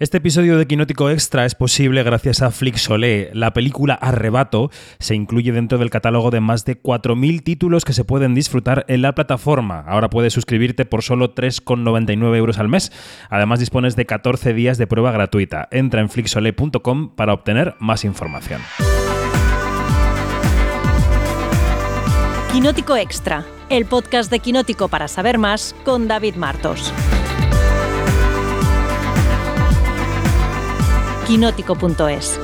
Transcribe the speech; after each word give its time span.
Este 0.00 0.16
episodio 0.16 0.56
de 0.56 0.66
Quinótico 0.66 1.10
Extra 1.10 1.44
es 1.44 1.54
posible 1.54 2.02
gracias 2.02 2.40
a 2.40 2.50
Flixolé. 2.50 3.28
La 3.34 3.52
película 3.52 3.92
Arrebato 3.92 4.70
se 4.98 5.14
incluye 5.14 5.52
dentro 5.52 5.76
del 5.76 5.90
catálogo 5.90 6.30
de 6.30 6.40
más 6.40 6.64
de 6.64 6.82
4.000 6.82 7.44
títulos 7.44 7.84
que 7.84 7.92
se 7.92 8.02
pueden 8.02 8.34
disfrutar 8.34 8.86
en 8.88 9.02
la 9.02 9.14
plataforma. 9.14 9.84
Ahora 9.86 10.08
puedes 10.08 10.32
suscribirte 10.32 10.86
por 10.86 11.02
solo 11.02 11.34
3,99 11.34 12.34
euros 12.34 12.58
al 12.58 12.68
mes. 12.68 12.92
Además 13.28 13.60
dispones 13.60 13.94
de 13.94 14.06
14 14.06 14.54
días 14.54 14.78
de 14.78 14.86
prueba 14.86 15.12
gratuita. 15.12 15.68
Entra 15.70 16.00
en 16.00 16.08
flixolé.com 16.08 17.14
para 17.14 17.34
obtener 17.34 17.74
más 17.78 18.06
información. 18.06 18.62
Quinótico 22.52 22.96
Extra, 22.96 23.44
el 23.68 23.84
podcast 23.84 24.30
de 24.30 24.38
Quinótico 24.38 24.88
para 24.88 25.08
saber 25.08 25.36
más 25.36 25.76
con 25.84 26.08
David 26.08 26.36
Martos. 26.36 26.90
quinótico.es. 31.30 32.40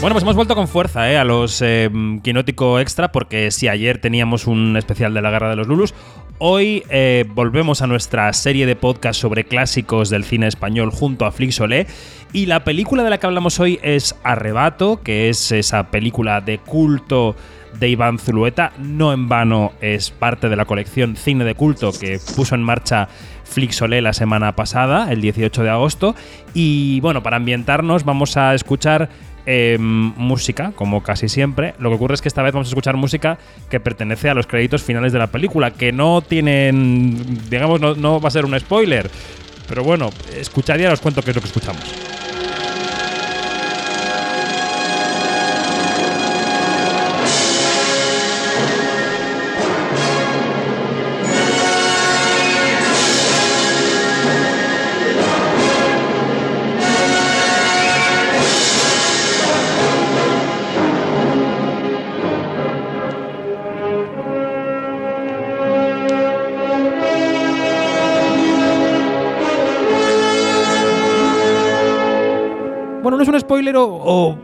Bueno, 0.00 0.14
pues 0.14 0.22
hemos 0.22 0.36
vuelto 0.36 0.54
con 0.54 0.68
fuerza 0.68 1.12
¿eh? 1.12 1.18
a 1.18 1.24
los 1.24 1.60
eh, 1.60 1.90
Quinótico 2.22 2.80
Extra, 2.80 3.12
porque 3.12 3.50
si 3.50 3.68
ayer 3.68 4.00
teníamos 4.00 4.46
un 4.46 4.78
especial 4.78 5.12
de 5.12 5.20
la 5.20 5.30
Guerra 5.30 5.50
de 5.50 5.56
los 5.56 5.66
Lulus, 5.66 5.92
hoy 6.38 6.82
eh, 6.88 7.26
volvemos 7.34 7.82
a 7.82 7.86
nuestra 7.86 8.32
serie 8.32 8.64
de 8.64 8.74
podcast 8.74 9.20
sobre 9.20 9.44
clásicos 9.44 10.08
del 10.08 10.24
cine 10.24 10.46
español 10.46 10.90
junto 10.90 11.26
a 11.26 11.30
Flixolé. 11.30 11.86
Y 12.32 12.46
la 12.46 12.64
película 12.64 13.04
de 13.04 13.10
la 13.10 13.18
que 13.18 13.26
hablamos 13.26 13.60
hoy 13.60 13.78
es 13.82 14.16
Arrebato, 14.22 15.02
que 15.02 15.28
es 15.28 15.52
esa 15.52 15.90
película 15.90 16.40
de 16.40 16.56
culto 16.56 17.36
de 17.78 17.88
Iván 17.88 18.18
Zulueta. 18.18 18.72
No 18.78 19.12
en 19.12 19.28
vano 19.28 19.72
es 19.80 20.10
parte 20.10 20.48
de 20.48 20.56
la 20.56 20.64
colección 20.64 21.16
Cine 21.16 21.44
de 21.44 21.54
Culto 21.54 21.92
que 21.92 22.18
puso 22.34 22.54
en 22.54 22.62
marcha 22.62 23.08
Flixolé 23.50 24.00
la 24.00 24.12
semana 24.12 24.54
pasada, 24.54 25.10
el 25.12 25.20
18 25.20 25.62
de 25.62 25.70
agosto. 25.70 26.14
Y 26.54 27.00
bueno, 27.00 27.22
para 27.22 27.36
ambientarnos 27.36 28.04
vamos 28.04 28.36
a 28.36 28.54
escuchar 28.54 29.08
em, 29.44 30.12
música, 30.16 30.72
como 30.74 31.02
casi 31.02 31.28
siempre. 31.28 31.74
Lo 31.78 31.90
que 31.90 31.96
ocurre 31.96 32.14
es 32.14 32.22
que 32.22 32.28
esta 32.28 32.42
vez 32.42 32.52
vamos 32.52 32.68
a 32.68 32.70
escuchar 32.70 32.96
música 32.96 33.38
que 33.68 33.80
pertenece 33.80 34.30
a 34.30 34.34
los 34.34 34.46
créditos 34.46 34.82
finales 34.82 35.12
de 35.12 35.18
la 35.18 35.26
película, 35.26 35.72
que 35.72 35.92
no 35.92 36.22
tienen, 36.22 37.16
digamos, 37.50 37.80
no, 37.80 37.94
no 37.94 38.20
va 38.20 38.28
a 38.28 38.30
ser 38.30 38.44
un 38.44 38.58
spoiler. 38.58 39.10
Pero 39.68 39.84
bueno, 39.84 40.10
escuchad 40.36 40.78
y 40.78 40.86
os 40.86 41.00
cuento 41.00 41.22
qué 41.22 41.30
es 41.30 41.36
lo 41.36 41.42
que 41.42 41.48
escuchamos. 41.48 42.09
No 73.20 73.24
es 73.24 73.28
un 73.28 73.38
spoiler 73.40 73.76
o, 73.76 74.38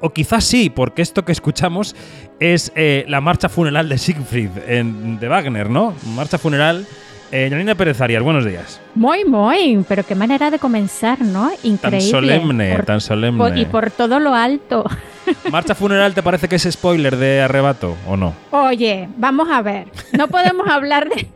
o, 0.00 0.10
quizás 0.10 0.44
sí, 0.44 0.68
porque 0.68 1.00
esto 1.00 1.24
que 1.24 1.32
escuchamos 1.32 1.96
es 2.38 2.70
eh, 2.76 3.06
la 3.08 3.22
marcha 3.22 3.48
funeral 3.48 3.88
de 3.88 3.96
Siegfried 3.96 4.50
en, 4.68 5.18
de 5.18 5.26
Wagner, 5.28 5.70
¿no? 5.70 5.94
Marcha 6.14 6.36
funeral. 6.36 6.86
Eh, 7.32 7.46
Janina 7.48 7.74
Pérez 7.76 7.98
Arias, 8.00 8.22
buenos 8.22 8.44
días. 8.44 8.78
Muy, 8.94 9.24
muy, 9.24 9.82
pero 9.88 10.04
qué 10.04 10.14
manera 10.14 10.50
de 10.50 10.58
comenzar, 10.58 11.20
¿no? 11.22 11.50
Increíble. 11.62 12.00
Tan 12.00 12.00
solemne, 12.10 12.72
Por- 12.76 12.84
tan 12.84 13.00
solemne. 13.00 13.38
por- 13.38 13.56
y 13.56 13.64
por 13.64 13.90
todo 13.90 14.18
lo 14.18 14.34
alto. 14.34 14.84
¿Marcha 15.50 15.74
funeral 15.74 16.12
te 16.12 16.22
parece 16.22 16.46
que 16.48 16.56
es 16.56 16.68
spoiler 16.70 17.16
de 17.16 17.40
arrebato 17.40 17.96
o 18.06 18.16
no? 18.18 18.34
Oye, 18.50 19.08
vamos 19.16 19.48
a 19.50 19.62
ver. 19.62 19.86
No 20.12 20.28
podemos 20.28 20.68
hablar 20.70 21.08
de. 21.08 21.26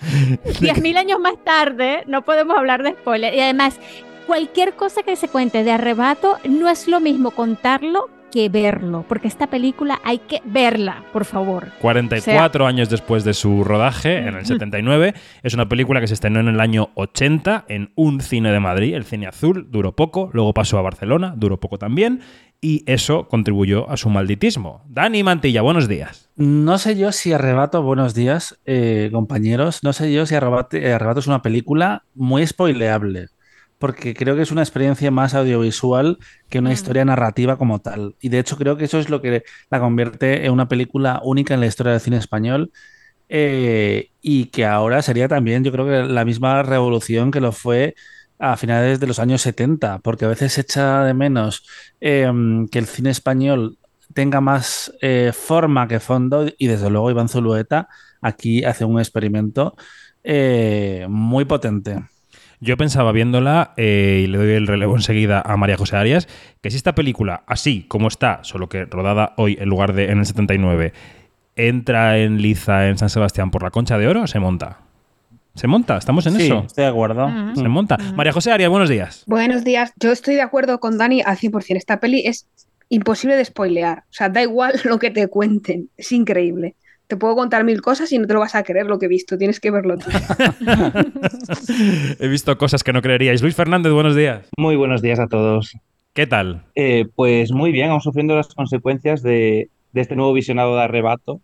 10.000 0.00 0.96
años 0.98 1.18
más 1.20 1.34
tarde, 1.44 2.04
no 2.06 2.22
podemos 2.22 2.56
hablar 2.56 2.82
de 2.82 2.92
spoiler. 2.92 3.34
Y 3.34 3.40
además, 3.40 3.78
cualquier 4.26 4.74
cosa 4.74 5.02
que 5.02 5.16
se 5.16 5.28
cuente 5.28 5.64
de 5.64 5.72
arrebato 5.72 6.38
no 6.48 6.68
es 6.68 6.88
lo 6.88 7.00
mismo 7.00 7.30
contarlo 7.30 8.08
que 8.30 8.48
verlo, 8.48 9.04
porque 9.08 9.28
esta 9.28 9.48
película 9.48 10.00
hay 10.04 10.18
que 10.18 10.40
verla, 10.44 11.04
por 11.12 11.24
favor. 11.24 11.68
44 11.80 12.66
años 12.66 12.88
después 12.88 13.24
de 13.24 13.34
su 13.34 13.64
rodaje, 13.64 14.18
en 14.18 14.36
el 14.36 14.46
79. 14.46 15.14
Es 15.42 15.54
una 15.54 15.68
película 15.68 16.00
que 16.00 16.06
se 16.06 16.14
estrenó 16.14 16.40
en 16.40 16.48
el 16.48 16.60
año 16.60 16.90
80 16.94 17.64
en 17.68 17.92
un 17.96 18.20
cine 18.20 18.52
de 18.52 18.60
Madrid, 18.60 18.94
el 18.94 19.04
Cine 19.04 19.26
Azul. 19.26 19.68
Duró 19.70 19.96
poco, 19.96 20.30
luego 20.32 20.54
pasó 20.54 20.78
a 20.78 20.82
Barcelona, 20.82 21.34
duró 21.36 21.58
poco 21.58 21.78
también. 21.78 22.20
Y 22.62 22.84
eso 22.86 23.26
contribuyó 23.26 23.88
a 23.90 23.96
su 23.96 24.10
malditismo. 24.10 24.84
Dani 24.86 25.22
Mantilla, 25.22 25.62
buenos 25.62 25.88
días. 25.88 26.30
No 26.36 26.76
sé 26.76 26.96
yo 26.96 27.10
si 27.10 27.32
Arrebato, 27.32 27.82
buenos 27.82 28.14
días, 28.14 28.60
eh, 28.66 29.08
compañeros. 29.12 29.82
No 29.82 29.94
sé 29.94 30.12
yo 30.12 30.26
si 30.26 30.34
Arrebato, 30.34 30.76
Arrebato 30.76 31.20
es 31.20 31.26
una 31.26 31.40
película 31.40 32.04
muy 32.14 32.46
spoileable, 32.46 33.28
porque 33.80 34.14
creo 34.14 34.36
que 34.36 34.42
es 34.44 34.52
una 34.52 34.62
experiencia 34.62 35.10
más 35.10 35.34
audiovisual 35.34 36.18
que 36.50 36.60
una 36.60 36.70
Mm. 36.70 36.74
historia 36.74 37.06
narrativa 37.06 37.58
como 37.58 37.80
tal. 37.80 38.16
Y 38.20 38.30
de 38.30 38.40
hecho 38.40 38.58
creo 38.58 38.78
que 38.78 38.86
eso 38.86 39.00
es 39.00 39.10
lo 39.10 39.22
que 39.22 39.44
la 39.70 39.80
convierte 39.80 40.46
en 40.46 40.52
una 40.52 40.68
película 40.68 41.20
única 41.24 41.54
en 41.54 41.60
la 41.60 41.66
historia 41.68 41.92
del 41.94 42.02
cine 42.02 42.18
español. 42.18 42.72
eh, 43.28 44.10
y 44.22 44.46
que 44.46 44.66
ahora 44.66 45.02
sería 45.02 45.28
también, 45.28 45.64
yo 45.64 45.72
creo 45.72 45.86
que 45.86 46.02
la 46.12 46.24
misma 46.24 46.62
revolución 46.64 47.30
que 47.32 47.40
lo 47.40 47.52
fue 47.52 47.94
a 48.38 48.56
finales 48.56 49.00
de 49.00 49.06
los 49.06 49.18
años 49.20 49.42
70, 49.42 50.00
porque 50.00 50.24
a 50.24 50.28
veces 50.28 50.52
se 50.54 50.62
echa 50.62 51.04
de 51.04 51.14
menos 51.14 51.64
em, 52.00 52.66
que 52.68 52.78
el 52.80 52.86
cine 52.86 53.10
español 53.10 53.78
tenga 54.14 54.40
más 54.40 54.92
eh, 55.02 55.32
forma 55.34 55.86
que 55.88 56.00
fondo 56.00 56.46
y 56.58 56.66
desde 56.68 56.90
luego 56.90 57.10
Iván 57.10 57.28
Zulueta 57.28 57.88
aquí 58.20 58.64
hace 58.64 58.84
un 58.84 58.98
experimento 59.00 59.76
eh, 60.24 61.06
muy 61.08 61.44
potente. 61.44 62.00
Yo 62.60 62.76
pensaba 62.76 63.10
viéndola, 63.12 63.72
eh, 63.78 64.22
y 64.24 64.26
le 64.26 64.36
doy 64.38 64.50
el 64.52 64.66
relevo 64.66 64.94
enseguida 64.94 65.40
a 65.44 65.56
María 65.56 65.76
José 65.78 65.96
Arias, 65.96 66.28
que 66.60 66.70
si 66.70 66.76
esta 66.76 66.94
película, 66.94 67.42
así 67.46 67.84
como 67.88 68.08
está, 68.08 68.40
solo 68.42 68.68
que 68.68 68.84
rodada 68.84 69.32
hoy 69.38 69.56
en 69.58 69.68
lugar 69.68 69.94
de 69.94 70.10
en 70.10 70.18
el 70.18 70.26
79, 70.26 70.92
entra 71.56 72.18
en 72.18 72.42
liza 72.42 72.88
en 72.88 72.98
San 72.98 73.08
Sebastián 73.10 73.50
por 73.50 73.62
la 73.62 73.70
Concha 73.70 73.96
de 73.98 74.06
Oro, 74.08 74.26
se 74.26 74.38
monta. 74.40 74.78
Se 75.54 75.66
monta, 75.66 75.96
estamos 75.96 76.26
en 76.26 76.34
Sí, 76.34 76.44
eso. 76.46 76.64
estoy 76.66 76.84
de 76.84 76.90
acuerdo. 76.90 77.28
Mm. 77.28 77.56
Se 77.56 77.68
monta. 77.68 77.96
María 78.14 78.32
José 78.32 78.52
Arias, 78.52 78.70
buenos 78.70 78.88
días. 78.88 79.24
Buenos 79.26 79.64
días. 79.64 79.92
Yo 79.98 80.12
estoy 80.12 80.34
de 80.34 80.42
acuerdo 80.42 80.78
con 80.80 80.96
Dani 80.96 81.22
al 81.24 81.36
100%. 81.38 81.76
Esta 81.76 81.98
peli 81.98 82.22
es 82.24 82.46
imposible 82.88 83.36
de 83.36 83.44
spoilear. 83.44 84.00
O 84.00 84.12
sea, 84.12 84.28
da 84.28 84.42
igual 84.42 84.74
lo 84.84 84.98
que 84.98 85.10
te 85.10 85.26
cuenten. 85.28 85.88
Es 85.96 86.12
increíble. 86.12 86.76
Te 87.10 87.16
puedo 87.16 87.34
contar 87.34 87.64
mil 87.64 87.82
cosas 87.82 88.12
y 88.12 88.18
no 88.18 88.28
te 88.28 88.34
lo 88.34 88.38
vas 88.38 88.54
a 88.54 88.62
creer 88.62 88.86
lo 88.86 89.00
que 89.00 89.06
he 89.06 89.08
visto. 89.08 89.36
Tienes 89.36 89.58
que 89.58 89.72
verlo 89.72 89.98
tú. 89.98 90.08
He 92.20 92.28
visto 92.28 92.56
cosas 92.56 92.84
que 92.84 92.92
no 92.92 93.02
creeríais. 93.02 93.42
Luis 93.42 93.56
Fernández, 93.56 93.92
buenos 93.92 94.14
días. 94.14 94.48
Muy 94.56 94.76
buenos 94.76 95.02
días 95.02 95.18
a 95.18 95.26
todos. 95.26 95.76
¿Qué 96.12 96.28
tal? 96.28 96.66
Eh, 96.76 97.06
pues 97.16 97.50
muy 97.50 97.72
bien, 97.72 97.88
vamos 97.88 98.04
sufriendo 98.04 98.36
las 98.36 98.54
consecuencias 98.54 99.24
de, 99.24 99.70
de 99.92 100.00
este 100.00 100.14
nuevo 100.14 100.32
visionado 100.32 100.76
de 100.76 100.82
arrebato, 100.82 101.40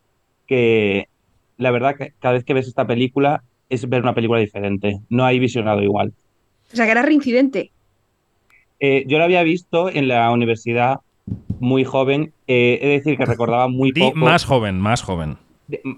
que 0.47 1.09
la 1.57 1.73
verdad 1.73 1.97
que 1.97 2.13
cada 2.21 2.35
vez 2.35 2.45
que 2.45 2.55
ves 2.55 2.69
esta 2.69 2.87
película 2.87 3.43
es 3.69 3.89
ver 3.89 4.03
una 4.03 4.15
película 4.15 4.39
diferente, 4.39 5.01
no 5.09 5.25
hay 5.25 5.41
visionado 5.41 5.83
igual. 5.83 6.13
O 6.73 6.77
sea, 6.77 6.85
que 6.85 6.93
era 6.93 7.03
reincidente. 7.03 7.73
Eh, 8.79 9.03
yo 9.09 9.19
la 9.19 9.25
había 9.25 9.43
visto 9.43 9.91
en 9.91 10.07
la 10.07 10.31
universidad 10.31 11.01
muy 11.59 11.83
joven, 11.83 12.33
eh, 12.47 12.79
he 12.81 12.87
de 12.87 12.93
decir 12.93 13.19
que 13.19 13.25
recordaba 13.25 13.67
muy 13.67 13.91
Di 13.91 14.01
poco, 14.01 14.17
más 14.17 14.45
joven, 14.45 14.79
más 14.79 15.03
joven. 15.03 15.39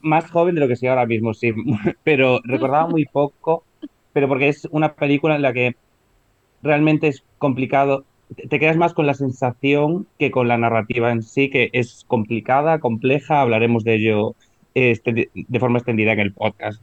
Más 0.02 0.30
joven 0.30 0.54
de 0.54 0.60
lo 0.60 0.68
que 0.68 0.76
soy 0.76 0.88
ahora 0.88 1.06
mismo, 1.06 1.34
sí, 1.34 1.52
pero 2.04 2.40
recordaba 2.44 2.88
muy 2.88 3.04
poco, 3.06 3.64
pero 4.12 4.28
porque 4.28 4.48
es 4.48 4.66
una 4.70 4.94
película 4.94 5.36
en 5.36 5.42
la 5.42 5.53
que 5.53 5.76
realmente 6.62 7.09
es 7.09 7.22
complicado, 7.38 8.04
te 8.48 8.59
quedas 8.59 8.76
más 8.76 8.94
con 8.94 9.06
la 9.06 9.15
sensación 9.15 10.06
que 10.18 10.30
con 10.30 10.48
la 10.48 10.59
narrativa 10.59 11.12
en 11.12 11.22
sí, 11.22 11.50
que 11.50 11.70
es 11.72 12.04
complicada, 12.06 12.78
compleja, 12.78 13.41
hablaremos 13.41 13.84
de 13.84 13.94
ello 13.94 14.34
este, 14.74 15.30
de 15.34 15.60
forma 15.60 15.78
extendida 15.78 16.12
en 16.12 16.21
el 16.21 16.32
podcast. 16.32 16.82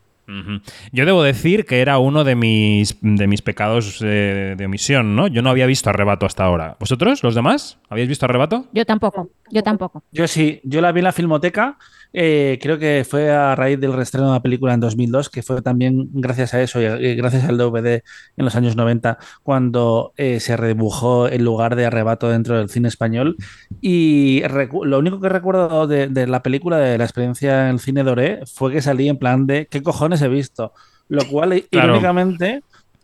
Yo 0.92 1.06
debo 1.06 1.24
decir 1.24 1.66
que 1.66 1.82
era 1.82 2.00
uno 2.00 2.24
de 2.24 2.36
mis, 2.36 2.98
de 3.02 3.28
mis 3.28 3.42
pecados 3.42 4.02
eh, 4.04 4.56
de 4.58 4.66
omisión, 4.66 5.16
¿no? 5.16 5.28
Yo 5.28 5.42
no 5.42 5.50
había 5.50 5.66
visto 5.68 5.90
Arrebato 5.90 6.26
hasta 6.26 6.44
ahora. 6.44 6.78
¿Vosotros, 6.80 7.24
los 7.24 7.36
demás? 7.36 7.78
¿Habéis 7.90 8.08
visto 8.08 8.26
Arrebato? 8.26 8.66
Yo 8.74 8.86
tampoco, 8.86 9.30
yo 9.52 9.62
tampoco. 9.62 10.04
Yo 10.12 10.28
sí, 10.28 10.62
yo 10.64 10.82
la 10.82 10.92
vi 10.92 11.00
en 11.02 11.06
la 11.06 11.12
Filmoteca, 11.12 11.78
eh, 12.18 12.58
creo 12.62 12.80
que 12.80 13.06
fue 13.08 13.30
a 13.32 13.56
raíz 13.56 13.80
del 13.80 13.92
reestreno 13.94 14.28
de 14.28 14.34
la 14.34 14.42
película 14.42 14.74
en 14.74 14.80
2002, 14.80 15.30
que 15.30 15.44
fue 15.44 15.62
también 15.62 16.08
gracias 16.14 16.54
a 16.54 16.62
eso 16.62 16.80
y 16.82 17.16
gracias 17.16 17.44
al 17.44 17.58
DVD 17.58 18.02
en 18.38 18.46
los 18.46 18.56
años 18.56 18.76
90, 18.76 19.18
cuando 19.44 20.14
eh, 20.18 20.40
se 20.40 20.56
redibujó 20.56 21.28
el 21.28 21.44
lugar 21.44 21.76
de 21.76 21.86
arrebato 21.86 22.30
dentro 22.30 22.58
del 22.58 22.70
cine 22.70 22.88
español. 22.88 23.36
Y 23.82 24.42
lo 24.84 25.00
único 25.00 25.20
que 25.20 25.30
recuerdo 25.30 25.88
de, 25.88 26.08
de 26.08 26.26
la 26.28 26.42
película, 26.42 26.78
de 26.78 26.98
la 26.98 27.04
experiencia 27.04 27.66
en 27.68 27.74
el 27.76 27.80
cine 27.80 28.04
Doré, 28.04 28.40
fue 28.52 28.72
que 28.72 28.82
salí 28.82 29.10
en 29.10 29.18
plan 29.18 29.46
de, 29.46 29.68
¿qué 29.70 29.84
cojones 29.84 30.22
he 30.22 30.30
visto? 30.30 30.74
Lo 31.10 31.26
cual, 31.28 31.64
Claro. 31.70 31.88
irónicamente, 31.90 32.62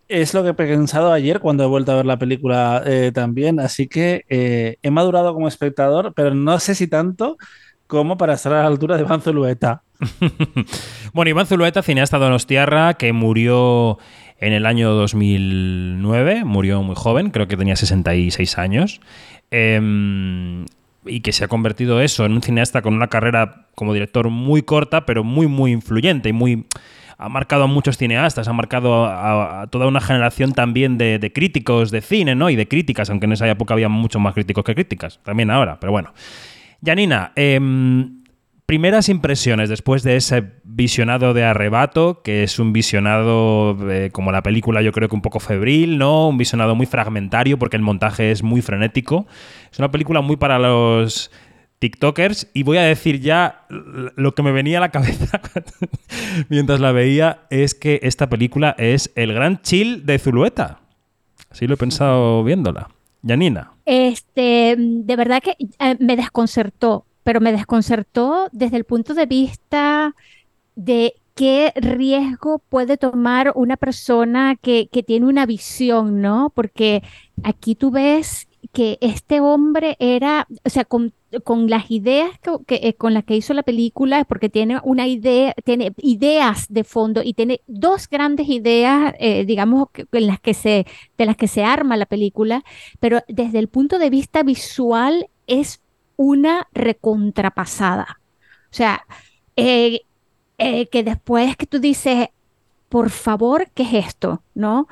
es 0.07 0.33
lo 0.33 0.43
que 0.43 0.49
he 0.49 0.53
pensado 0.53 1.13
ayer 1.13 1.39
cuando 1.39 1.63
he 1.63 1.67
vuelto 1.67 1.91
a 1.91 1.95
ver 1.95 2.05
la 2.05 2.17
película 2.19 2.83
eh, 2.85 3.11
también. 3.13 3.59
Así 3.59 3.87
que 3.87 4.25
eh, 4.29 4.77
he 4.81 4.91
madurado 4.91 5.33
como 5.33 5.47
espectador, 5.47 6.13
pero 6.15 6.33
no 6.35 6.59
sé 6.59 6.75
si 6.75 6.87
tanto 6.87 7.37
como 7.91 8.17
para 8.17 8.35
estar 8.35 8.53
a 8.53 8.61
la 8.61 8.67
altura 8.67 8.95
de 8.95 9.03
Van 9.03 9.21
Zulueta. 9.21 9.83
Bueno, 11.13 11.29
Iván 11.29 11.45
Zulueta, 11.45 11.83
cineasta 11.83 12.17
donostiarra, 12.17 12.93
que 12.93 13.11
murió 13.11 13.97
en 14.39 14.53
el 14.53 14.65
año 14.65 14.91
2009, 14.91 16.45
murió 16.45 16.81
muy 16.83 16.95
joven, 16.95 17.31
creo 17.31 17.49
que 17.49 17.57
tenía 17.57 17.75
66 17.75 18.57
años, 18.57 19.01
em, 19.51 20.63
y 21.05 21.19
que 21.19 21.33
se 21.33 21.43
ha 21.43 21.49
convertido 21.49 21.99
eso 21.99 22.23
en 22.23 22.31
un 22.31 22.41
cineasta 22.41 22.81
con 22.81 22.93
una 22.93 23.07
carrera 23.07 23.67
como 23.75 23.93
director 23.93 24.29
muy 24.29 24.61
corta, 24.61 25.05
pero 25.05 25.25
muy, 25.25 25.47
muy 25.47 25.73
influyente 25.73 26.29
y 26.29 26.33
muy... 26.33 26.65
Ha 27.17 27.27
marcado 27.27 27.65
a 27.65 27.67
muchos 27.67 27.97
cineastas, 27.97 28.47
ha 28.47 28.53
marcado 28.53 29.05
a, 29.05 29.67
toda 29.69 29.87
una 29.87 29.99
generación 29.99 30.53
también 30.53 30.97
de, 30.97 31.19
de 31.19 31.33
críticos 31.33 31.91
de 31.91 31.99
cine, 31.99 32.35
¿no? 32.35 32.49
Y 32.49 32.55
de 32.55 32.69
críticas, 32.69 33.09
aunque 33.09 33.25
en 33.25 33.33
esa 33.33 33.49
época 33.49 33.73
había 33.73 33.89
mucho 33.89 34.17
más 34.17 34.33
críticos 34.33 34.63
que 34.63 34.75
críticas, 34.75 35.19
también 35.23 35.51
ahora, 35.51 35.77
pero 35.77 35.91
bueno. 35.91 36.13
Janina, 36.83 37.31
em, 37.35 38.23
primeras 38.65 39.09
impresiones 39.09 39.69
después 39.69 40.01
de 40.01 40.15
ese 40.15 40.53
visionado 40.63 41.33
de 41.33 41.43
Arrebato, 41.43 42.21
que 42.23 42.43
es 42.43 42.57
un 42.57 42.73
visionado 42.73 43.77
eh, 43.91 44.09
como 44.11 44.31
la 44.31 44.41
película 44.41 44.81
yo 44.81 44.91
creo 44.91 45.09
que 45.09 45.15
un 45.15 45.21
poco 45.21 45.39
febril, 45.39 45.97
¿no? 45.97 46.29
Un 46.29 46.37
visionado 46.37 46.73
muy 46.73 46.85
fragmentario 46.85 47.59
porque 47.59 47.75
el 47.75 47.83
montaje 47.83 48.31
es 48.31 48.43
muy 48.43 48.61
frenético. 48.61 49.27
Es 49.71 49.79
una 49.79 49.91
película 49.91 50.21
muy 50.21 50.37
para 50.37 50.57
los 50.57 51.31
TikTokers 51.79 52.49
y 52.53 52.63
voy 52.63 52.77
a 52.77 52.83
decir 52.83 53.19
ya 53.19 53.65
lo 54.15 54.33
que 54.35 54.43
me 54.43 54.51
venía 54.51 54.77
a 54.77 54.81
la 54.81 54.89
cabeza 54.89 55.41
mientras 56.49 56.79
la 56.79 56.91
veía 56.91 57.41
es 57.49 57.75
que 57.75 57.99
esta 58.03 58.29
película 58.29 58.75
es 58.77 59.11
el 59.15 59.33
gran 59.33 59.61
chill 59.61 60.05
de 60.05 60.17
Zulueta. 60.17 60.79
Así 61.49 61.67
lo 61.67 61.73
he 61.73 61.77
pensado 61.77 62.43
viéndola. 62.43 62.87
Janina. 63.25 63.73
Este, 63.85 64.75
de 64.77 65.15
verdad 65.15 65.41
que 65.41 65.55
eh, 65.59 65.97
me 65.99 66.15
desconcertó, 66.15 67.05
pero 67.23 67.39
me 67.39 67.51
desconcertó 67.51 68.47
desde 68.51 68.77
el 68.77 68.83
punto 68.83 69.13
de 69.13 69.25
vista 69.25 70.15
de 70.75 71.15
qué 71.35 71.71
riesgo 71.75 72.59
puede 72.69 72.97
tomar 72.97 73.51
una 73.55 73.77
persona 73.77 74.55
que, 74.61 74.89
que 74.91 75.03
tiene 75.03 75.27
una 75.27 75.45
visión, 75.45 76.21
¿no? 76.21 76.51
Porque 76.53 77.03
aquí 77.43 77.75
tú 77.75 77.91
ves 77.91 78.47
que 78.73 78.97
este 79.01 79.39
hombre 79.41 79.95
era, 79.99 80.47
o 80.65 80.69
sea, 80.69 80.85
con, 80.85 81.13
con 81.43 81.69
las 81.69 81.89
ideas 81.91 82.31
que, 82.67 82.75
eh, 82.83 82.93
con 82.95 83.13
las 83.13 83.23
que 83.23 83.35
hizo 83.35 83.53
la 83.53 83.63
película, 83.63 84.23
porque 84.25 84.49
tiene 84.49 84.79
una 84.83 85.07
idea, 85.07 85.53
tiene 85.65 85.93
ideas 85.97 86.65
de 86.69 86.83
fondo 86.83 87.21
y 87.23 87.33
tiene 87.33 87.61
dos 87.67 88.07
grandes 88.09 88.47
ideas, 88.49 89.13
eh, 89.19 89.45
digamos, 89.45 89.89
que- 89.91 90.05
en 90.11 90.27
las 90.27 90.39
que 90.39 90.53
se, 90.53 90.85
de 91.17 91.25
las 91.25 91.37
que 91.37 91.47
se 91.47 91.63
arma 91.63 91.97
la 91.97 92.05
película, 92.05 92.63
pero 92.99 93.21
desde 93.27 93.59
el 93.59 93.67
punto 93.67 93.99
de 93.99 94.09
vista 94.09 94.43
visual 94.43 95.27
es 95.47 95.81
una 96.17 96.67
recontrapasada. 96.73 98.19
O 98.71 98.73
sea, 98.73 99.05
eh, 100.57 100.87
que 100.87 101.03
después 101.03 101.57
que 101.57 101.65
tú 101.65 101.79
dices, 101.79 102.29
por 102.89 103.09
favor, 103.11 103.69
¿qué 103.73 103.83
es 103.83 103.93
esto? 104.07 104.43
¿No? 104.53 104.87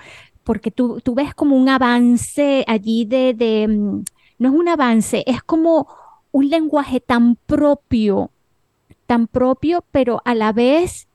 Porque 0.49 0.71
tú, 0.71 0.99
tú 1.01 1.13
ves 1.13 1.35
como 1.35 1.55
un 1.55 1.69
avance 1.69 2.65
allí 2.65 3.05
de, 3.05 3.35
de, 3.35 3.67
mm, 3.67 4.03
no 4.39 4.49
es 4.49 4.55
un 4.55 4.67
avance, 4.67 5.23
es 5.27 5.43
como 5.43 5.87
un 6.31 6.49
lenguaje 6.49 6.99
tan 6.99 7.35
propio, 7.35 8.31
tan 9.05 9.27
propio, 9.27 9.85
pero 9.91 10.23
a 10.25 10.33
la 10.33 10.51
vez 10.51 11.07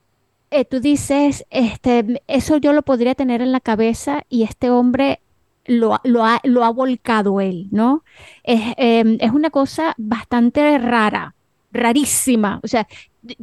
eh, 0.51 0.63
tú 0.63 0.79
dices, 0.79 1.45
este, 1.49 2.23
eso 2.27 2.55
yo 2.55 2.71
lo 2.71 2.83
podría 2.83 3.13
tener 3.13 3.41
en 3.41 3.51
la 3.51 3.59
cabeza 3.59 4.23
y 4.29 4.43
este 4.43 4.69
hombre 4.69 5.19
lo, 5.65 5.99
lo 6.05 6.23
ha, 6.23 6.69
volcado 6.69 7.41
él, 7.41 7.67
¿no? 7.71 8.05
Es, 8.41 8.61
em, 8.77 9.17
es 9.19 9.31
una 9.31 9.49
cosa 9.49 9.95
bastante 9.97 10.77
rara, 10.77 11.35
rarísima. 11.73 12.61
O 12.63 12.69
sea, 12.69 12.87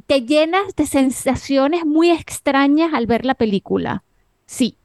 te 0.06 0.23
llenas 0.23 0.75
de 0.75 0.87
sensaciones 0.87 1.85
muy 1.85 2.11
extrañas 2.11 2.95
al 2.95 3.05
ver 3.05 3.27
la 3.27 3.35
película. 3.35 4.05
Sí, 4.47 4.79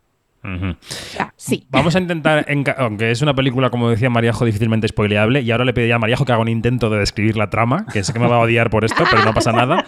Ah, 0.44 1.34
sí. 1.36 1.68
Vamos 1.69 1.95
a 1.95 2.00
intentar, 2.00 2.45
aunque 2.78 3.12
es 3.12 3.22
una 3.22 3.34
película, 3.34 3.69
como 3.69 3.89
decía 3.89 4.10
Mariajo, 4.10 4.45
difícilmente 4.45 4.88
spoileable, 4.88 5.42
y 5.42 5.51
ahora 5.51 5.66
le 5.66 5.74
pediría 5.74 5.95
a 5.95 6.00
Mariajo 6.00 6.25
que 6.25 6.31
haga 6.31 6.42
un 6.42 6.48
intento 6.48 6.89
de 6.89 7.00
describir 7.00 7.36
la 7.36 7.50
trama, 7.50 7.86
que 7.92 8.04
sé 8.04 8.13
que 8.13 8.19
me 8.19 8.28
va 8.28 8.38
a 8.38 8.39
odiar 8.39 8.69
por 8.69 8.86
esto, 8.86 9.04
pero 9.10 9.25
no 9.25 9.34
pasa 9.34 9.51
nada. 9.51 9.86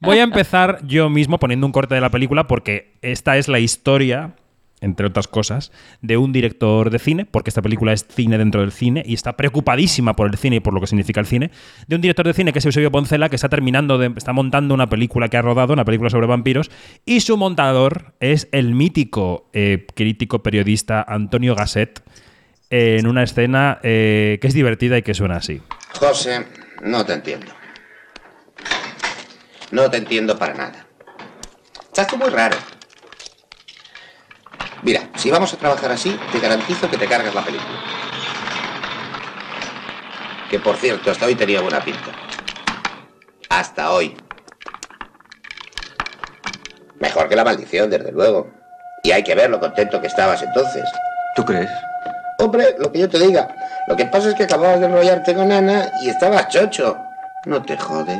Voy 0.00 0.18
a 0.18 0.22
empezar 0.22 0.80
yo 0.86 1.08
mismo 1.10 1.38
poniendo 1.38 1.66
un 1.66 1.72
corte 1.72 1.94
de 1.94 2.00
la 2.00 2.10
película 2.10 2.46
porque 2.46 2.98
esta 3.02 3.36
es 3.36 3.48
la 3.48 3.60
historia, 3.60 4.34
entre 4.80 5.06
otras 5.06 5.28
cosas, 5.28 5.72
de 6.00 6.16
un 6.16 6.32
director 6.32 6.90
de 6.90 6.98
cine, 6.98 7.26
porque 7.26 7.50
esta 7.50 7.62
película 7.62 7.92
es 7.92 8.06
cine 8.08 8.38
dentro 8.38 8.60
del 8.60 8.72
cine 8.72 9.02
y 9.06 9.14
está 9.14 9.36
preocupadísima 9.36 10.14
por 10.14 10.28
el 10.28 10.36
cine 10.36 10.56
y 10.56 10.60
por 10.60 10.74
lo 10.74 10.80
que 10.80 10.86
significa 10.86 11.20
el 11.20 11.26
cine, 11.26 11.50
de 11.86 11.96
un 11.96 12.02
director 12.02 12.26
de 12.26 12.34
cine 12.34 12.52
que 12.52 12.58
es 12.60 12.66
Eusebio 12.66 12.90
Poncela, 12.90 13.28
que 13.28 13.36
está 13.36 13.48
terminando 13.48 14.02
está 14.02 14.32
montando 14.32 14.74
una 14.74 14.88
película 14.88 15.28
que 15.28 15.36
ha 15.36 15.42
rodado, 15.42 15.72
una 15.72 15.84
película 15.84 16.10
sobre 16.10 16.26
vampiros, 16.26 16.70
y 17.04 17.20
su 17.20 17.36
montador 17.36 18.14
es 18.20 18.48
el 18.52 18.74
mítico 18.74 19.48
eh, 19.52 19.86
crítico 19.94 20.42
periodista 20.42 21.02
Antonio 21.06 21.54
Gasset, 21.54 22.02
en 22.70 23.06
una 23.06 23.24
escena 23.24 23.80
eh, 23.82 24.38
que 24.40 24.46
es 24.46 24.54
divertida 24.54 24.96
y 24.96 25.02
que 25.02 25.12
suena 25.12 25.36
así. 25.36 25.60
José, 25.98 26.46
no 26.82 27.04
te 27.04 27.14
entiendo. 27.14 27.52
No 29.72 29.90
te 29.90 29.98
entiendo 29.98 30.38
para 30.38 30.54
nada. 30.54 30.86
Estás 31.92 32.16
muy 32.16 32.30
raro. 32.30 32.56
Si 35.20 35.30
vamos 35.30 35.52
a 35.52 35.58
trabajar 35.58 35.92
así, 35.92 36.18
te 36.32 36.40
garantizo 36.40 36.88
que 36.88 36.96
te 36.96 37.06
cargas 37.06 37.34
la 37.34 37.42
película. 37.42 37.78
Que 40.48 40.58
por 40.58 40.78
cierto, 40.78 41.10
hasta 41.10 41.26
hoy 41.26 41.34
tenía 41.34 41.60
buena 41.60 41.84
pinta. 41.84 42.10
Hasta 43.50 43.90
hoy. 43.90 44.16
Mejor 47.00 47.28
que 47.28 47.36
la 47.36 47.44
maldición, 47.44 47.90
desde 47.90 48.12
luego. 48.12 48.50
Y 49.02 49.10
hay 49.10 49.22
que 49.22 49.34
ver 49.34 49.50
lo 49.50 49.60
contento 49.60 50.00
que 50.00 50.06
estabas 50.06 50.42
entonces. 50.42 50.84
¿Tú 51.36 51.44
crees? 51.44 51.68
Hombre, 52.38 52.76
lo 52.78 52.90
que 52.90 53.00
yo 53.00 53.08
te 53.10 53.18
diga. 53.18 53.54
Lo 53.88 53.96
que 53.96 54.06
pasa 54.06 54.30
es 54.30 54.34
que 54.36 54.44
acababas 54.44 54.80
de 54.80 54.86
enrollarte 54.86 55.34
con 55.34 55.52
Ana 55.52 55.92
y 56.00 56.08
estabas 56.08 56.48
chocho. 56.48 56.96
No 57.44 57.60
te 57.60 57.76
jode. 57.76 58.18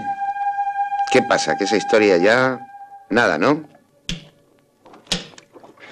¿Qué 1.11 1.23
pasa? 1.23 1.57
¿Que 1.57 1.65
esa 1.65 1.79
historia 1.79 2.19
ya... 2.19 2.61
Nada, 3.09 3.39
¿no? 3.39 3.70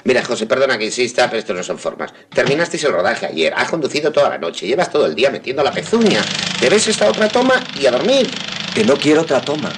Mira, 0.09 0.25
José, 0.25 0.47
perdona 0.47 0.79
que 0.79 0.87
insista, 0.87 1.29
pero 1.29 1.39
esto 1.41 1.53
no 1.53 1.63
son 1.63 1.79
formas. 1.79 2.15
Terminasteis 2.31 2.83
el 2.85 2.93
rodaje 2.93 3.27
ayer, 3.27 3.53
has 3.55 3.69
conducido 3.69 4.11
toda 4.11 4.31
la 4.31 4.39
noche, 4.39 4.67
llevas 4.67 4.91
todo 4.91 5.05
el 5.05 5.15
día 5.15 5.29
metiendo 5.29 5.63
la 5.63 5.71
pezuña. 5.71 6.25
Te 6.59 6.71
ves 6.71 6.89
esta 6.89 7.11
otra 7.11 7.29
toma 7.29 7.63
y 7.79 7.85
a 7.85 7.91
dormir. 7.91 8.27
Que 8.75 8.85
no 8.85 8.97
quiero 8.97 9.21
otra 9.21 9.43
toma. 9.43 9.71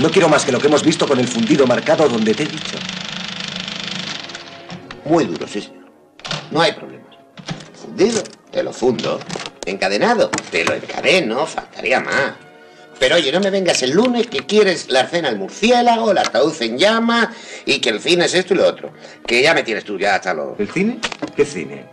No 0.00 0.10
quiero 0.10 0.28
más 0.28 0.44
que 0.44 0.52
lo 0.52 0.60
que 0.60 0.66
hemos 0.66 0.82
visto 0.82 1.08
con 1.08 1.18
el 1.18 1.26
fundido 1.26 1.66
marcado 1.66 2.06
donde 2.10 2.34
te 2.34 2.42
he 2.42 2.46
dicho. 2.46 2.76
Muy 5.06 5.24
duro, 5.24 5.48
sí, 5.48 5.62
señor. 5.62 5.86
No 6.50 6.60
hay 6.60 6.72
problema. 6.72 7.06
Fundido, 7.72 8.22
te 8.50 8.62
lo 8.62 8.70
fundo. 8.70 9.18
Encadenado, 9.64 10.30
te 10.50 10.62
lo 10.62 10.74
encadeno, 10.74 11.46
faltaría 11.46 12.00
más. 12.00 12.45
Pero 12.98 13.16
oye, 13.16 13.30
no 13.30 13.40
me 13.40 13.50
vengas 13.50 13.82
el 13.82 13.90
lunes 13.92 14.26
que 14.26 14.38
quieres 14.46 14.88
la 14.90 15.06
cena 15.06 15.28
al 15.28 15.36
murciélago, 15.36 16.12
el 16.12 16.18
ataúd 16.18 16.54
en 16.62 16.78
llama 16.78 17.30
y 17.66 17.78
que 17.80 17.90
el 17.90 18.00
cine 18.00 18.24
es 18.24 18.34
esto 18.34 18.54
y 18.54 18.56
lo 18.56 18.66
otro. 18.66 18.90
Que 19.26 19.42
ya 19.42 19.52
me 19.54 19.62
tienes 19.62 19.84
tú 19.84 19.98
ya 19.98 20.14
hasta 20.14 20.32
lo... 20.32 20.56
¿El 20.58 20.70
cine? 20.70 20.98
¿Qué 21.36 21.44
cine? 21.44 21.84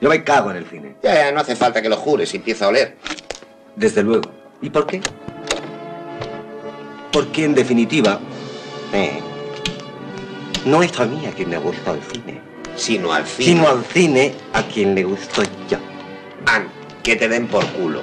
Yo 0.00 0.08
me 0.08 0.24
cago 0.24 0.50
en 0.50 0.56
el 0.58 0.66
cine. 0.66 0.96
Ya, 1.02 1.14
ya, 1.14 1.32
no 1.32 1.40
hace 1.40 1.56
falta 1.56 1.82
que 1.82 1.88
lo 1.88 1.96
jures, 1.96 2.32
empieza 2.32 2.64
a 2.64 2.68
oler. 2.68 2.96
Desde 3.76 4.02
luego. 4.02 4.30
¿Y 4.62 4.70
por 4.70 4.86
qué? 4.86 5.00
Porque 7.12 7.44
en 7.44 7.54
definitiva, 7.54 8.20
Eh, 8.94 9.20
no 10.64 10.82
es 10.82 10.98
a 10.98 11.04
mí 11.04 11.26
a 11.26 11.30
quien 11.32 11.50
le 11.50 11.58
gusta 11.58 11.90
el 11.92 12.00
cine, 12.10 12.40
sino 12.76 13.12
al 13.12 13.26
cine. 13.26 13.48
sino 13.50 13.68
al 13.68 13.84
cine 13.84 14.34
a 14.54 14.62
quien 14.62 14.94
le 14.94 15.04
gusto 15.04 15.42
yo. 15.68 15.76
An, 16.46 16.68
que 17.02 17.16
te 17.16 17.28
den 17.28 17.46
por 17.48 17.66
culo. 17.72 18.02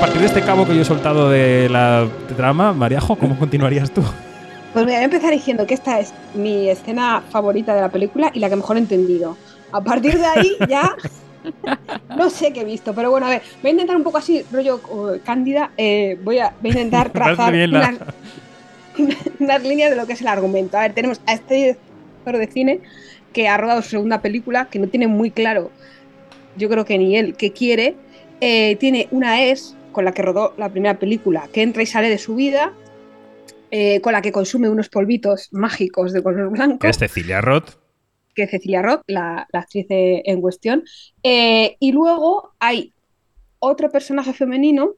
A 0.00 0.04
partir 0.04 0.20
de 0.22 0.28
este 0.28 0.40
cabo 0.40 0.66
que 0.66 0.74
yo 0.74 0.80
he 0.80 0.84
soltado 0.86 1.28
de 1.28 1.68
la 1.68 2.08
trama, 2.34 2.72
Mariajo, 2.72 3.16
¿cómo 3.16 3.38
continuarías 3.38 3.90
tú? 3.90 4.00
Pues 4.72 4.86
mira, 4.86 4.96
voy 4.96 5.02
a 5.02 5.04
empezar 5.04 5.30
diciendo 5.30 5.66
que 5.66 5.74
esta 5.74 6.00
es 6.00 6.14
mi 6.32 6.70
escena 6.70 7.22
favorita 7.28 7.74
de 7.74 7.82
la 7.82 7.90
película 7.90 8.30
y 8.32 8.38
la 8.38 8.48
que 8.48 8.56
mejor 8.56 8.78
he 8.78 8.80
entendido. 8.80 9.36
A 9.72 9.82
partir 9.82 10.16
de 10.16 10.24
ahí 10.24 10.56
ya 10.70 10.96
no 12.16 12.30
sé 12.30 12.50
qué 12.54 12.62
he 12.62 12.64
visto, 12.64 12.94
pero 12.94 13.10
bueno, 13.10 13.26
a 13.26 13.28
ver, 13.28 13.42
voy 13.60 13.68
a 13.68 13.72
intentar 13.72 13.94
un 13.94 14.02
poco 14.02 14.16
así, 14.16 14.42
rollo 14.50 14.80
uh, 14.88 15.18
cándida, 15.22 15.72
eh, 15.76 16.18
voy, 16.24 16.38
a, 16.38 16.54
voy 16.62 16.70
a 16.70 16.72
intentar 16.72 17.10
trazar 17.12 17.52
unas, 17.52 17.96
unas 19.38 19.62
líneas 19.62 19.90
de 19.90 19.96
lo 19.96 20.06
que 20.06 20.14
es 20.14 20.20
el 20.22 20.28
argumento. 20.28 20.78
A 20.78 20.80
ver, 20.80 20.94
tenemos 20.94 21.20
a 21.26 21.34
este 21.34 21.54
director 21.54 22.38
de 22.38 22.46
cine 22.46 22.80
que 23.34 23.48
ha 23.48 23.58
rodado 23.58 23.82
su 23.82 23.90
segunda 23.90 24.22
película, 24.22 24.64
que 24.70 24.78
no 24.78 24.88
tiene 24.88 25.08
muy 25.08 25.30
claro, 25.30 25.70
yo 26.56 26.70
creo 26.70 26.86
que 26.86 26.96
ni 26.96 27.18
él, 27.18 27.34
qué 27.34 27.52
quiere. 27.52 27.96
Eh, 28.42 28.76
tiene 28.80 29.06
una 29.10 29.44
ex 29.44 29.76
con 29.92 30.04
la 30.04 30.12
que 30.12 30.22
rodó 30.22 30.54
la 30.56 30.68
primera 30.70 30.98
película, 30.98 31.48
que 31.52 31.62
entra 31.62 31.82
y 31.82 31.86
sale 31.86 32.08
de 32.08 32.18
su 32.18 32.34
vida, 32.36 32.72
eh, 33.70 34.00
con 34.00 34.12
la 34.12 34.22
que 34.22 34.32
consume 34.32 34.68
unos 34.68 34.88
polvitos 34.88 35.48
mágicos 35.52 36.12
de 36.12 36.22
color 36.22 36.50
blanco. 36.50 36.78
Que 36.80 36.88
es 36.88 36.98
Cecilia 36.98 37.40
Roth. 37.40 37.70
Que 38.34 38.44
es 38.44 38.50
Cecilia 38.50 38.82
Roth, 38.82 39.02
la, 39.06 39.46
la 39.52 39.60
actriz 39.60 39.86
en 39.88 40.40
cuestión. 40.40 40.84
Eh, 41.22 41.76
y 41.80 41.92
luego 41.92 42.52
hay 42.58 42.92
otro 43.58 43.90
personaje 43.90 44.32
femenino 44.32 44.94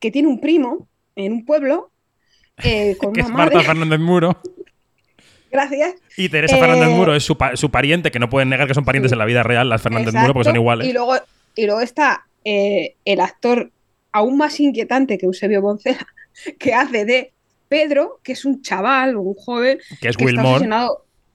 que 0.00 0.10
tiene 0.10 0.28
un 0.28 0.40
primo 0.40 0.88
en 1.16 1.32
un 1.32 1.44
pueblo 1.44 1.90
eh, 2.64 2.96
con 3.00 3.12
que 3.12 3.20
una 3.20 3.28
es 3.28 3.34
Marta 3.34 3.54
madre. 3.56 3.66
Fernández 3.68 4.00
Muro. 4.00 4.36
Gracias. 5.50 5.94
Y 6.16 6.28
Teresa 6.28 6.56
Fernández 6.58 6.88
Muro 6.90 7.14
es 7.14 7.22
su, 7.24 7.36
su 7.54 7.70
pariente, 7.70 8.10
que 8.10 8.18
no 8.18 8.28
pueden 8.28 8.48
negar 8.48 8.66
que 8.66 8.74
son 8.74 8.84
parientes 8.84 9.10
Sí. 9.10 9.14
en 9.14 9.18
la 9.20 9.24
vida 9.24 9.42
real, 9.42 9.68
las 9.68 9.80
Fernández 9.82 10.12
Muro, 10.14 10.32
porque 10.32 10.44
son 10.48 10.56
iguales. 10.56 10.86
Y 10.86 10.92
luego, 10.92 11.14
y 11.54 11.66
luego 11.66 11.80
está 11.80 12.26
el 12.44 13.20
actor 13.20 13.70
aún 14.16 14.38
más 14.38 14.58
inquietante 14.60 15.18
que 15.18 15.26
Eusebio 15.26 15.60
Boncela, 15.60 16.06
que 16.58 16.74
hace 16.74 17.04
de 17.04 17.32
Pedro, 17.68 18.20
que 18.22 18.32
es 18.32 18.44
un 18.44 18.62
chaval, 18.62 19.16
un 19.16 19.34
joven, 19.34 19.78
que 20.00 20.08
es 20.08 20.16
que 20.16 20.24
Will 20.24 20.36
está 20.36 20.88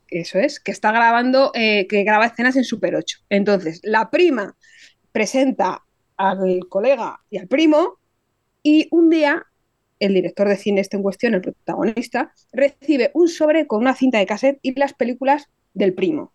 eso 0.07 0.39
es, 0.39 0.59
que 0.59 0.71
está 0.71 0.91
grabando, 0.91 1.51
eh, 1.53 1.87
que 1.87 2.03
graba 2.03 2.25
escenas 2.25 2.57
en 2.57 2.65
Super 2.65 2.95
8. 2.95 3.19
Entonces, 3.29 3.79
la 3.83 4.09
prima 4.09 4.57
presenta 5.13 5.83
al 6.17 6.67
colega 6.67 7.21
y 7.29 7.37
al 7.37 7.47
primo, 7.47 7.97
y 8.61 8.87
un 8.91 9.09
día 9.09 9.45
el 9.99 10.13
director 10.15 10.49
de 10.49 10.57
cine 10.57 10.81
este 10.81 10.97
en 10.97 11.03
cuestión, 11.03 11.35
el 11.35 11.41
protagonista, 11.41 12.33
recibe 12.51 13.11
un 13.13 13.29
sobre 13.29 13.67
con 13.67 13.81
una 13.81 13.95
cinta 13.95 14.17
de 14.17 14.25
cassette 14.25 14.59
y 14.63 14.77
las 14.77 14.93
películas 14.93 15.47
del 15.73 15.93
primo. 15.93 16.33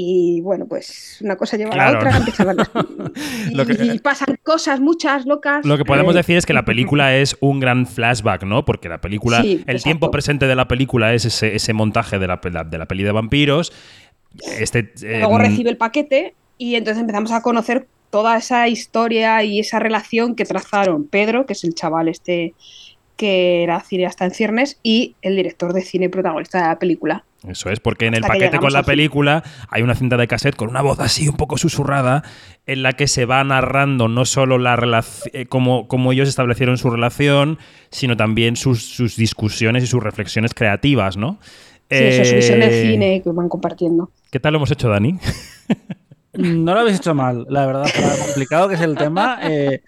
Y 0.00 0.40
bueno, 0.42 0.64
pues 0.68 1.18
una 1.22 1.34
cosa 1.34 1.56
lleva 1.56 1.72
a 1.72 1.76
la 1.76 1.98
otra, 1.98 2.12
las- 2.20 2.28
y, 3.50 3.76
que- 3.76 3.84
y 3.94 3.98
pasan 3.98 4.38
cosas 4.44 4.78
muchas 4.78 5.26
locas. 5.26 5.66
Lo 5.66 5.76
que 5.76 5.84
podemos 5.84 6.14
eh, 6.14 6.18
decir 6.18 6.36
es 6.36 6.46
que 6.46 6.52
la 6.52 6.64
película 6.64 7.16
es 7.16 7.36
un 7.40 7.58
gran 7.58 7.84
flashback, 7.84 8.44
¿no? 8.44 8.64
Porque 8.64 8.88
la 8.88 9.00
película, 9.00 9.42
Sí, 9.42 9.54
el 9.54 9.58
exacto. 9.62 9.82
tiempo 9.82 10.10
presente 10.12 10.46
de 10.46 10.54
la 10.54 10.68
película 10.68 11.14
es 11.14 11.24
ese, 11.24 11.56
ese 11.56 11.72
montaje 11.72 12.20
de 12.20 12.28
la, 12.28 12.36
de 12.64 12.78
la 12.78 12.86
peli 12.86 13.02
de 13.02 13.10
vampiros. 13.10 13.72
Este, 14.60 14.92
Luego 15.02 15.34
em, 15.34 15.40
recibe 15.40 15.70
el 15.70 15.76
paquete 15.76 16.34
y 16.58 16.76
entonces 16.76 17.00
empezamos 17.00 17.32
a 17.32 17.42
conocer 17.42 17.88
toda 18.10 18.36
esa 18.36 18.68
historia 18.68 19.42
y 19.42 19.58
esa 19.58 19.80
relación 19.80 20.36
que 20.36 20.44
trazaron 20.44 21.08
Pedro, 21.08 21.44
que 21.44 21.54
es 21.54 21.64
el 21.64 21.74
chaval 21.74 22.06
este 22.06 22.54
que 23.18 23.62
era 23.62 23.80
cineasta 23.80 24.24
en 24.24 24.30
ciernes, 24.30 24.78
y 24.82 25.16
el 25.20 25.36
director 25.36 25.74
de 25.74 25.82
cine 25.82 26.08
protagonista 26.08 26.62
de 26.62 26.68
la 26.68 26.78
película. 26.78 27.24
Eso 27.46 27.68
es, 27.70 27.78
porque 27.80 28.06
en 28.06 28.14
el 28.14 28.24
Hasta 28.24 28.34
paquete 28.34 28.58
con 28.58 28.72
la 28.72 28.82
película 28.82 29.44
hay 29.68 29.82
una 29.82 29.94
cinta 29.94 30.16
de 30.16 30.26
cassette 30.26 30.56
con 30.56 30.70
una 30.70 30.82
voz 30.82 30.98
así 31.00 31.28
un 31.28 31.36
poco 31.36 31.56
susurrada 31.58 32.22
en 32.66 32.82
la 32.82 32.94
que 32.94 33.06
se 33.06 33.26
va 33.26 33.44
narrando 33.44 34.08
no 34.08 34.24
solo 34.24 34.58
la 34.58 34.74
relación, 34.76 35.46
cómo, 35.48 35.86
cómo 35.86 36.12
ellos 36.12 36.28
establecieron 36.28 36.78
su 36.78 36.90
relación, 36.90 37.58
sino 37.90 38.16
también 38.16 38.56
sus, 38.56 38.82
sus 38.82 39.16
discusiones 39.16 39.84
y 39.84 39.86
sus 39.86 40.02
reflexiones 40.02 40.54
creativas, 40.54 41.16
¿no? 41.16 41.38
Sí, 41.90 41.96
eso 41.96 42.22
es 42.22 42.28
su 42.28 42.34
visión 42.36 42.60
del 42.60 42.70
Eh, 42.70 42.90
cine 42.90 43.22
que 43.22 43.30
van 43.30 43.48
compartiendo. 43.48 44.10
¿Qué 44.30 44.40
tal 44.40 44.52
lo 44.52 44.58
hemos 44.58 44.70
hecho, 44.70 44.88
Dani? 44.88 45.18
No 46.40 46.72
lo 46.74 46.80
habéis 46.80 46.98
hecho 46.98 47.14
mal, 47.14 47.44
la 47.48 47.66
verdad, 47.66 47.86
para 47.94 48.16
lo 48.16 48.24
complicado 48.26 48.68
que 48.68 48.76
es 48.76 48.80
el 48.80 48.96
tema. 48.96 49.38
eh, 49.42 49.82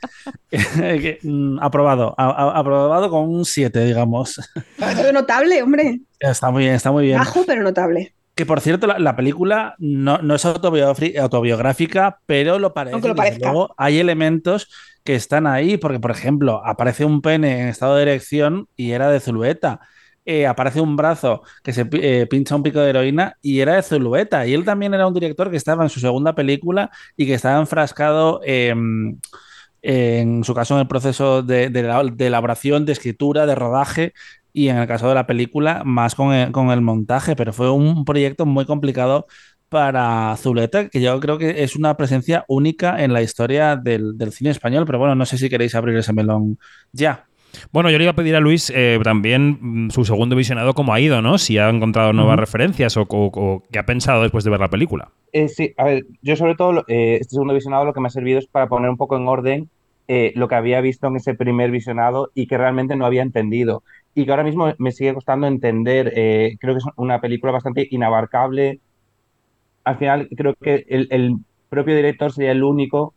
que, 0.50 1.19
mm, 1.23 1.59
aprobado, 1.61 2.14
a- 2.19 2.26
a- 2.30 2.59
aprobado 2.59 3.09
con 3.09 3.28
un 3.28 3.45
7, 3.45 3.85
digamos. 3.85 4.38
Es 4.78 5.12
notable, 5.12 5.62
hombre. 5.62 6.00
Está 6.19 6.50
muy 6.50 6.64
bien, 6.64 6.75
está 6.75 6.90
muy 6.90 7.04
bien. 7.04 7.19
Bajo, 7.19 7.45
pero 7.47 7.62
notable. 7.62 8.14
Que 8.35 8.47
por 8.47 8.61
cierto, 8.61 8.87
la, 8.87 8.99
la 8.99 9.14
película 9.16 9.75
no, 9.78 10.19
no 10.19 10.35
es 10.35 10.45
autobiográfica, 10.45 12.19
pero 12.26 12.59
lo 12.59 12.73
parece. 12.75 12.95
Aunque 12.95 13.09
lo 13.09 13.14
parezca. 13.14 13.50
luego, 13.52 13.75
hay 13.76 13.99
elementos 13.99 14.69
que 15.04 15.14
están 15.14 15.47
ahí, 15.47 15.76
porque, 15.76 16.00
por 16.00 16.11
ejemplo, 16.11 16.62
aparece 16.64 17.04
un 17.04 17.23
pene 17.23 17.61
en 17.62 17.69
estado 17.69 17.97
de 17.97 18.02
erección 18.02 18.69
y 18.76 18.92
era 18.92 19.09
de 19.11 19.21
Zulueta. 19.21 19.80
Eh, 20.27 20.47
aparece 20.47 20.81
un 20.81 20.97
brazo 20.97 21.43
que 21.65 21.73
se 21.73 21.89
eh, 21.93 22.27
pincha 22.29 22.55
un 22.55 22.62
pico 22.62 22.79
de 22.81 22.91
heroína 22.91 23.37
y 23.43 23.61
era 23.61 23.75
de 23.77 23.83
Zulueta. 23.83 24.47
Y 24.47 24.55
él 24.55 24.65
también 24.65 24.95
era 24.95 25.07
un 25.07 25.15
director 25.15 25.50
que 25.50 25.57
estaba 25.57 25.83
en 25.83 25.89
su 25.91 25.99
segunda 26.00 26.35
película 26.35 26.91
y 27.17 27.27
que 27.27 27.35
estaba 27.35 27.59
enfrascado 27.59 28.41
em, 28.45 29.19
en 29.83 30.45
su 30.45 30.55
caso 30.55 30.75
en 30.75 30.81
el 30.81 30.89
proceso 30.89 31.43
de, 31.43 31.71
de 31.71 31.83
la- 31.83 32.05
de 32.05 32.27
elaboración, 32.27 32.85
de 32.87 32.93
escritura, 32.93 33.47
de 33.47 33.55
rodaje 33.55 34.12
y 34.53 34.69
en 34.69 34.77
el 34.79 34.87
caso 34.89 35.09
de 35.09 35.15
la 35.15 35.27
película 35.27 35.83
más 35.85 36.15
con 36.15 36.33
el, 36.35 36.81
montaje, 36.83 37.37
pero 37.37 37.53
fue 37.53 37.71
un 37.71 38.05
proyecto 38.05 38.47
muy 38.47 38.67
complicado 38.67 39.27
para 39.69 40.37
Zuleta, 40.37 40.89
que 40.89 41.00
yo 41.00 41.19
creo 41.21 41.39
que 41.39 41.62
es 41.62 41.77
una 41.77 41.97
presencia 41.97 42.45
única 42.49 43.03
en 43.05 43.12
la 43.12 43.23
historia 43.23 43.77
del 43.77 44.17
cine 44.33 44.50
español, 44.50 44.85
pero 44.87 44.99
bueno, 44.99 45.15
no 45.15 45.25
sé 45.27 45.39
si 45.39 45.49
queréis 45.49 45.75
abrir 45.77 45.97
ese 45.97 46.12
melón 46.12 46.59
ya. 46.93 47.30
Bueno, 47.73 47.90
yo 47.90 47.99
le 47.99 48.04
iba 48.04 48.12
a 48.12 48.16
pedir 48.16 48.37
a 48.37 48.40
Luis 48.40 48.71
eh, 48.75 48.99
también 49.02 49.59
mm, 49.87 49.90
su 49.90 50.04
segundo 50.04 50.37
visionado 50.37 50.75
cómo 50.75 50.92
ha 50.95 51.00
ido, 51.00 51.23
¿no? 51.23 51.38
Si 51.38 51.59
ha 51.59 51.69
encontrado 51.69 52.12
nuevas 52.12 52.38
referencias 52.38 52.97
o, 52.97 53.02
o- 53.02 53.30
o 53.35 53.62
qué 53.71 53.78
ha 53.78 53.87
pensado 53.87 54.23
después 54.23 54.45
de 54.45 54.50
ver 54.50 54.61
la 54.61 54.71
película. 54.71 55.11
Eh, 55.33 55.49
sí, 55.49 55.73
a 55.76 55.85
ver, 55.85 56.04
yo 56.23 56.35
sobre 56.37 56.57
todo 56.57 56.85
eh, 56.88 57.19
este 57.21 57.30
segundo 57.37 57.54
visionado 57.54 57.85
lo 57.85 57.92
que 57.95 58.00
me 58.00 58.09
ha 58.09 58.11
servido 58.11 58.38
es 58.40 58.49
para 58.49 58.69
poner 58.69 58.90
un 58.90 58.97
poco 58.97 59.16
en 59.16 59.28
orden 59.28 59.71
lo 60.35 60.49
que 60.49 60.57
había 60.57 60.80
visto 60.80 61.07
en 61.07 61.14
ese 61.16 61.35
primer 61.35 61.71
visionado 61.71 62.30
y 62.35 62.49
que 62.49 62.59
realmente 62.59 62.97
no 62.97 63.07
había 63.07 63.23
entendido. 63.23 63.85
Y 64.12 64.25
que 64.25 64.33
ahora 64.33 64.42
mismo 64.42 64.75
me 64.78 64.90
sigue 64.90 65.14
costando 65.14 65.47
entender. 65.47 66.11
creo 66.59 66.75
que 66.75 66.78
es 66.78 66.85
una 66.97 67.21
película 67.21 67.52
bastante 67.52 67.87
inabarcable. 67.90 68.80
Al 69.85 69.99
final 69.99 70.28
creo 70.37 70.54
que 70.61 70.85
el, 70.88 71.09
el 71.11 71.37
propio 71.69 71.97
director 71.97 72.33
sería 72.33 72.52
el 72.52 72.62
único, 72.62 73.14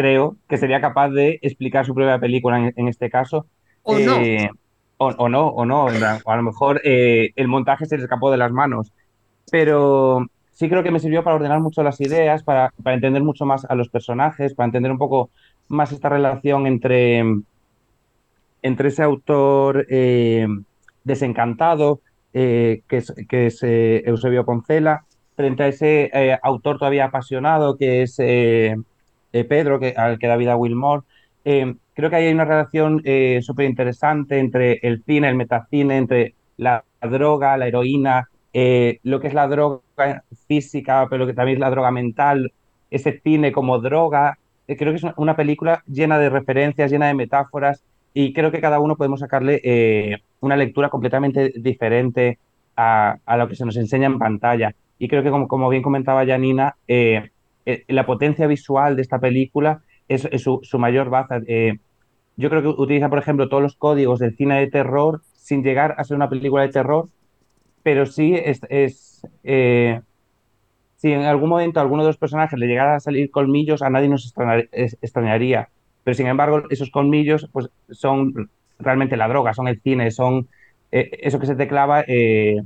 creo, 0.00 0.36
que 0.48 0.56
sería 0.56 0.80
capaz 0.80 1.10
de 1.10 1.38
explicar 1.42 1.84
su 1.84 1.94
propia 1.94 2.18
película 2.18 2.58
en, 2.58 2.72
en 2.74 2.88
este 2.88 3.10
caso. 3.10 3.46
O 3.82 3.98
no. 3.98 4.16
Eh, 4.20 4.50
o, 4.96 5.08
o 5.08 5.28
no, 5.28 5.48
o 5.48 5.64
no. 5.66 5.84
o 5.84 6.30
a 6.30 6.36
lo 6.36 6.42
mejor 6.42 6.80
eh, 6.84 7.32
el 7.36 7.48
montaje 7.48 7.84
se 7.86 7.96
le 7.96 8.04
escapó 8.04 8.30
de 8.30 8.38
las 8.38 8.52
manos. 8.52 8.92
Pero 9.50 10.26
sí 10.52 10.68
creo 10.68 10.82
que 10.82 10.90
me 10.90 11.00
sirvió 11.00 11.22
para 11.22 11.36
ordenar 11.36 11.60
mucho 11.60 11.82
las 11.82 12.00
ideas, 12.00 12.42
para, 12.42 12.72
para 12.82 12.94
entender 12.94 13.22
mucho 13.22 13.44
más 13.44 13.64
a 13.66 13.74
los 13.74 13.88
personajes, 13.90 14.54
para 14.54 14.66
entender 14.66 14.90
un 14.90 14.98
poco 14.98 15.30
más 15.68 15.92
esta 15.92 16.08
relación 16.08 16.66
entre, 16.66 17.22
entre 18.62 18.88
ese 18.88 19.02
autor 19.02 19.86
eh, 19.90 20.46
desencantado, 21.04 22.00
eh, 22.32 22.82
que 22.88 22.98
es, 22.98 23.14
que 23.28 23.46
es 23.46 23.62
eh, 23.62 24.02
Eusebio 24.06 24.44
Poncela, 24.44 25.04
frente 25.36 25.62
a 25.62 25.68
ese 25.68 26.10
autor 26.42 26.78
todavía 26.78 27.06
apasionado, 27.06 27.76
que 27.78 28.02
es 28.02 28.18
eh, 29.32 29.44
Pedro, 29.44 29.78
que, 29.80 29.94
al 29.96 30.18
que 30.18 30.26
da 30.26 30.36
vida 30.36 30.56
Will 30.56 30.76
Moore. 30.76 31.04
Eh, 31.44 31.74
creo 31.94 32.10
que 32.10 32.16
ahí 32.16 32.26
hay 32.26 32.34
una 32.34 32.44
relación 32.44 33.00
eh, 33.04 33.40
súper 33.42 33.66
interesante 33.66 34.38
entre 34.38 34.78
el 34.82 35.02
cine, 35.04 35.28
el 35.28 35.36
metacine, 35.36 35.96
entre 35.96 36.34
la 36.56 36.84
droga, 37.00 37.56
la 37.56 37.68
heroína, 37.68 38.28
eh, 38.52 38.98
lo 39.02 39.20
que 39.20 39.28
es 39.28 39.34
la 39.34 39.48
droga 39.48 39.82
física, 40.46 41.06
pero 41.08 41.26
que 41.26 41.34
también 41.34 41.56
es 41.56 41.60
la 41.60 41.70
droga 41.70 41.90
mental, 41.90 42.52
ese 42.90 43.20
cine 43.22 43.52
como 43.52 43.78
droga. 43.78 44.38
Eh, 44.66 44.76
creo 44.76 44.92
que 44.92 44.98
es 44.98 45.06
una- 45.16 45.36
película 45.36 45.82
llena 45.86 46.18
de 46.18 46.30
referencias, 46.30 46.90
llena 46.90 47.06
de 47.08 47.14
metáforas, 47.14 47.82
y 48.12 48.32
creo 48.32 48.50
que 48.50 48.60
cada 48.60 48.80
uno 48.80 48.96
podemos 48.96 49.20
sacarle 49.20 49.60
una 50.40 50.56
lectura 50.56 50.88
completamente 50.88 51.52
diferente 51.56 52.38
a, 52.76 53.36
lo 53.36 53.48
que 53.48 53.56
se 53.56 53.64
nos 53.64 53.76
enseña 53.76 54.06
en 54.06 54.18
pantalla. 54.18 54.74
Y 54.98 55.08
creo 55.08 55.22
que, 55.22 55.30
como, 55.30 55.48
como 55.48 55.68
bien 55.68 55.82
comentaba 55.82 56.26
Janina, 56.26 56.76
eh, 56.88 57.30
eh, 57.66 57.84
la 57.88 58.06
potencia 58.06 58.46
visual 58.46 58.96
de 58.96 59.02
esta 59.02 59.18
película 59.18 59.82
es, 60.08 60.26
es 60.30 60.42
su, 60.42 60.60
su 60.62 60.78
mayor 60.78 61.10
baza. 61.10 61.40
Eh, 61.46 61.78
yo 62.36 62.50
creo 62.50 62.62
que 62.62 62.68
utiliza, 62.68 63.08
por 63.08 63.18
ejemplo, 63.18 63.48
todos 63.48 63.62
los 63.62 63.76
códigos 63.76 64.18
del 64.18 64.36
cine 64.36 64.58
de 64.60 64.68
terror 64.68 65.22
sin 65.34 65.62
llegar 65.62 65.94
a 65.98 66.04
ser 66.04 66.16
una 66.16 66.28
película 66.28 66.62
de 66.62 66.68
terror, 66.68 67.08
pero 67.82 68.06
sí 68.06 68.34
es, 68.34 68.60
es 68.68 69.26
eh, 69.42 70.00
si 70.96 71.12
en 71.12 71.22
algún 71.22 71.48
momento 71.48 71.80
a 71.80 71.82
alguno 71.82 72.02
de 72.02 72.10
los 72.10 72.18
personajes 72.18 72.58
le 72.58 72.66
llegara 72.66 72.96
a 72.96 73.00
salir 73.00 73.30
colmillos, 73.30 73.82
a 73.82 73.90
nadie 73.90 74.08
nos 74.08 74.34
extrañaría. 75.00 75.68
Pero 76.04 76.14
sin 76.14 76.26
embargo, 76.26 76.62
esos 76.70 76.90
colmillos 76.90 77.48
pues, 77.52 77.70
son 77.90 78.50
realmente 78.78 79.16
la 79.16 79.28
droga, 79.28 79.54
son 79.54 79.68
el 79.68 79.80
cine, 79.80 80.10
son 80.10 80.48
eh, 80.92 81.10
eso 81.22 81.38
que 81.38 81.46
se 81.46 81.54
te 81.54 81.68
clava 81.68 82.04
eh, 82.06 82.62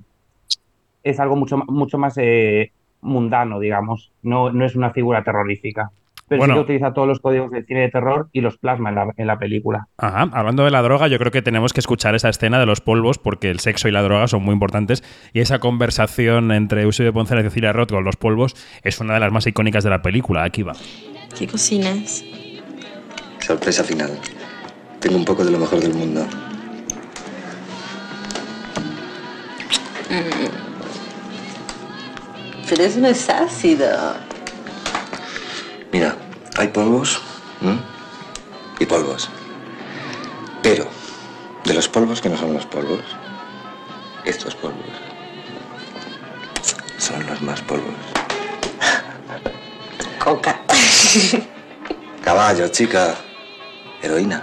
es 1.02 1.20
algo 1.20 1.36
mucho, 1.36 1.58
mucho 1.58 1.98
más 1.98 2.16
eh, 2.18 2.72
mundano, 3.04 3.60
digamos. 3.60 4.10
No, 4.22 4.50
no 4.52 4.64
es 4.64 4.74
una 4.74 4.90
figura 4.90 5.22
terrorífica. 5.22 5.90
Pero 6.26 6.38
Bueno. 6.38 6.54
sí 6.54 6.58
que 6.58 6.62
utiliza 6.64 6.94
todos 6.94 7.06
los 7.06 7.20
códigos 7.20 7.50
del 7.50 7.66
cine 7.66 7.80
de 7.80 7.90
terror 7.90 8.28
y 8.32 8.40
los 8.40 8.56
plasma 8.56 8.88
en 8.88 8.94
la, 8.94 9.12
en 9.18 9.26
la 9.26 9.38
película. 9.38 9.88
Ajá, 9.98 10.22
hablando 10.32 10.64
de 10.64 10.70
la 10.70 10.80
droga, 10.80 11.06
yo 11.06 11.18
creo 11.18 11.30
que 11.30 11.42
tenemos 11.42 11.74
que 11.74 11.80
escuchar 11.80 12.14
esa 12.14 12.30
escena 12.30 12.58
de 12.58 12.64
los 12.64 12.80
polvos 12.80 13.18
porque 13.18 13.50
el 13.50 13.60
sexo 13.60 13.88
y 13.88 13.90
la 13.92 14.00
droga 14.02 14.26
son 14.26 14.42
muy 14.42 14.54
importantes 14.54 15.04
y 15.34 15.40
esa 15.40 15.58
conversación 15.58 16.50
entre 16.50 16.80
Eusebio 16.82 17.12
Poncela 17.12 17.42
y 17.42 17.44
Cecilia 17.44 17.74
Roth 17.74 17.90
con 17.90 18.04
los 18.04 18.16
polvos 18.16 18.56
es 18.82 18.98
una 19.00 19.12
de 19.14 19.20
las 19.20 19.32
más 19.32 19.46
icónicas 19.46 19.84
de 19.84 19.90
la 19.90 20.00
película. 20.00 20.44
Aquí 20.44 20.62
va. 20.62 20.72
¿Qué 21.38 21.46
cocinas? 21.46 22.24
Sorpresa 23.40 23.84
final. 23.84 24.18
Tengo 25.00 25.18
un 25.18 25.26
poco 25.26 25.44
de 25.44 25.50
lo 25.50 25.58
mejor 25.58 25.80
del 25.80 25.92
mundo. 25.92 26.24
Pero 32.68 32.82
eso 32.82 32.98
no 32.98 33.08
es 33.08 33.28
ácido. 33.28 34.14
Mira, 35.92 36.16
hay 36.56 36.68
polvos, 36.68 37.20
¿m? 37.62 37.78
y 38.80 38.86
polvos. 38.86 39.28
Pero, 40.62 40.86
de 41.64 41.74
los 41.74 41.88
polvos 41.88 42.20
que 42.20 42.28
no 42.28 42.36
son 42.36 42.54
los 42.54 42.66
polvos, 42.66 43.00
estos 44.24 44.54
polvos 44.54 44.80
son 46.98 47.26
los 47.26 47.42
más 47.42 47.60
polvos. 47.62 47.94
Coca. 50.18 50.60
Caballo, 52.24 52.68
chica. 52.68 53.14
Heroína. 54.02 54.42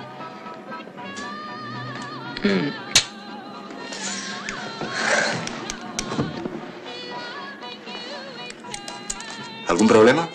¿Algún 9.71 9.87
problema? 9.87 10.27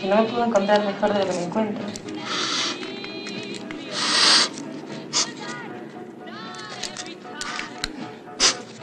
Que 0.00 0.06
no 0.06 0.22
me 0.22 0.22
puedo 0.22 0.44
encontrar 0.44 0.84
mejor 0.86 1.12
de 1.12 1.18
lo 1.18 1.26
que 1.26 1.32
me 1.32 1.44
encuentro. 1.46 1.84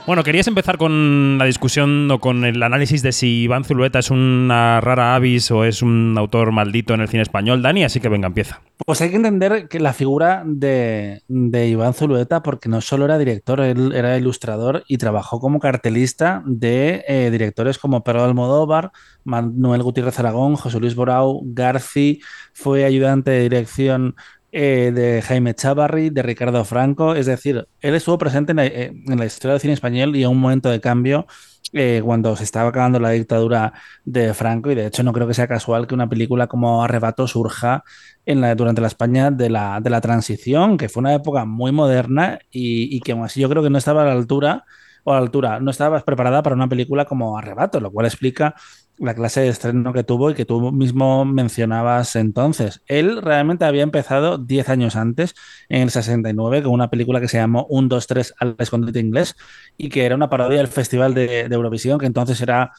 Bueno, 0.08 0.24
querías 0.24 0.48
empezar 0.48 0.78
con 0.78 1.38
la 1.38 1.44
discusión 1.44 2.10
o 2.10 2.22
con 2.22 2.46
el 2.46 2.64
análisis 2.64 3.02
de 3.02 3.12
si 3.12 3.42
Iván 3.42 3.66
Zulueta 3.66 4.00
es 4.00 4.10
una 4.10 4.80
rara 4.80 5.16
avis 5.16 5.52
o 5.52 5.66
es 5.66 5.82
un 5.82 6.16
autor 6.18 6.54
maldito 6.54 6.94
en 6.94 7.02
el 7.02 7.10
cine 7.10 7.24
español, 7.24 7.62
Dani, 7.62 7.84
así 7.84 8.00
que 8.00 8.08
venga, 8.08 8.28
empieza. 8.28 8.62
Pues 8.86 9.02
hay 9.02 9.10
que 9.10 9.18
entender 9.18 9.68
que 9.68 9.82
la 9.82 9.92
figura 9.92 10.44
de, 10.46 11.24
Iván 11.28 11.94
Zulueta, 11.94 12.42
porque 12.42 12.70
no 12.70 12.80
solo 12.80 13.04
era 13.04 13.18
director, 13.18 13.60
él 13.60 13.92
era 13.94 14.18
ilustrador 14.18 14.86
y 14.88 14.98
trabajó 14.98 15.42
como 15.42 15.60
cartelista 15.60 16.42
de 16.46 17.04
eh, 17.10 17.30
directores 17.30 17.78
como 17.78 18.06
Pedro 18.06 18.24
Almodóvar, 18.24 18.94
Manuel 19.26 19.84
Gutiérrez 19.84 20.18
Aragón, 20.20 20.56
José 20.56 20.80
Luis 20.80 20.96
Borau, 20.96 21.42
Garci, 21.48 22.22
fue 22.54 22.86
ayudante 22.86 23.32
de 23.32 23.42
dirección 23.42 24.16
eh, 24.52 24.92
de 24.94 25.22
Jaime 25.22 25.54
Chavarri, 25.54 26.10
de 26.10 26.24
Ricardo 26.24 26.64
Franco, 26.64 27.16
es 27.16 27.26
decir, 27.26 27.68
él 27.82 27.96
estuvo 27.96 28.18
presente 28.18 28.52
en 28.52 28.58
la, 28.58 28.66
eh, 28.66 28.94
la 29.06 29.26
historia 29.26 29.54
del 29.54 29.62
cine 29.62 29.74
español 29.74 30.16
y 30.16 30.24
en 30.24 30.30
un 30.30 30.40
momento 30.40 30.70
de 30.70 30.80
cambio 30.80 31.28
eh, 31.74 32.02
cuando 32.04 32.36
se 32.36 32.46
estaba 32.46 32.70
acabando 32.70 33.00
la 33.00 33.10
dictadura 33.12 33.74
de 34.06 34.34
Franco. 34.34 34.72
Y 34.72 34.76
de 34.76 34.88
hecho 34.88 35.04
no 35.04 35.14
creo 35.14 35.28
que 35.28 35.34
sea 35.34 35.48
casual 35.48 35.86
que 35.88 35.96
una 35.96 36.08
película 36.08 36.48
como 36.48 36.84
Arrebato 36.84 37.28
surja 37.28 37.84
durante 38.26 38.82
la 38.82 38.88
España 38.88 39.32
de 39.32 39.50
la, 39.50 39.80
de 39.82 39.90
la 39.90 40.02
transición, 40.02 40.78
que 40.78 40.90
fue 40.90 41.02
una 41.02 41.14
época 41.14 41.46
muy 41.46 41.72
moderna 41.72 42.40
y, 42.52 43.00
que 43.02 43.14
aún 43.14 43.24
así 43.24 43.40
yo 43.40 43.50
creo 43.50 43.64
que 43.64 43.70
no 43.70 43.78
estaba 43.78 44.02
a 44.04 44.06
la 44.06 44.12
altura 44.12 44.66
o 45.06 45.14
a 45.14 45.16
la 45.16 45.22
altura, 45.22 45.60
no 45.62 45.72
estaba 45.72 46.00
preparada 46.02 46.44
para 46.44 46.56
una 46.56 46.68
película 46.68 47.06
como 47.06 47.38
Arrebato, 47.38 47.80
lo 47.80 47.92
cual 47.92 48.06
explica 48.06 48.56
la 49.00 49.14
clase 49.14 49.42
de 49.42 49.50
estreno 49.50 49.94
que 49.94 50.04
tuvo 50.04 50.32
y 50.32 50.34
que 50.34 50.46
tú 50.46 50.72
mismo 50.72 51.26
mencionabas 51.26 52.16
entonces. 52.16 52.82
Él 52.88 53.22
realmente 53.22 53.66
había 53.66 53.84
empezado 53.84 54.38
10 54.38 54.70
años 54.70 54.96
antes, 54.96 55.36
en 55.70 55.84
el 55.84 55.92
69, 55.92 56.64
con 56.64 56.72
una 56.74 56.90
película 56.90 57.22
que 57.22 57.28
se 57.28 57.38
llamó 57.38 57.66
1, 57.70 57.88
2, 57.88 58.08
3 58.08 58.34
al 58.40 58.56
escondite 58.60 59.00
inglés 59.00 59.36
y 59.78 59.90
que 59.90 60.06
era 60.06 60.16
una 60.16 60.30
parodia 60.30 60.58
del 60.58 60.68
Festival 60.68 61.14
de, 61.14 61.48
de 61.48 61.56
Eurovisión, 61.56 62.00
que 62.00 62.06
entonces 62.06 62.42
era 62.42 62.72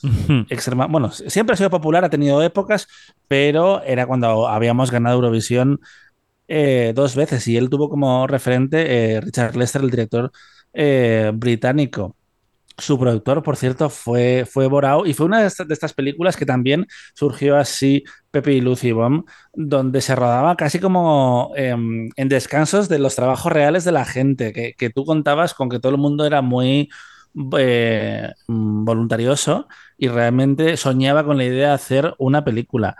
extrema. 0.49 0.87
Bueno, 0.87 1.11
siempre 1.11 1.55
ha 1.55 1.57
sido 1.57 1.71
popular, 1.71 2.05
ha 2.05 2.11
tenido 2.11 2.43
épocas, 2.43 2.89
pero 3.29 3.83
era 3.83 4.07
cuando 4.07 4.49
habíamos 4.49 4.91
ganado 4.91 5.17
Eurovisión 5.17 5.81
eh, 6.49 6.93
dos 6.95 7.15
veces 7.15 7.47
y 7.47 7.59
él 7.59 7.69
tuvo 7.69 7.91
como 7.91 8.27
referente 8.27 9.17
eh, 9.17 9.21
Richard 9.21 9.55
Lester, 9.57 9.83
el 9.83 9.91
director 9.91 10.33
eh, 10.73 11.31
británico. 11.35 12.17
Su 12.79 12.99
productor, 12.99 13.43
por 13.43 13.57
cierto, 13.57 13.91
fue, 13.91 14.47
fue 14.49 14.69
Borao 14.69 15.05
y 15.05 15.13
fue 15.13 15.27
una 15.27 15.41
de 15.41 15.47
estas, 15.49 15.93
películas 15.95 16.37
que 16.37 16.47
también 16.47 16.87
surgió 17.15 17.57
así, 17.57 18.05
Pepe 18.31 18.53
y 18.53 18.61
Lucy 18.61 18.93
Bomb, 18.93 19.25
donde 19.53 20.01
se 20.01 20.15
rodaba 20.15 20.57
casi 20.57 20.79
como 20.79 21.53
eh, 21.57 21.71
en 21.71 22.29
descansos 22.29 22.89
de 22.89 23.01
los 23.01 23.17
trabajos 23.17 23.53
reales 23.53 23.85
de 23.85 23.93
la 23.93 24.05
gente, 24.05 24.53
que, 24.53 24.75
que, 24.79 24.91
tú 24.91 25.05
contabas 25.05 25.55
con 25.55 25.69
que 25.69 25.81
todo 25.81 25.91
el 25.91 25.99
mundo 25.99 26.25
era 26.25 26.41
muy 26.41 26.89
eh, 27.59 28.33
voluntarioso 28.49 29.69
y 29.97 30.09
realmente 30.09 30.77
soñaba 30.77 31.25
con 31.25 31.37
la 31.37 31.45
idea 31.45 31.69
de 31.69 31.75
hacer 31.75 32.15
una 32.19 32.45
película. 32.45 32.97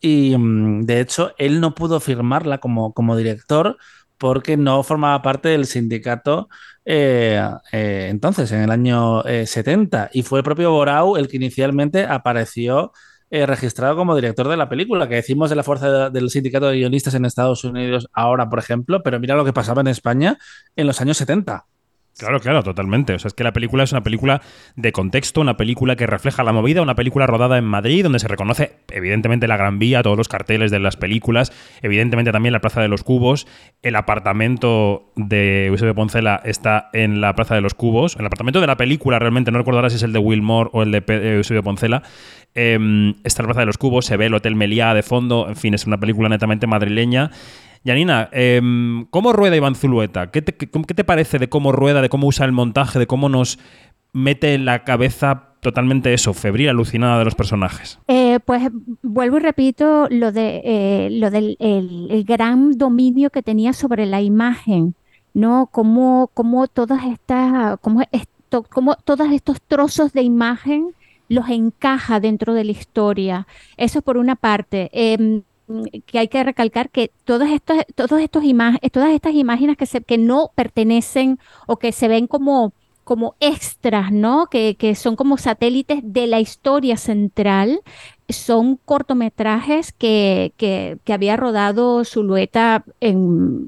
Y 0.00 0.36
mm, 0.36 0.82
de 0.86 1.00
hecho, 1.00 1.32
él 1.38 1.60
no 1.60 1.74
pudo 1.74 2.00
firmarla 2.00 2.58
como, 2.58 2.94
como 2.94 3.16
director 3.16 3.76
porque 4.20 4.58
no 4.58 4.82
formaba 4.82 5.22
parte 5.22 5.48
del 5.48 5.64
sindicato 5.64 6.50
eh, 6.84 7.42
eh, 7.72 8.08
entonces, 8.10 8.52
en 8.52 8.60
el 8.60 8.70
año 8.70 9.24
eh, 9.24 9.46
70. 9.46 10.10
Y 10.12 10.22
fue 10.22 10.40
el 10.40 10.44
propio 10.44 10.70
Borau 10.72 11.16
el 11.16 11.26
que 11.26 11.38
inicialmente 11.38 12.04
apareció 12.04 12.92
eh, 13.30 13.46
registrado 13.46 13.96
como 13.96 14.14
director 14.14 14.46
de 14.48 14.58
la 14.58 14.68
película, 14.68 15.08
que 15.08 15.14
decimos 15.14 15.48
de 15.48 15.56
la 15.56 15.62
fuerza 15.62 15.90
de, 15.90 16.10
del 16.10 16.28
sindicato 16.28 16.68
de 16.68 16.76
guionistas 16.76 17.14
en 17.14 17.24
Estados 17.24 17.64
Unidos 17.64 18.08
ahora, 18.12 18.50
por 18.50 18.58
ejemplo, 18.58 19.02
pero 19.02 19.18
mira 19.20 19.36
lo 19.36 19.44
que 19.44 19.54
pasaba 19.54 19.80
en 19.80 19.88
España 19.88 20.36
en 20.76 20.86
los 20.86 21.00
años 21.00 21.16
70. 21.16 21.66
Claro, 22.20 22.38
claro, 22.38 22.62
totalmente. 22.62 23.14
O 23.14 23.18
sea, 23.18 23.28
es 23.28 23.34
que 23.34 23.44
la 23.44 23.54
película 23.54 23.82
es 23.82 23.92
una 23.92 24.02
película 24.02 24.42
de 24.76 24.92
contexto, 24.92 25.40
una 25.40 25.56
película 25.56 25.96
que 25.96 26.06
refleja 26.06 26.44
la 26.44 26.52
movida, 26.52 26.82
una 26.82 26.94
película 26.94 27.26
rodada 27.26 27.56
en 27.56 27.64
Madrid, 27.64 28.02
donde 28.02 28.18
se 28.18 28.28
reconoce 28.28 28.72
evidentemente 28.90 29.48
la 29.48 29.56
Gran 29.56 29.78
Vía, 29.78 30.02
todos 30.02 30.18
los 30.18 30.28
carteles 30.28 30.70
de 30.70 30.80
las 30.80 30.98
películas, 30.98 31.50
evidentemente 31.80 32.30
también 32.30 32.52
la 32.52 32.60
Plaza 32.60 32.82
de 32.82 32.88
los 32.88 33.04
Cubos, 33.04 33.46
el 33.80 33.96
apartamento 33.96 35.10
de 35.16 35.68
Eusebio 35.68 35.94
Poncela 35.94 36.42
está 36.44 36.90
en 36.92 37.22
la 37.22 37.34
Plaza 37.34 37.54
de 37.54 37.62
los 37.62 37.72
Cubos, 37.72 38.16
el 38.16 38.26
apartamento 38.26 38.60
de 38.60 38.66
la 38.66 38.76
película 38.76 39.18
realmente, 39.18 39.50
no 39.50 39.56
recuerdo 39.56 39.78
ahora 39.78 39.88
si 39.88 39.96
es 39.96 40.02
el 40.02 40.12
de 40.12 40.18
Wilmore 40.18 40.68
o 40.74 40.82
el 40.82 40.90
de 40.90 41.02
Eusebio 41.36 41.62
Poncela, 41.62 42.02
eh, 42.54 43.14
está 43.24 43.40
en 43.40 43.46
la 43.46 43.48
Plaza 43.48 43.60
de 43.60 43.66
los 43.66 43.78
Cubos, 43.78 44.04
se 44.04 44.18
ve 44.18 44.26
el 44.26 44.34
Hotel 44.34 44.56
Meliá 44.56 44.92
de 44.92 45.02
fondo, 45.02 45.48
en 45.48 45.56
fin, 45.56 45.72
es 45.72 45.86
una 45.86 45.96
película 45.96 46.28
netamente 46.28 46.66
madrileña. 46.66 47.30
Yanina, 47.82 48.28
eh, 48.32 48.60
¿cómo 49.10 49.32
rueda 49.32 49.56
Iván 49.56 49.74
Zulueta? 49.74 50.30
¿Qué 50.30 50.42
te, 50.42 50.54
¿Qué 50.54 50.66
te, 50.66 51.04
parece 51.04 51.38
de 51.38 51.48
cómo 51.48 51.72
rueda, 51.72 52.02
de 52.02 52.10
cómo 52.10 52.26
usa 52.26 52.44
el 52.44 52.52
montaje, 52.52 52.98
de 52.98 53.06
cómo 53.06 53.28
nos 53.28 53.58
mete 54.12 54.54
en 54.54 54.66
la 54.66 54.84
cabeza 54.84 55.54
totalmente 55.60 56.12
eso, 56.12 56.34
febril, 56.34 56.68
alucinada 56.68 57.18
de 57.18 57.24
los 57.24 57.34
personajes? 57.34 57.98
Eh, 58.08 58.38
pues 58.44 58.68
vuelvo 59.02 59.38
y 59.38 59.40
repito 59.40 60.08
lo, 60.10 60.30
de, 60.30 60.60
eh, 60.64 61.08
lo 61.10 61.30
del 61.30 61.56
el, 61.58 62.08
el 62.10 62.24
gran 62.24 62.72
dominio 62.72 63.30
que 63.30 63.42
tenía 63.42 63.72
sobre 63.72 64.04
la 64.04 64.20
imagen, 64.20 64.94
¿no? 65.32 65.68
Cómo, 65.72 66.30
cómo 66.34 66.66
todas 66.68 67.04
estas, 67.06 67.78
cómo 67.80 68.94
todos 69.04 69.32
estos 69.32 69.62
trozos 69.62 70.12
de 70.12 70.22
imagen 70.22 70.92
los 71.28 71.48
encaja 71.48 72.20
dentro 72.20 72.52
de 72.52 72.64
la 72.64 72.72
historia. 72.72 73.46
Eso 73.78 74.02
por 74.02 74.18
una 74.18 74.36
parte. 74.36 74.90
Eh, 74.92 75.42
que 76.06 76.18
hay 76.18 76.28
que 76.28 76.42
recalcar 76.42 76.90
que 76.90 77.12
todas 77.24 77.50
estas, 77.50 77.84
todos 77.94 78.20
estos 78.20 78.44
todas 78.92 79.10
estas 79.10 79.34
imágenes 79.34 79.76
que, 79.76 79.86
se, 79.86 80.02
que 80.02 80.18
no 80.18 80.50
pertenecen 80.54 81.38
o 81.66 81.78
que 81.78 81.92
se 81.92 82.08
ven 82.08 82.26
como, 82.26 82.72
como 83.10 83.34
extras, 83.40 84.12
¿no? 84.12 84.46
Que, 84.46 84.76
que 84.76 84.94
son 84.94 85.16
como 85.16 85.36
satélites 85.36 85.98
de 86.04 86.28
la 86.28 86.38
historia 86.38 86.96
central, 86.96 87.80
son 88.28 88.76
cortometrajes 88.76 89.90
que, 89.90 90.52
que, 90.56 90.96
que, 91.02 91.12
había 91.12 91.36
rodado 91.36 92.04
Zulueta, 92.04 92.84
en, 93.00 93.66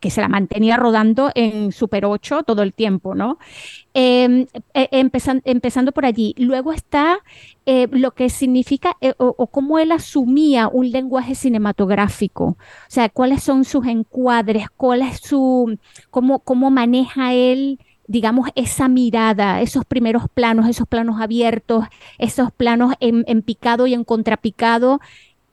que 0.00 0.08
se 0.08 0.22
la 0.22 0.28
mantenía 0.28 0.78
rodando 0.78 1.30
en 1.34 1.70
Super 1.72 2.06
8 2.06 2.44
todo 2.44 2.62
el 2.62 2.72
tiempo, 2.72 3.14
¿no? 3.14 3.38
Eh, 3.92 4.46
empezan, 4.72 5.42
empezando 5.44 5.92
por 5.92 6.06
allí. 6.06 6.34
Luego 6.38 6.72
está 6.72 7.18
eh, 7.66 7.88
lo 7.90 8.12
que 8.12 8.30
significa 8.30 8.96
eh, 9.02 9.12
o, 9.18 9.34
o, 9.36 9.48
cómo 9.48 9.80
él 9.80 9.92
asumía 9.92 10.68
un 10.68 10.90
lenguaje 10.90 11.34
cinematográfico, 11.34 12.44
o 12.44 12.56
sea, 12.88 13.10
cuáles 13.10 13.42
son 13.42 13.66
sus 13.66 13.86
encuadres, 13.86 14.68
cuál 14.78 15.02
es 15.02 15.20
su, 15.20 15.76
cómo, 16.10 16.38
cómo 16.38 16.70
maneja 16.70 17.34
él 17.34 17.78
digamos, 18.12 18.50
esa 18.56 18.88
mirada, 18.88 19.62
esos 19.62 19.86
primeros 19.86 20.24
planos, 20.28 20.68
esos 20.68 20.86
planos 20.86 21.18
abiertos, 21.18 21.86
esos 22.18 22.52
planos 22.52 22.92
en, 23.00 23.40
picado 23.40 23.86
y 23.86 23.94
en 23.94 24.04
contrapicado, 24.04 25.00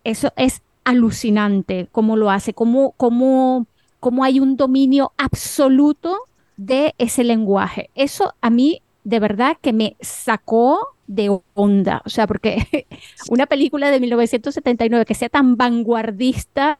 eso 0.03 0.33
es 0.35 0.61
alucinante 0.83 1.87
cómo 1.93 2.17
lo 2.17 2.29
hace, 2.29 2.53
cómo, 2.53 2.91
cómo, 2.97 3.65
cómo 4.01 4.25
hay 4.25 4.41
un 4.41 4.57
dominio 4.57 5.13
absoluto 5.17 6.17
de 6.57 6.95
ese 6.97 7.23
lenguaje. 7.23 7.91
Eso 7.95 8.33
a 8.41 8.49
mí 8.49 8.81
de 9.05 9.21
verdad 9.21 9.55
que 9.61 9.71
me 9.71 9.95
sacó 10.01 10.85
de 11.07 11.39
onda, 11.53 12.01
o 12.05 12.09
sea, 12.09 12.27
porque 12.27 12.87
una 13.29 13.45
película 13.45 13.89
de 13.89 14.01
1979 14.01 15.05
que 15.05 15.15
sea 15.15 15.29
tan 15.29 15.55
vanguardista 15.55 16.77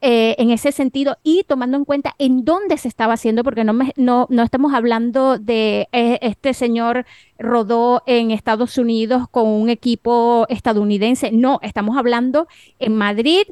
eh, 0.00 0.34
en 0.38 0.50
ese 0.50 0.72
sentido 0.72 1.18
y 1.22 1.44
tomando 1.44 1.76
en 1.76 1.84
cuenta 1.84 2.14
en 2.18 2.44
dónde 2.44 2.76
se 2.78 2.88
estaba 2.88 3.14
haciendo, 3.14 3.44
porque 3.44 3.64
no, 3.64 3.78
no, 3.96 4.26
no 4.30 4.42
estamos 4.42 4.72
hablando 4.74 5.38
de 5.38 5.88
eh, 5.92 6.18
este 6.22 6.54
señor 6.54 7.04
rodó 7.38 8.02
en 8.06 8.30
Estados 8.30 8.78
Unidos 8.78 9.28
con 9.30 9.48
un 9.48 9.68
equipo 9.68 10.46
estadounidense, 10.48 11.30
no, 11.32 11.58
estamos 11.62 11.96
hablando 11.96 12.48
en 12.78 12.96
Madrid, 12.96 13.42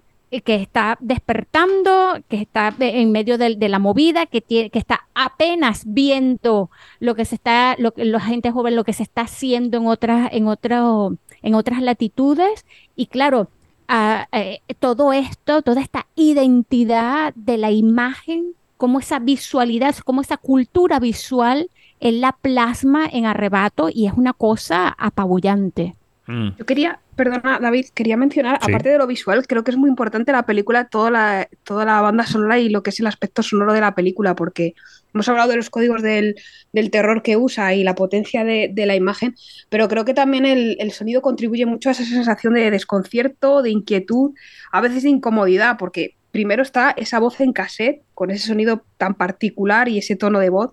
que 0.45 0.57
está 0.57 0.99
despertando, 1.01 2.19
que 2.29 2.37
está 2.37 2.75
en 2.79 3.13
medio 3.13 3.39
de, 3.39 3.57
la 3.69 3.79
movida, 3.79 4.27
que, 4.27 4.41
tiene, 4.41 4.71
que 4.71 4.79
está 4.79 5.09
apenas 5.15 5.85
viendo 5.87 6.71
lo 7.01 7.15
que 7.15 7.25
se 7.25 7.37
está, 7.37 7.77
lo, 7.79 7.93
la 7.97 8.21
gente 8.21 8.51
joven, 8.51 8.77
lo 8.77 8.85
que 8.85 8.93
se 8.93 9.03
está 9.03 9.23
haciendo 9.23 9.79
en 9.79 9.87
otras, 9.87 10.29
en 10.33 10.47
otro, 10.47 11.17
en 11.43 11.55
otras 11.55 11.81
latitudes. 11.81 12.67
Y 12.95 13.07
claro, 13.07 13.49
ah, 13.89 14.29
eh, 14.33 14.61
todo 14.79 15.13
esto, 15.13 15.63
toda 15.63 15.81
esta 15.81 16.07
identidad 16.15 17.35
de 17.35 17.59
la 17.59 17.71
imagen, 17.71 18.55
como 18.77 19.01
esa 19.01 19.19
visualidad, 19.19 19.97
como 19.99 20.21
esa 20.21 20.37
cultura 20.37 21.01
visual, 21.01 21.71
él 22.01 22.21
la 22.21 22.33
plasma 22.33 23.07
en 23.07 23.27
arrebato 23.27 23.89
y 23.93 24.07
es 24.07 24.13
una 24.15 24.33
cosa 24.33 24.95
apabullante. 24.99 25.98
Mm. 26.29 26.51
Yo 26.59 26.67
quería, 26.67 27.01
perdona, 27.17 27.59
David, 27.59 27.87
quería 27.95 28.19
mencionar, 28.19 28.59
Sí. 28.63 28.71
aparte 28.71 28.91
de 28.91 28.99
lo 28.99 29.07
visual, 29.07 29.47
creo 29.47 29.65
que 29.65 29.71
es 29.71 29.79
muy 29.79 29.89
importante 29.89 30.31
la 30.31 30.45
película, 30.45 30.85
toda 30.85 31.11
la, 31.11 31.49
toda 31.65 31.87
la 31.87 32.03
banda 32.03 32.27
sonora 32.27 32.59
y 32.59 32.69
lo 32.69 32.83
que 32.83 32.91
es 32.91 33.01
el 33.01 33.07
aspecto 33.07 33.43
sonoro 33.43 33.73
de 33.73 33.81
la 33.81 33.95
película, 33.95 34.37
porque 34.37 34.75
hemos 35.15 35.27
hablado 35.31 35.49
de 35.49 35.57
los 35.57 35.71
códigos 35.71 36.03
del, 36.03 36.37
del 36.75 36.91
terror 36.91 37.23
que 37.23 37.39
usa 37.39 37.73
y 37.75 37.83
la 37.83 37.95
potencia 37.95 38.45
de, 38.45 38.71
de 38.71 38.85
la 38.85 38.95
imagen, 38.95 39.35
pero 39.71 39.89
creo 39.89 40.05
que 40.05 40.13
también 40.13 40.45
el, 40.45 40.77
el 40.81 40.93
sonido 40.93 41.23
contribuye 41.23 41.65
mucho 41.65 41.89
a 41.89 41.93
esa 41.93 42.05
sensación 42.05 42.53
de 42.53 42.71
desconcierto, 42.71 43.63
de 43.63 43.71
inquietud, 43.71 44.35
a 44.71 44.83
veces 44.83 45.05
de 45.05 45.09
incomodidad, 45.09 45.79
porque 45.79 46.15
primero 46.31 46.63
está 46.63 46.91
esa 46.91 47.19
voz 47.21 47.41
en 47.41 47.55
cassette, 47.55 48.03
con 48.13 48.31
ese 48.31 48.47
sonido 48.47 48.85
tan 48.99 49.15
particular 49.15 49.89
y 49.89 49.97
ese 49.97 50.15
tono 50.15 50.41
de 50.41 50.51
voz, 50.51 50.73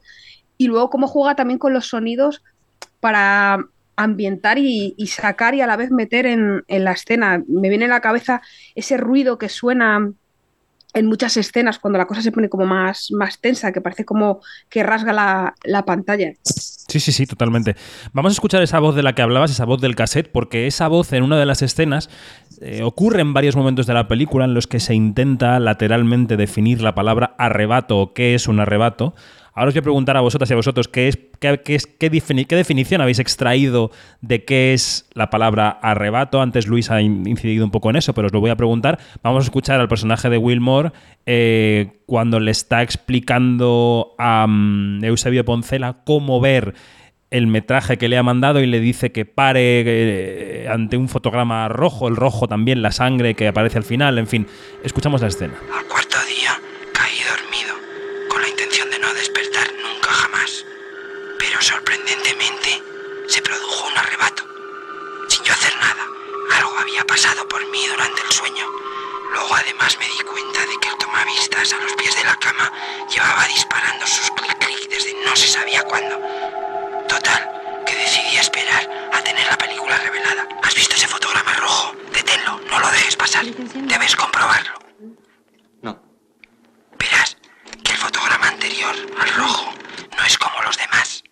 y 0.57 0.67
luego 0.67 0.89
cómo 0.89 1.07
juega 1.07 1.37
también 1.37 1.59
con 1.59 1.71
los 1.71 1.87
sonidos 1.87 2.43
para 2.99 3.65
ambientar 3.95 4.57
y, 4.57 4.93
sacar 5.07 5.55
y 5.55 5.61
a 5.61 5.67
la 5.67 5.77
vez 5.77 5.91
meter 5.91 6.25
en, 6.25 6.63
la 6.67 6.91
escena. 6.91 7.43
Me 7.47 7.69
viene 7.69 7.85
a 7.85 7.89
la 7.89 8.01
cabeza 8.01 8.41
ese 8.75 8.97
ruido 8.97 9.37
que 9.37 9.49
suena 9.49 10.11
en 10.93 11.05
muchas 11.07 11.35
escenas 11.35 11.77
cuando 11.77 11.97
la 11.97 12.07
cosa 12.07 12.21
se 12.21 12.31
pone 12.31 12.47
como 12.47 12.65
más, 12.65 13.11
más 13.11 13.39
tensa, 13.41 13.73
que 13.73 13.81
parece 13.81 14.05
como 14.05 14.39
que 14.69 14.81
rasga 14.81 15.11
la, 15.11 15.53
la 15.65 15.83
pantalla. 15.83 16.33
Sí, 16.87 16.99
sí, 16.99 17.11
sí, 17.11 17.25
totalmente. 17.25 17.75
Vamos 18.13 18.31
a 18.31 18.35
escuchar 18.35 18.61
esa 18.61 18.79
voz 18.79 18.95
de 18.95 19.03
la 19.03 19.13
que 19.13 19.21
hablabas, 19.21 19.51
esa 19.51 19.65
voz 19.65 19.81
del 19.81 19.95
cassette, 19.95 20.31
porque 20.31 20.67
esa 20.67 20.87
voz 20.87 21.11
en 21.11 21.23
una 21.23 21.37
de 21.37 21.45
las 21.45 21.61
escenas 21.61 22.09
eh, 22.61 22.83
ocurre 22.83 23.21
en 23.21 23.33
varios 23.33 23.55
momentos 23.55 23.87
de 23.87 23.93
la 23.93 24.07
película 24.07 24.45
en 24.45 24.53
los 24.53 24.67
que 24.67 24.79
se 24.79 24.93
intenta 24.93 25.59
lateralmente 25.59 26.37
definir 26.37 26.81
la 26.81 26.95
palabra 26.95 27.35
arrebato 27.37 27.99
o 27.99 28.13
qué 28.13 28.35
es 28.35 28.47
un 28.47 28.59
arrebato. 28.59 29.15
Ahora 29.57 29.69
os 29.69 29.73
voy 29.73 29.79
a 29.79 29.83
preguntar 29.83 30.17
a 30.17 30.21
vosotras 30.21 30.49
y 30.49 30.53
a 30.53 30.57
vosotros 30.57 30.89
qué, 30.89 31.07
es, 31.07 31.17
qué, 31.39 31.61
qué 31.63 31.77
qué, 31.97 32.11
defini- 32.11 32.45
qué 32.45 32.57
definición 32.57 32.99
habéis 32.99 33.19
extraído 33.19 33.89
de 34.19 34.43
qué 34.43 34.73
es 34.73 35.07
la 35.13 35.29
palabra 35.29 35.69
arrebato. 35.81 36.41
Antes 36.41 36.67
Luis 36.67 36.91
ha 36.91 37.01
in- 37.01 37.25
incidido 37.25 37.63
un 37.63 37.71
poco 37.71 37.89
en 37.89 37.95
eso, 37.95 38.13
pero 38.13 38.27
os 38.27 38.33
lo 38.33 38.41
voy 38.41 38.49
a 38.49 38.57
preguntar. 38.57 38.99
Vamos 39.23 39.43
a 39.43 39.47
escuchar 39.47 39.79
al 39.79 39.87
personaje 39.87 40.29
de 40.29 40.37
Wilmore 40.37 40.91
eh, 41.25 42.01
cuando 42.05 42.39
le 42.41 42.51
está 42.51 42.81
explicando 42.83 44.13
a 44.17 44.45
mm, 44.47 45.03
Eusebio 45.05 45.45
Poncela 45.45 45.97
cómo 46.05 46.41
ver 46.41 46.73
el 47.31 47.47
metraje 47.47 47.97
que 47.97 48.07
le 48.07 48.17
ha 48.17 48.23
mandado 48.23 48.61
y 48.61 48.67
le 48.67 48.79
dice 48.79 49.11
que 49.11 49.25
pare 49.25 49.83
eh, 49.85 50.67
ante 50.69 50.95
un 50.97 51.09
fotograma 51.09 51.67
rojo, 51.69 52.07
el 52.07 52.15
rojo 52.15 52.47
también, 52.47 52.81
la 52.81 52.91
sangre 52.91 53.35
que 53.35 53.47
aparece 53.47 53.77
al 53.77 53.83
final, 53.83 54.17
en 54.19 54.27
fin, 54.27 54.47
escuchamos 54.83 55.21
la 55.21 55.27
escena. 55.27 55.53
Al 55.75 55.85
cuarto 55.87 56.17
día 56.29 56.51
caí 56.93 57.17
dormido, 57.27 57.73
con 58.29 58.41
la 58.41 58.47
intención 58.47 58.89
de 58.91 58.99
no 58.99 59.11
despertar 59.13 59.67
nunca 59.83 60.09
jamás. 60.11 60.63
Pero 61.39 61.59
sorprendentemente 61.61 62.69
se 63.27 63.41
produjo 63.41 63.87
un 63.91 63.97
arrebato. 63.97 64.43
Sin 65.27 65.43
yo 65.43 65.51
hacer 65.51 65.73
nada, 65.81 66.05
algo 66.57 66.71
había 66.79 67.03
pasado 67.05 67.45
por 67.49 67.59
mí 67.71 67.79
durante 67.91 68.21
el 68.21 68.31
sueño. 68.55 68.71
Luego 69.31 69.55
además 69.55 69.97
me 69.99 70.05
di 70.05 70.19
cuenta 70.23 70.59
de 70.65 70.77
que 70.79 70.89
el 70.89 70.97
tomavistas 70.97 71.73
a 71.73 71.77
los 71.77 71.93
pies 71.93 72.15
de 72.15 72.23
la 72.23 72.35
cama 72.35 72.71
llevaba 73.09 73.45
disparando 73.47 74.07
sus 74.07 74.31
clic-clic 74.31 74.89
desde 74.89 75.13
no 75.25 75.35
se 75.35 75.47
sabía 75.47 75.83
cuándo. 75.83 76.19
Total, 77.07 77.83
que 77.85 77.95
decidí 77.95 78.37
esperar 78.37 79.09
a 79.13 79.21
tener 79.21 79.45
la 79.47 79.57
película 79.57 79.97
revelada. 79.97 80.47
¿Has 80.63 80.75
visto 80.75 80.95
ese 80.95 81.07
fotograma 81.07 81.53
rojo? 81.55 81.95
Deténlo, 82.13 82.59
no 82.69 82.79
lo 82.79 82.91
dejes 82.91 83.15
pasar. 83.15 83.45
Debes 83.45 84.15
comprobarlo. 84.15 84.79
No. 85.81 86.01
Verás 86.97 87.37
que 87.83 87.91
el 87.91 87.97
fotograma 87.97 88.47
anterior 88.47 88.95
al 89.19 89.33
rojo 89.35 89.73
no 90.17 90.23
es 90.25 90.37
como 90.37 90.61
los 90.61 90.77
demás. 90.77 91.23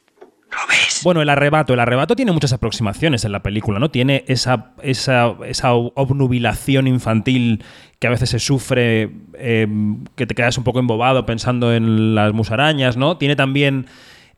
¿Lo 0.52 0.63
ves? 0.74 1.02
Bueno, 1.04 1.22
el 1.22 1.30
arrebato. 1.30 1.74
El 1.74 1.80
arrebato 1.80 2.16
tiene 2.16 2.32
muchas 2.32 2.54
aproximaciones 2.54 3.26
en 3.26 3.32
la 3.32 3.44
película, 3.44 3.80
¿no? 3.80 3.90
Tiene 3.90 4.24
esa, 4.28 4.74
esa, 4.82 5.36
esa 5.46 5.74
obnubilación 5.74 6.88
infantil 6.88 7.64
que 8.00 8.08
a 8.08 8.10
veces 8.10 8.30
se 8.30 8.40
sufre, 8.40 9.12
eh, 9.36 9.68
que 10.16 10.28
te 10.28 10.36
quedas 10.36 10.58
un 10.58 10.64
poco 10.64 10.80
embobado 10.80 11.26
pensando 11.26 11.74
en 11.74 12.16
las 12.16 12.34
musarañas, 12.34 12.98
¿no? 12.98 13.18
Tiene 13.18 13.36
también 13.36 13.88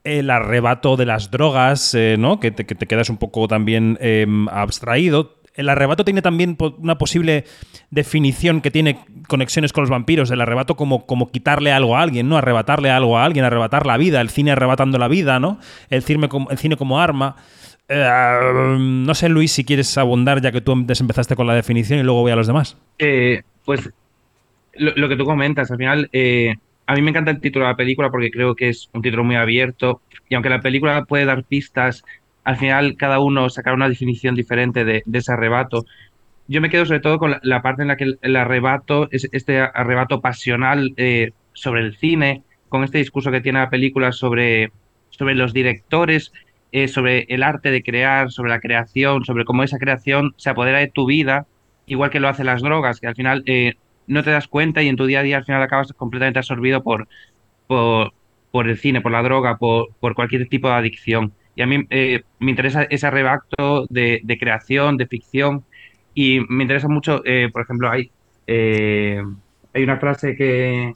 el 0.03 0.29
arrebato 0.29 0.97
de 0.97 1.05
las 1.05 1.31
drogas, 1.31 1.93
eh, 1.95 2.15
¿no? 2.19 2.39
Que 2.39 2.51
te, 2.51 2.65
que 2.65 2.75
te, 2.75 2.85
quedas 2.85 3.09
un 3.09 3.17
poco 3.17 3.47
también 3.47 3.97
eh, 4.01 4.27
abstraído. 4.51 5.35
El 5.55 5.69
arrebato 5.69 6.03
tiene 6.03 6.21
también 6.21 6.57
una 6.79 6.97
posible 6.97 7.45
definición 7.89 8.61
que 8.61 8.71
tiene 8.71 8.99
conexiones 9.27 9.71
con 9.71 9.83
los 9.83 9.89
vampiros. 9.89 10.29
El 10.31 10.41
arrebato 10.41 10.75
como, 10.75 11.05
como 11.05 11.31
quitarle 11.31 11.71
algo 11.71 11.97
a 11.97 12.01
alguien, 12.01 12.27
¿no? 12.27 12.37
Arrebatarle 12.37 12.89
algo 12.89 13.17
a 13.17 13.25
alguien, 13.25 13.45
arrebatar 13.45 13.85
la 13.85 13.97
vida, 13.97 14.21
el 14.21 14.29
cine 14.29 14.51
arrebatando 14.51 14.97
la 14.97 15.07
vida, 15.07 15.39
¿no? 15.39 15.59
El 15.89 16.03
cine 16.03 16.27
como, 16.27 16.49
el 16.49 16.57
cine 16.57 16.75
como 16.75 16.99
arma. 16.99 17.37
Eh, 17.87 18.77
no 18.79 19.13
sé, 19.13 19.29
Luis, 19.29 19.51
si 19.51 19.63
quieres 19.63 19.97
abundar, 19.97 20.41
ya 20.41 20.51
que 20.51 20.61
tú 20.61 20.71
empezaste 20.71 21.35
con 21.35 21.47
la 21.47 21.53
definición 21.53 21.99
y 21.99 22.03
luego 22.03 22.21
voy 22.21 22.31
a 22.31 22.35
los 22.35 22.47
demás. 22.47 22.77
Eh, 22.99 23.43
pues 23.63 23.89
lo, 24.73 25.07
que 25.07 25.15
tú 25.15 25.25
comentas, 25.25 25.71
al 25.71 25.77
final, 25.77 26.09
eh, 26.11 26.55
a 26.87 26.95
mí 26.95 27.01
me 27.01 27.11
encanta 27.11 27.31
el 27.31 27.39
título 27.39 27.65
de 27.65 27.71
la 27.71 27.77
película 27.77 28.09
porque 28.09 28.31
creo 28.31 28.55
que 28.55 28.69
es 28.69 28.89
un 28.93 29.01
título 29.01 29.23
muy 29.23 29.35
abierto 29.35 30.01
y 30.29 30.35
aunque 30.35 30.49
la 30.49 30.61
película 30.61 31.05
puede 31.05 31.25
dar 31.25 31.43
pistas, 31.43 32.03
al 32.45 32.57
final 32.57 32.95
cada 32.95 33.19
uno 33.19 33.49
sacará 33.49 33.75
una 33.75 33.89
definición 33.89 34.35
diferente 34.35 34.85
de, 34.85 35.03
ese 35.11 35.33
arrebato. 35.33 35.85
Yo 36.47 36.61
me 36.61 36.69
quedo 36.69 36.85
sobre 36.85 36.99
todo 36.99 37.17
con 37.17 37.31
la, 37.31 37.39
la 37.43 37.61
parte 37.63 37.81
en 37.81 37.87
la 37.89 37.97
que 37.97 38.13
el, 38.21 38.35
arrebato 38.35 39.09
es 39.11 39.27
este 39.31 39.59
arrebato 39.59 40.21
pasional 40.21 40.93
eh, 40.95 41.31
sobre 41.53 41.81
el 41.81 41.97
cine, 41.97 42.43
con 42.69 42.83
este 42.83 42.99
discurso 42.99 43.31
que 43.31 43.41
tiene 43.41 43.59
la 43.59 43.71
película 43.71 44.11
sobre, 44.11 44.71
sobre 45.09 45.33
los 45.33 45.53
directores, 45.53 46.31
eh, 46.71 46.87
sobre 46.87 47.25
el 47.29 47.41
arte 47.41 47.71
de 47.71 47.81
crear, 47.81 48.31
sobre 48.31 48.51
la 48.51 48.59
creación, 48.59 49.25
sobre 49.25 49.43
cómo 49.43 49.63
esa 49.63 49.79
creación 49.79 50.35
se 50.37 50.51
apodera 50.51 50.77
de 50.77 50.87
tu 50.87 51.07
vida, 51.07 51.47
igual 51.87 52.11
que 52.11 52.19
lo 52.19 52.29
hacen 52.29 52.45
las 52.45 52.61
drogas, 52.61 52.99
que 52.99 53.07
al 53.07 53.15
final 53.15 53.41
eh, 53.47 53.73
no 54.05 54.23
te 54.23 54.29
das 54.29 54.47
cuenta 54.47 54.83
y 54.83 54.87
en 54.87 54.97
tu 54.97 55.07
día 55.07 55.21
a 55.21 55.23
día 55.23 55.37
al 55.37 55.45
final 55.45 55.63
acabas 55.63 55.93
completamente 55.93 56.37
absorbido 56.37 56.83
por, 56.83 57.07
por, 57.65 58.67
el 58.67 58.77
cine, 58.77 59.01
por 59.01 59.11
la 59.11 59.23
droga, 59.23 59.57
por 59.57 60.13
cualquier 60.13 60.47
tipo 60.47 60.67
de 60.67 60.75
adicción. 60.75 61.33
Y 61.55 61.61
a 61.61 61.67
mí 61.67 61.85
eh, 61.89 62.23
me 62.39 62.51
interesa 62.51 62.83
ese 62.83 63.07
arrebato 63.07 63.85
de, 63.89 64.37
creación, 64.39 64.97
de 64.97 65.07
ficción, 65.07 65.63
y 66.13 66.41
me 66.49 66.63
interesa 66.63 66.87
mucho, 66.89 67.21
eh, 67.25 67.49
por 67.51 67.61
ejemplo, 67.63 67.89
hay, 67.89 68.11
eh, 68.45 69.21
hay 69.73 69.83
una 69.83 69.97
frase 69.97 70.35
que, 70.35 70.93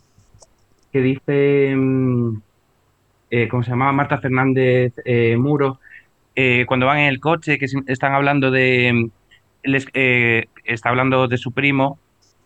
que 0.92 1.02
dice, 1.02 1.76
eh, 3.32 3.48
¿cómo 3.48 3.64
se 3.64 3.70
llamaba? 3.70 3.94
Marta 3.94 4.20
Fernández 4.20 4.94
Muro, 5.38 5.80
cuando 6.68 6.86
van 6.86 7.00
en 7.00 7.08
el 7.08 7.20
coche, 7.20 7.58
que 7.58 7.68
están 7.88 8.14
hablando 8.14 8.52
de, 8.52 9.10
les, 9.64 9.88
está 9.94 10.90
hablando 10.90 11.28
de 11.28 11.38
su 11.38 11.52
primo, 11.52 12.00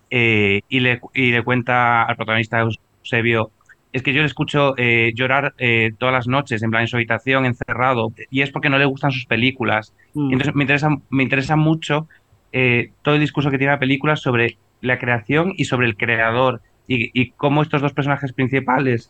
y, 0.09 0.79
le, 0.79 1.01
y 1.15 1.31
le 1.31 1.43
cuenta 1.43 2.03
al 2.03 2.15
protagonista 2.15 2.59
Eusebio, 2.59 3.51
es 3.93 4.01
que 4.01 4.11
yo 4.11 4.21
le 4.21 4.25
escucho 4.25 4.73
eh, 4.77 5.13
llorar 5.15 5.53
eh, 5.59 5.93
todas 5.99 6.13
las 6.13 6.27
noches, 6.27 6.63
en 6.63 6.71
plan 6.71 6.81
en 6.81 6.87
su 6.87 6.95
habitación, 6.97 7.45
encerrado, 7.45 8.11
y 8.31 8.41
es 8.41 8.49
porque 8.49 8.69
no 8.69 8.79
le 8.79 8.85
gustan 8.85 9.11
sus 9.11 9.27
películas. 9.27 9.93
Mm. 10.15 10.33
Entonces 10.33 10.55
me 10.55 10.63
interesa, 10.63 10.89
me 11.11 11.23
interesa 11.23 11.55
mucho 11.55 12.07
eh, 12.51 12.91
todo 13.03 13.13
el 13.13 13.21
discurso 13.21 13.51
que 13.51 13.59
tiene 13.59 13.73
la 13.73 13.79
película 13.79 14.15
sobre 14.15 14.57
la 14.81 14.97
creación 14.97 15.53
y 15.55 15.65
sobre 15.65 15.87
el 15.87 15.95
creador, 15.95 16.61
y, 16.87 17.11
y 17.19 17.31
cómo 17.31 17.61
estos 17.61 17.81
dos 17.81 17.93
personajes 17.93 18.33
principales, 18.33 19.09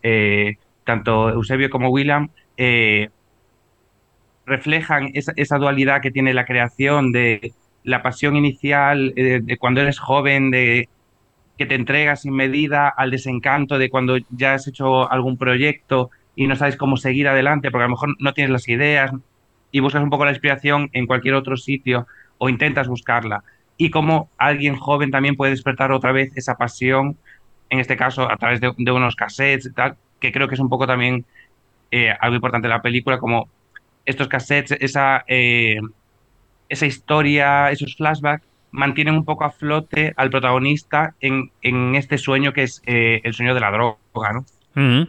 tanto 0.83 1.29
Eusebio 1.29 1.69
como 1.71 1.89
William, 1.89 2.29
reflejan 4.45 5.09
esa, 5.13 5.31
esa, 5.37 5.57
dualidad 5.57 6.01
que 6.01 6.11
tiene 6.11 6.33
la 6.33 6.45
creación 6.45 7.11
de 7.11 7.53
la 7.83 8.03
pasión 8.03 8.35
inicial 8.35 9.13
de 9.15 9.57
cuando 9.57 9.81
eres 9.81 9.97
joven, 9.97 10.51
de 10.51 10.89
que 11.57 11.65
te 11.65 11.75
entregas 11.75 12.21
sin 12.21 12.33
medida 12.33 12.87
al 12.89 13.11
desencanto 13.11 13.77
de 13.77 13.89
cuando 13.89 14.17
ya 14.29 14.55
has 14.55 14.67
hecho 14.67 15.11
algún 15.11 15.37
proyecto 15.37 16.09
y 16.35 16.47
no 16.47 16.55
sabes 16.55 16.77
cómo 16.77 16.97
seguir 16.97 17.27
adelante 17.27 17.69
porque 17.69 17.83
a 17.83 17.87
lo 17.87 17.91
mejor 17.91 18.15
no 18.19 18.33
tienes 18.33 18.51
las 18.51 18.67
ideas 18.67 19.11
y 19.71 19.79
buscas 19.79 20.03
un 20.03 20.09
poco 20.09 20.25
la 20.25 20.31
inspiración 20.31 20.89
en 20.93 21.05
cualquier 21.05 21.35
otro 21.35 21.57
sitio 21.57 22.07
o 22.37 22.49
intentas 22.49 22.87
buscarla. 22.87 23.43
Y 23.77 23.89
cómo 23.89 24.29
alguien 24.37 24.75
joven 24.75 25.11
también 25.11 25.35
puede 25.35 25.51
despertar 25.51 25.91
otra 25.91 26.11
vez 26.11 26.31
esa 26.35 26.55
pasión 26.55 27.17
en 27.69 27.79
este 27.79 27.97
caso 27.97 28.29
a 28.29 28.37
través 28.37 28.61
de, 28.61 28.91
unos 28.91 29.15
cassettes 29.15 29.73
tal 29.73 29.97
que 30.19 30.31
creo 30.31 30.47
que 30.47 30.53
es 30.53 30.61
un 30.61 30.69
poco 30.69 30.85
también 30.85 31.25
eh, 31.89 32.13
algo 32.19 32.35
importante 32.35 32.67
de 32.67 32.73
la 32.73 32.81
película 32.83 33.17
como 33.17 33.49
estos 34.05 34.27
cassettes 34.27 34.77
esa 34.79 35.23
eh, 35.27 35.79
esa 36.69 36.85
historia 36.85 37.71
esos 37.71 37.95
flashbacks 37.95 38.45
mantienen 38.73 39.15
un 39.15 39.23
poco 39.23 39.45
a 39.45 39.51
flote 39.51 40.13
al 40.17 40.29
protagonista 40.29 41.15
en, 41.21 41.51
en 41.61 41.95
este 41.95 42.17
sueño 42.17 42.51
que 42.51 42.63
es 42.63 42.81
eh, 42.85 43.21
el 43.23 43.33
sueño 43.33 43.53
de 43.53 43.61
la 43.61 43.71
droga, 43.71 44.33
¿no? 44.33 44.45
Mm. 44.75 45.03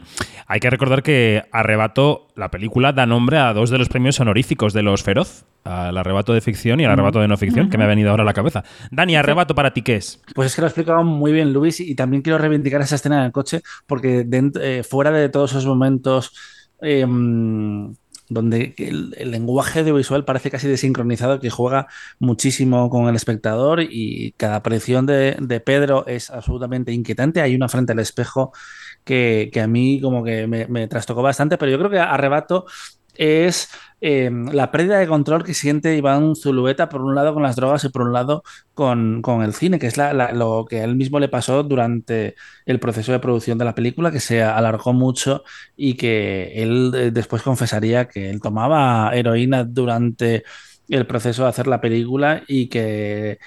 Hay 0.47 0.61
que 0.61 0.69
recordar 0.69 1.03
que 1.03 1.43
Arrebato, 1.51 2.29
la 2.37 2.51
película, 2.51 2.93
da 2.93 3.07
nombre 3.07 3.39
a 3.39 3.55
dos 3.55 3.71
de 3.71 3.79
los 3.79 3.89
premios 3.89 4.21
honoríficos 4.21 4.75
de 4.75 4.83
los 4.83 5.03
Feroz, 5.03 5.47
al 5.65 5.97
Arrebato 5.97 6.35
de 6.35 6.43
ficción 6.43 6.81
y 6.81 6.85
al 6.85 6.93
Arrebato 6.93 7.21
de 7.21 7.29
no 7.29 7.39
ficción, 7.39 7.71
que 7.71 7.79
me 7.79 7.85
ha 7.85 7.87
venido 7.87 8.11
ahora 8.11 8.25
a 8.25 8.27
la 8.27 8.35
cabeza. 8.35 8.63
Dani, 8.91 9.17
Arrebato 9.17 9.55
para 9.55 9.73
ti, 9.73 9.81
¿qué 9.81 9.97
es? 9.97 10.23
Pues 10.35 10.49
es 10.49 10.55
que 10.55 10.61
lo 10.61 10.67
ha 10.67 10.69
explicado 10.69 11.03
muy 11.03 11.33
bien 11.33 11.55
Luis 11.55 11.81
y 11.81 11.95
también 11.95 12.23
quiero 12.23 12.39
reivindicar 12.39 12.83
esa 12.83 12.97
escena 12.97 13.21
en 13.21 13.25
el 13.25 13.33
coche 13.33 13.63
porque 13.87 14.27
eh, 14.61 14.83
fuera 14.83 15.11
de 15.11 15.31
todos 15.31 15.53
esos 15.53 15.65
momentos 15.65 16.35
em, 16.83 17.95
donde 18.29 18.75
el, 18.79 19.11
lenguaje 19.31 19.81
audiovisual 19.81 20.25
parece 20.25 20.51
casi 20.51 20.69
desincronizado, 20.69 21.41
que 21.41 21.51
juega 21.51 21.87
muchísimo 22.19 22.89
con 22.91 23.09
el 23.09 23.17
espectador 23.17 23.81
y 23.83 24.33
cada 24.37 24.57
aparición 24.57 25.07
de, 25.07 25.37
de 25.41 25.61
Pedro 25.61 26.07
es 26.07 26.31
absolutamente 26.31 26.93
inquietante. 26.93 27.41
Hay 27.41 27.55
una 27.55 27.69
frente 27.69 27.93
al 27.93 27.99
espejo 27.99 28.53
que, 29.05 29.51
que 29.53 29.61
a 29.61 29.67
mí 29.67 30.01
como 30.01 30.25
que 30.25 30.47
me, 30.47 30.67
me 30.67 30.89
trastocó 30.89 31.23
bastante, 31.23 31.59
pero 31.59 31.71
yo 31.71 31.79
creo 31.79 31.91
que 31.91 31.99
Arrebato 31.99 32.67
es 33.17 33.69
eh, 34.01 34.31
la 34.53 34.71
pérdida 34.71 34.99
de 34.99 35.07
control 35.07 35.45
que 35.45 35.55
siente 35.55 35.97
Iván 35.97 36.35
Zulueta, 36.37 36.89
por 36.89 37.01
un 37.03 37.15
lado 37.15 37.33
con 37.35 37.43
las 37.43 37.57
drogas 37.57 37.85
y 37.85 37.89
por 37.89 38.03
un 38.03 38.13
lado 38.13 38.43
con, 38.75 39.23
con 39.23 39.43
el 39.43 39.55
cine, 39.55 39.79
que 39.79 39.87
es 39.87 39.97
la- 39.97 40.13
lo 40.33 40.65
que 40.69 40.83
él 40.83 40.97
mismo 40.97 41.19
le 41.21 41.29
pasó 41.29 41.63
durante 41.63 42.35
el 42.67 42.81
proceso 42.81 43.13
de 43.13 43.19
producción 43.21 43.59
de 43.59 43.65
la 43.65 43.75
película, 43.75 44.11
que 44.11 44.21
se 44.21 44.43
alargó 44.43 44.93
mucho 44.93 45.43
y 45.77 45.95
que 45.95 46.53
él 46.63 46.93
eh, 46.95 47.11
después 47.13 47.43
confesaría 47.43 48.07
que 48.09 48.31
él 48.31 48.41
tomaba 48.41 49.11
heroína 49.15 49.65
durante 49.65 50.45
el 50.89 51.07
proceso 51.07 51.45
de 51.45 51.49
hacer 51.49 51.67
la 51.67 51.81
película 51.81 52.43
y 52.47 52.69
que 52.69 53.39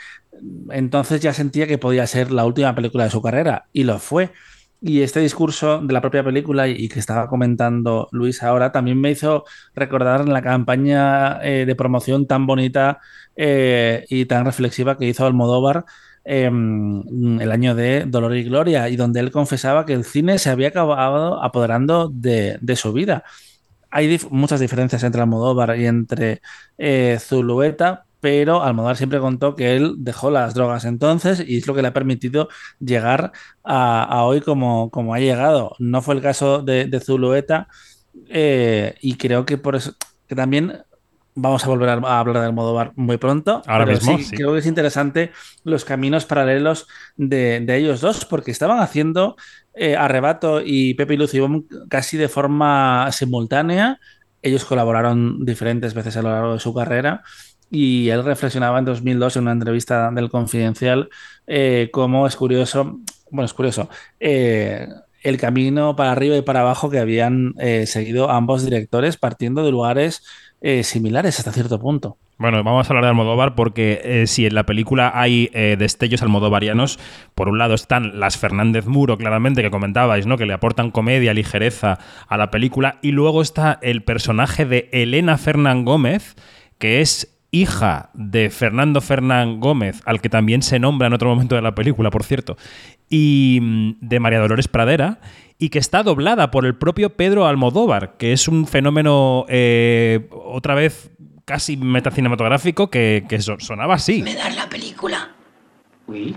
entonces 0.71 1.21
ya 1.21 1.33
sentía 1.33 1.67
que 1.67 1.77
podía 1.77 2.05
ser 2.07 2.31
la 2.31 2.45
última 2.45 2.75
película 2.75 3.05
de 3.05 3.09
su 3.09 3.21
carrera 3.21 3.65
y 3.73 3.83
lo 3.83 3.99
fue. 3.99 4.31
Y 4.79 5.01
este 5.01 5.21
discurso 5.21 5.79
de 5.81 5.91
la 5.93 6.01
propia 6.01 6.23
película 6.23 6.67
y, 6.67 6.87
que 6.87 6.99
estaba 6.99 7.27
comentando 7.27 8.07
Luis 8.11 8.43
ahora 8.43 8.71
también 8.71 9.01
me 9.01 9.11
hizo 9.11 9.43
recordar 9.73 10.27
la 10.29 10.41
campaña 10.43 11.39
eh, 11.43 11.65
de 11.65 11.75
promoción 11.75 12.27
tan 12.27 12.45
bonita 12.45 12.99
eh, 13.35 14.05
y 14.09 14.25
tan 14.25 14.45
reflexiva 14.45 14.97
que 14.97 15.05
hizo 15.07 15.25
Almodóvar 15.25 15.85
eh, 16.29 16.45
el 16.47 17.51
año 17.53 17.73
de 17.73 18.03
Dolor 18.05 18.35
y 18.35 18.43
Gloria 18.43 18.89
y 18.89 18.97
donde 18.97 19.21
él 19.21 19.31
confesaba 19.31 19.85
que 19.85 19.93
el 19.93 20.03
cine 20.03 20.37
se 20.39 20.49
había 20.49 20.67
acabado 20.69 21.41
apoderando 21.41 22.09
de, 22.13 22.59
su 22.75 22.91
vida. 22.91 23.23
Hay 23.89 24.19
muchas 24.29 24.59
diferencias 24.59 25.03
entre 25.03 25.21
Almodóvar 25.21 25.79
y 25.79 25.85
entre 25.87 26.41
eh, 26.77 27.17
Zulueta, 27.21 28.06
pero 28.19 28.63
Almodóvar 28.63 28.97
siempre 28.97 29.19
contó 29.19 29.55
que 29.55 29.75
él 29.75 29.95
dejó 29.99 30.31
las 30.31 30.53
drogas 30.53 30.85
entonces 30.85 31.43
y 31.45 31.57
es 31.57 31.67
lo 31.67 31.75
que 31.75 31.81
le 31.81 31.89
ha 31.89 31.93
permitido 31.93 32.49
llegar 32.79 33.31
a, 33.63 34.03
a 34.03 34.23
hoy 34.23 34.41
como, 34.41 34.89
como 34.89 35.13
ha 35.13 35.19
llegado. 35.19 35.75
No 35.79 36.01
fue 36.01 36.15
el 36.15 36.21
caso 36.21 36.61
de, 36.61 36.85
de 36.85 36.99
Zulueta 36.99 37.67
eh, 38.29 38.95
y 39.01 39.15
creo 39.15 39.45
que 39.45 39.57
por 39.57 39.75
eso 39.75 39.93
que 40.27 40.35
también 40.35 40.81
vamos 41.35 41.63
a 41.63 41.67
volver 41.67 41.89
a, 41.89 42.19
hablar 42.19 42.41
de 42.41 42.45
Almodóvar 42.47 42.91
muy 42.95 43.17
pronto. 43.17 43.61
Ahora 43.67 43.85
pero 43.85 43.97
mismo, 43.99 44.17
sí, 44.17 44.23
sí. 44.23 44.35
creo 44.35 44.53
que 44.53 44.59
es 44.59 44.65
interesante 44.65 45.31
los 45.63 45.85
caminos 45.85 46.25
paralelos 46.25 46.87
de, 47.15 47.59
de 47.61 47.77
ellos 47.77 48.01
dos 48.01 48.25
porque 48.25 48.51
estaban 48.51 48.79
haciendo 48.79 49.35
eh, 49.73 49.95
Arrebato 49.95 50.61
y 50.63 50.95
Pepe 50.95 51.13
y 51.13 51.17
Lucibón 51.17 51.67
casi 51.89 52.17
de 52.17 52.27
forma 52.27 53.09
simultánea. 53.11 53.99
Ellos 54.41 54.65
colaboraron 54.65 55.45
diferentes 55.45 55.93
veces 55.93 56.17
a 56.17 56.21
lo 56.21 56.29
largo 56.29 56.53
de 56.53 56.59
su 56.59 56.73
carrera 56.73 57.23
y 57.69 58.09
él 58.09 58.23
reflexionaba 58.23 58.79
en 58.79 58.85
2002 58.85 59.37
en 59.37 59.43
una 59.43 59.51
entrevista 59.51 60.09
del 60.11 60.29
Confidencial 60.29 61.09
eh, 61.47 61.89
cómo 61.91 62.27
es 62.27 62.35
curioso, 62.35 62.99
bueno, 63.31 63.45
es 63.45 63.53
curioso, 63.53 63.89
eh, 64.19 64.87
el 65.23 65.37
camino 65.37 65.95
para 65.95 66.11
arriba 66.11 66.35
y 66.35 66.41
para 66.41 66.61
abajo 66.61 66.89
que 66.89 66.99
habían 66.99 67.53
eh, 67.57 67.85
seguido 67.87 68.29
ambos 68.29 68.63
directores 68.63 69.17
partiendo 69.17 69.63
de 69.63 69.71
lugares 69.71 70.23
similares 70.81 71.37
hasta 71.37 71.51
cierto 71.51 71.79
punto. 71.79 72.17
Bueno, 72.39 72.63
vamos 72.63 72.87
a 72.87 72.89
hablar 72.89 73.03
de 73.03 73.09
Almodóvar 73.09 73.53
porque 73.53 74.23
si 74.25 74.47
en 74.47 74.55
la 74.55 74.65
película 74.65 75.11
hay 75.13 75.49
destellos 75.77 76.23
almodovarianos, 76.23 76.97
por 77.35 77.47
un 77.47 77.59
lado 77.59 77.75
están 77.75 78.19
las 78.19 78.37
Fernández 78.37 78.87
Muro, 78.87 79.19
claramente, 79.19 79.61
que 79.61 79.69
comentabais, 79.69 80.25
¿no? 80.25 80.35
Que 80.35 80.47
le 80.47 80.53
aportan 80.53 80.89
comedia, 80.89 81.35
ligereza 81.35 81.99
a 82.27 82.37
la 82.37 82.49
película. 82.49 82.97
Y 83.03 83.11
luego 83.11 83.43
está 83.43 83.77
el 83.83 84.03
personaje 84.03 84.65
de 84.65 84.89
Elena 84.91 85.37
Fernán 85.37 85.85
Gómez, 85.85 86.35
que 86.79 87.01
es 87.01 87.36
hija 87.51 88.09
de 88.13 88.49
Fernando 88.49 89.01
Fernán 89.01 89.59
Gómez, 89.59 90.01
al 90.05 90.21
que 90.21 90.29
también 90.29 90.61
se 90.61 90.79
nombra 90.79 91.07
en 91.07 91.13
otro 91.13 91.29
momento 91.29 91.55
de 91.55 91.61
la 91.61 91.73
película, 91.75 92.09
por 92.11 92.23
cierto, 92.23 92.57
y 93.09 93.59
mm, 93.61 93.91
de 94.01 94.19
María 94.19 94.39
Dolores 94.39 94.67
Pradera, 94.67 95.19
y 95.57 95.69
que 95.69 95.79
está 95.79 96.03
doblada 96.03 96.51
por 96.51 96.65
el 96.65 96.75
propio 96.75 97.15
Pedro 97.15 97.47
Almodóvar, 97.47 98.17
que 98.17 98.31
es 98.33 98.47
un 98.47 98.67
fenómeno 98.67 99.45
eh, 99.49 100.27
otra 100.31 100.75
vez 100.75 101.09
casi 101.45 101.77
metacinematográfico 101.77 102.89
que, 102.89 103.25
que 103.27 103.41
so- 103.41 103.59
sonaba 103.59 103.95
así. 103.95 104.21
¿Me 104.21 104.35
das 104.35 104.55
la 104.55 104.67
película? 104.69 105.31
Uy. 106.07 106.35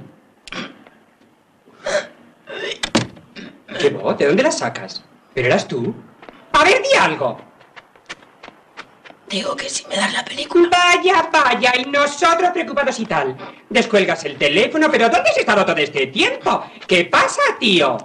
¿Qué 3.78 3.90
voz? 3.90 4.16
¿De 4.18 4.26
dónde 4.26 4.42
la 4.42 4.50
sacas? 4.52 5.04
¿Pero 5.34 5.46
eras 5.48 5.66
tú? 5.66 5.94
A 6.52 6.64
ver, 6.64 6.74
di 6.82 6.98
algo. 6.98 7.40
Digo 9.30 9.54
que 9.54 9.70
si 9.70 9.86
me 9.86 9.94
das 9.96 10.12
la 10.12 10.24
película. 10.24 10.68
Vaya, 10.68 11.28
vaya, 11.32 11.72
y 11.78 11.84
nosotros 11.88 12.50
preocupados 12.52 12.98
y 12.98 13.06
tal. 13.06 13.36
Descuelgas 13.68 14.24
el 14.24 14.36
teléfono, 14.36 14.90
pero 14.90 15.08
¿dónde 15.08 15.30
has 15.30 15.38
estado 15.38 15.64
todo 15.64 15.76
este 15.76 16.08
tiempo? 16.08 16.64
¿Qué 16.86 17.04
pasa, 17.04 17.40
tío? 17.60 17.96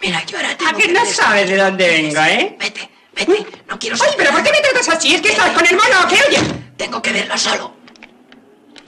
Mira, 0.00 0.24
yo 0.24 0.36
ahora 0.36 0.50
¿A 0.50 0.56
tengo 0.56 0.72
que 0.76 0.86
que 0.86 0.92
no 0.92 1.04
sabes 1.04 1.50
de 1.50 1.56
dónde 1.56 1.88
vengo, 1.88 2.20
eh? 2.20 2.56
Vete, 2.58 2.88
vete, 3.16 3.46
no 3.68 3.78
quiero 3.78 3.96
Ay, 4.00 4.12
pero 4.16 4.30
¿por 4.30 4.42
qué 4.44 4.50
me 4.52 4.60
tratas 4.60 4.88
así? 4.90 5.14
¿Es 5.14 5.22
que 5.22 5.30
estás 5.30 5.50
con 5.50 5.66
el 5.66 5.74
mono 5.76 6.04
o 6.04 6.08
qué? 6.08 6.16
Oye. 6.28 6.38
Tengo 6.76 7.02
que 7.02 7.12
verlo 7.12 7.36
solo. 7.36 7.74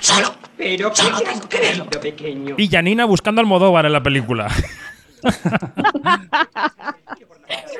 Solo. 0.00 0.34
Pero 0.56 0.90
¿qué 0.90 1.02
Solo 1.02 1.20
tengo 1.20 1.48
que 1.48 1.58
verlo. 1.58 1.86
pequeño? 1.90 2.54
Y 2.58 2.68
Janina 2.68 3.04
buscando 3.06 3.40
a 3.40 3.42
Almodóvar 3.42 3.86
en 3.86 3.92
la 3.92 4.02
película. 4.02 4.48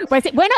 Pues 0.08 0.24
bueno, 0.32 0.54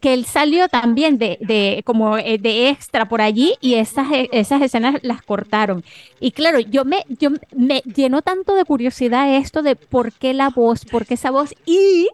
que 0.00 0.12
él 0.12 0.26
salió 0.26 0.68
también 0.68 1.16
de, 1.18 1.38
de 1.40 1.82
como 1.86 2.18
eh, 2.18 2.38
de 2.38 2.68
extra 2.68 3.08
por 3.08 3.22
allí 3.22 3.54
y 3.60 3.74
esas, 3.74 4.10
e- 4.12 4.28
esas 4.32 4.60
escenas 4.60 4.96
las 5.02 5.22
cortaron. 5.22 5.82
Y 6.20 6.32
claro, 6.32 6.60
yo 6.60 6.84
me, 6.84 7.04
yo 7.08 7.30
me 7.56 7.80
llenó 7.80 8.20
tanto 8.22 8.54
de 8.54 8.64
curiosidad 8.64 9.34
esto 9.36 9.62
de 9.62 9.76
por 9.76 10.12
qué 10.12 10.34
la 10.34 10.50
voz, 10.50 10.84
por 10.84 11.06
qué 11.06 11.14
esa 11.14 11.30
voz. 11.30 11.54
Y 11.64 12.08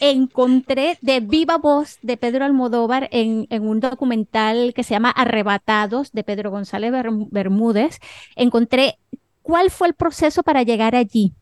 encontré 0.00 0.98
de 1.00 1.20
viva 1.20 1.56
voz 1.58 1.98
de 2.02 2.16
Pedro 2.16 2.44
Almodóvar 2.44 3.08
en, 3.12 3.46
en 3.50 3.66
un 3.66 3.80
documental 3.80 4.72
que 4.74 4.82
se 4.82 4.90
llama 4.90 5.10
Arrebatados 5.10 6.12
de 6.12 6.24
Pedro 6.24 6.50
González 6.50 6.92
Berm- 6.92 7.28
Bermúdez. 7.30 7.98
Encontré 8.34 8.98
cuál 9.42 9.70
fue 9.70 9.88
el 9.88 9.94
proceso 9.94 10.42
para 10.42 10.62
llegar 10.64 10.96
allí. 10.96 11.32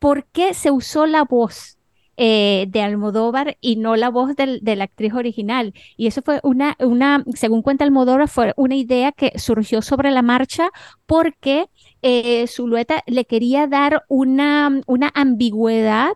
¿Por 0.00 0.26
qué 0.26 0.54
se 0.54 0.72
usó 0.72 1.06
la 1.06 1.24
voz? 1.24 1.76
eh, 2.22 2.66
de 2.68 2.82
Almodóvar 2.82 3.56
y 3.62 3.76
no 3.76 3.96
la 3.96 4.10
voz 4.10 4.36
de 4.36 4.76
la 4.76 4.84
actriz 4.84 5.14
original. 5.14 5.72
Y 5.96 6.06
eso 6.06 6.20
fue 6.22 6.38
una, 6.42 6.76
una, 6.78 7.24
según 7.34 7.62
cuenta 7.62 7.84
Almodóvar, 7.84 8.28
fue 8.28 8.52
una 8.56 8.74
idea 8.76 9.12
que 9.12 9.32
surgió 9.38 9.80
sobre 9.80 10.10
la 10.10 10.20
marcha 10.20 10.68
porque 11.06 11.66
eh, 12.02 12.46
Zulueta 12.46 13.02
le 13.06 13.24
quería 13.24 13.66
dar 13.66 14.04
una, 14.08 14.82
una 14.86 15.10
ambigüedad 15.14 16.12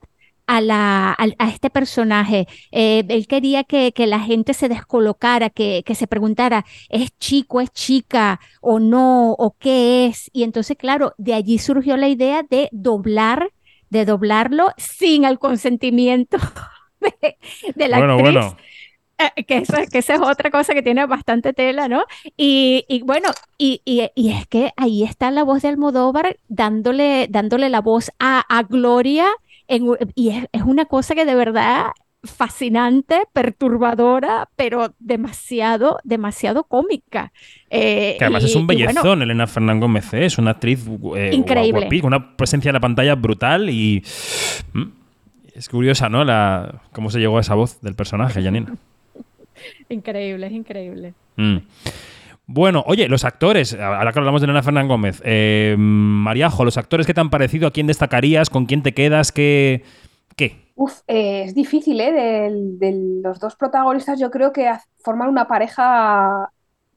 a, 0.47 0.61
la, 0.61 1.17
a 1.39 1.49
este 1.49 1.71
personaje. 1.71 2.47
Eh, 2.71 3.05
él 3.09 3.27
quería 3.27 3.65
que, 3.65 3.93
que 3.93 4.07
la 4.07 4.21
gente 4.21 4.53
se 4.53 4.69
descolocara, 4.69 5.49
que, 5.49 5.83
que 5.87 5.95
se 5.95 6.07
preguntara, 6.07 6.67
¿es 6.91 7.17
chico, 7.19 7.63
es 7.63 7.71
chica 7.73 8.41
o 8.61 8.79
no, 8.79 9.33
o 9.33 9.57
qué 9.59 10.07
es? 10.07 10.31
Y 10.35 10.43
entonces, 10.43 10.77
claro, 10.77 11.15
de 11.17 11.33
allí 11.33 11.59
surgió 11.59 11.97
la 11.97 12.09
idea 12.09 12.43
de 12.43 12.69
doblar 12.73 13.51
de 13.91 14.05
doblarlo 14.05 14.69
sin 14.77 15.25
el 15.25 15.39
consentimiento 15.39 16.39
de, 17.01 17.37
de 17.75 17.89
la 17.89 17.99
bueno, 17.99 18.17
actriz. 18.17 18.21
bueno. 18.21 18.57
Eh, 19.19 19.45
que, 19.45 19.59
eso, 19.59 19.75
que 19.93 19.99
esa 19.99 20.15
es 20.15 20.21
otra 20.21 20.51
cosa 20.51 20.75
que 20.75 20.83
tiene 20.83 21.07
bastante 21.07 21.53
tela, 21.53 21.89
¿no? 21.89 22.05
Y, 22.37 22.85
y 22.89 23.03
bueno, 23.03 23.31
y, 23.59 23.81
y- 23.85 24.11
y 24.17 24.33
es 24.33 24.47
que 24.49 24.73
ahí 24.77 25.05
está 25.05 25.31
la 25.31 25.45
voz 25.45 25.63
de 25.63 25.69
Almodóvar 25.69 26.39
dándole, 26.49 27.29
dándole 27.31 27.69
la 27.69 27.81
voz 27.81 28.11
a, 28.19 28.41
a 28.49 28.63
Gloria, 28.65 29.27
en 29.69 29.87
y 30.15 30.31
es, 30.31 30.47
es 30.53 30.63
una 30.63 30.87
cosa 30.87 31.15
que 31.15 31.25
de 31.25 31.35
verdad 31.37 31.87
fascinante, 32.25 33.23
perturbadora, 33.33 34.49
pero 34.57 34.95
demasiado, 34.99 35.99
demasiado 36.05 36.65
cómica. 36.65 37.33
Eh, 37.71 38.17
Que 38.19 38.25
además 38.25 38.43
y- 38.43 38.47
es 38.47 38.57
un 38.57 38.67
bueno, 38.67 38.87
bellezón, 38.87 39.23
Elena 39.23 39.47
Fernán 39.47 39.81
Gómez, 39.81 40.13
¿eh? 40.15 40.25
es 40.27 40.39
una 40.39 40.53
actriz 40.53 40.87
eh, 41.17 41.31
Increíble. 41.33 41.89
con 42.01 42.09
una 42.15 42.37
presencia 42.37 42.71
en 42.71 42.75
la 42.75 42.81
pantalla 42.81 43.15
brutal 43.15 43.71
y 43.71 44.03
mm, 44.73 44.83
es 45.55 45.69
curiosa, 45.69 46.09
¿no? 46.09 46.25
La, 46.25 46.83
cómo 46.93 47.11
se 47.11 47.19
llegó 47.21 47.39
a 47.39 47.41
esa 47.43 47.55
voz 47.55 47.81
del 47.81 47.95
personaje, 47.95 48.43
Janina. 48.43 48.75
increíble, 49.89 50.47
es 50.47 50.53
increíble. 50.53 51.15
Mm. 51.37 51.59
Bueno, 52.47 52.85
oye, 52.87 53.09
los 53.09 53.25
actores, 53.25 53.73
ahora 53.73 54.13
que 54.13 54.19
hablamos 54.19 54.43
de 54.43 54.47
Elena 54.47 54.63
Fernán 54.63 54.87
Gómez, 54.87 55.23
eh, 55.25 55.77
Mariajo, 55.79 56.65
los 56.65 56.77
actores, 56.77 57.07
¿qué 57.07 57.15
te 57.15 57.21
han 57.21 57.31
parecido? 57.31 57.67
¿A 57.67 57.71
quién 57.71 57.87
destacarías? 57.87 58.51
¿Con 58.51 58.67
quién 58.67 58.83
te 58.83 58.93
quedas? 58.93 59.33
¿Qué? 59.33 59.83
¿Qué? 60.37 60.64
Uf, 60.77 61.01
eh, 61.07 61.45
es 61.45 61.55
difícil, 61.55 62.01
¿eh? 62.01 62.13
De, 62.13 62.51
de 62.89 63.21
los 63.23 63.39
dos 63.39 63.55
protagonistas, 63.57 64.19
yo 64.19 64.31
creo 64.31 64.53
que 64.53 64.71
formar 64.99 65.29
una 65.29 65.47
pareja 65.47 66.51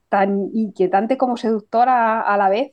tan 0.10 0.50
inquietante 0.54 1.18
como 1.18 1.38
seductora 1.38 2.22
a 2.22 2.38
la 2.38 2.50
vez. 2.50 2.72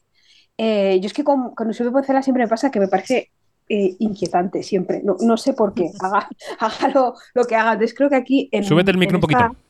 Eh, 0.56 0.98
yo 1.00 1.06
es 1.06 1.12
que 1.12 1.24
con, 1.24 1.54
con 1.54 1.66
Eusebio 1.68 1.92
Poncela 1.92 2.22
siempre 2.22 2.44
me 2.44 2.48
pasa 2.48 2.70
que 2.70 2.80
me 2.80 2.88
parece 2.88 3.30
eh, 3.68 3.96
inquietante, 3.98 4.62
siempre. 4.62 5.02
No, 5.04 5.16
no 5.20 5.36
sé 5.36 5.52
por 5.52 5.74
qué, 5.74 5.90
haga, 6.00 6.28
haga 6.58 6.88
lo, 6.88 7.14
lo 7.34 7.44
que 7.44 7.56
haga. 7.56 7.72
Entonces 7.72 7.94
creo 7.96 8.08
que 8.08 8.16
aquí 8.16 8.48
en, 8.52 8.64
Súbete 8.64 8.90
el 8.92 8.98
micro 8.98 9.18
un 9.18 9.22
esta- 9.22 9.48
poquito. 9.48 9.63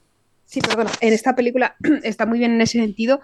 Sí, 0.47 0.61
perdona. 0.61 0.91
En 1.01 1.13
esta 1.13 1.35
película 1.35 1.77
está 2.03 2.27
muy 2.27 2.39
bien 2.39 2.53
en 2.53 2.61
ese 2.61 2.79
sentido. 2.79 3.21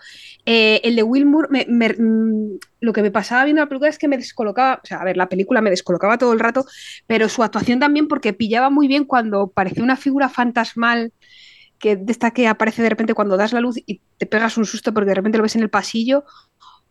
Eh, 0.47 0.81
el 0.85 0.97
de 0.97 1.03
Wilmour, 1.03 1.49
me- 1.51 1.67
mm, 1.69 2.59
lo 2.81 2.93
que 2.93 3.03
me 3.03 3.11
pasaba 3.11 3.45
viendo 3.45 3.63
la 3.63 3.69
película 3.69 3.91
es 3.91 3.99
que 3.99 4.09
me 4.09 4.17
descolocaba. 4.17 4.81
O 4.83 4.87
sea, 4.87 4.99
a 5.01 5.05
ver, 5.05 5.17
la 5.17 5.29
película 5.29 5.61
me 5.61 5.71
descolocaba 5.71 6.19
todo 6.19 6.33
el 6.33 6.41
rato, 6.41 6.65
pero 7.07 7.29
su 7.29 7.43
actuación 7.43 7.79
también, 7.79 8.09
porque 8.09 8.33
pillaba 8.33 8.71
muy 8.71 8.89
bien 8.89 9.05
cuando 9.05 9.51
parecía 9.51 9.85
una 9.85 9.97
figura 9.97 10.29
fantasmal, 10.29 11.13
que 11.79 11.99
esta 12.09 12.33
que 12.33 12.49
aparece 12.49 12.83
de 12.83 12.91
repente 12.91 13.15
cuando 13.15 13.37
das 13.37 13.53
la 13.53 13.61
luz 13.61 13.77
y 13.87 14.03
te 14.19 14.27
pegas 14.27 14.57
un 14.59 14.67
susto 14.67 14.95
porque 14.95 15.09
de 15.11 15.15
repente 15.17 15.39
lo 15.39 15.43
ves 15.45 15.57
en 15.57 15.63
el 15.63 15.71
pasillo, 15.71 16.25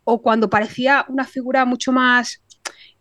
o 0.04 0.22
cuando 0.22 0.50
parecía 0.50 1.06
una 1.10 1.26
figura 1.26 1.66
mucho 1.66 1.92
más 1.92 2.44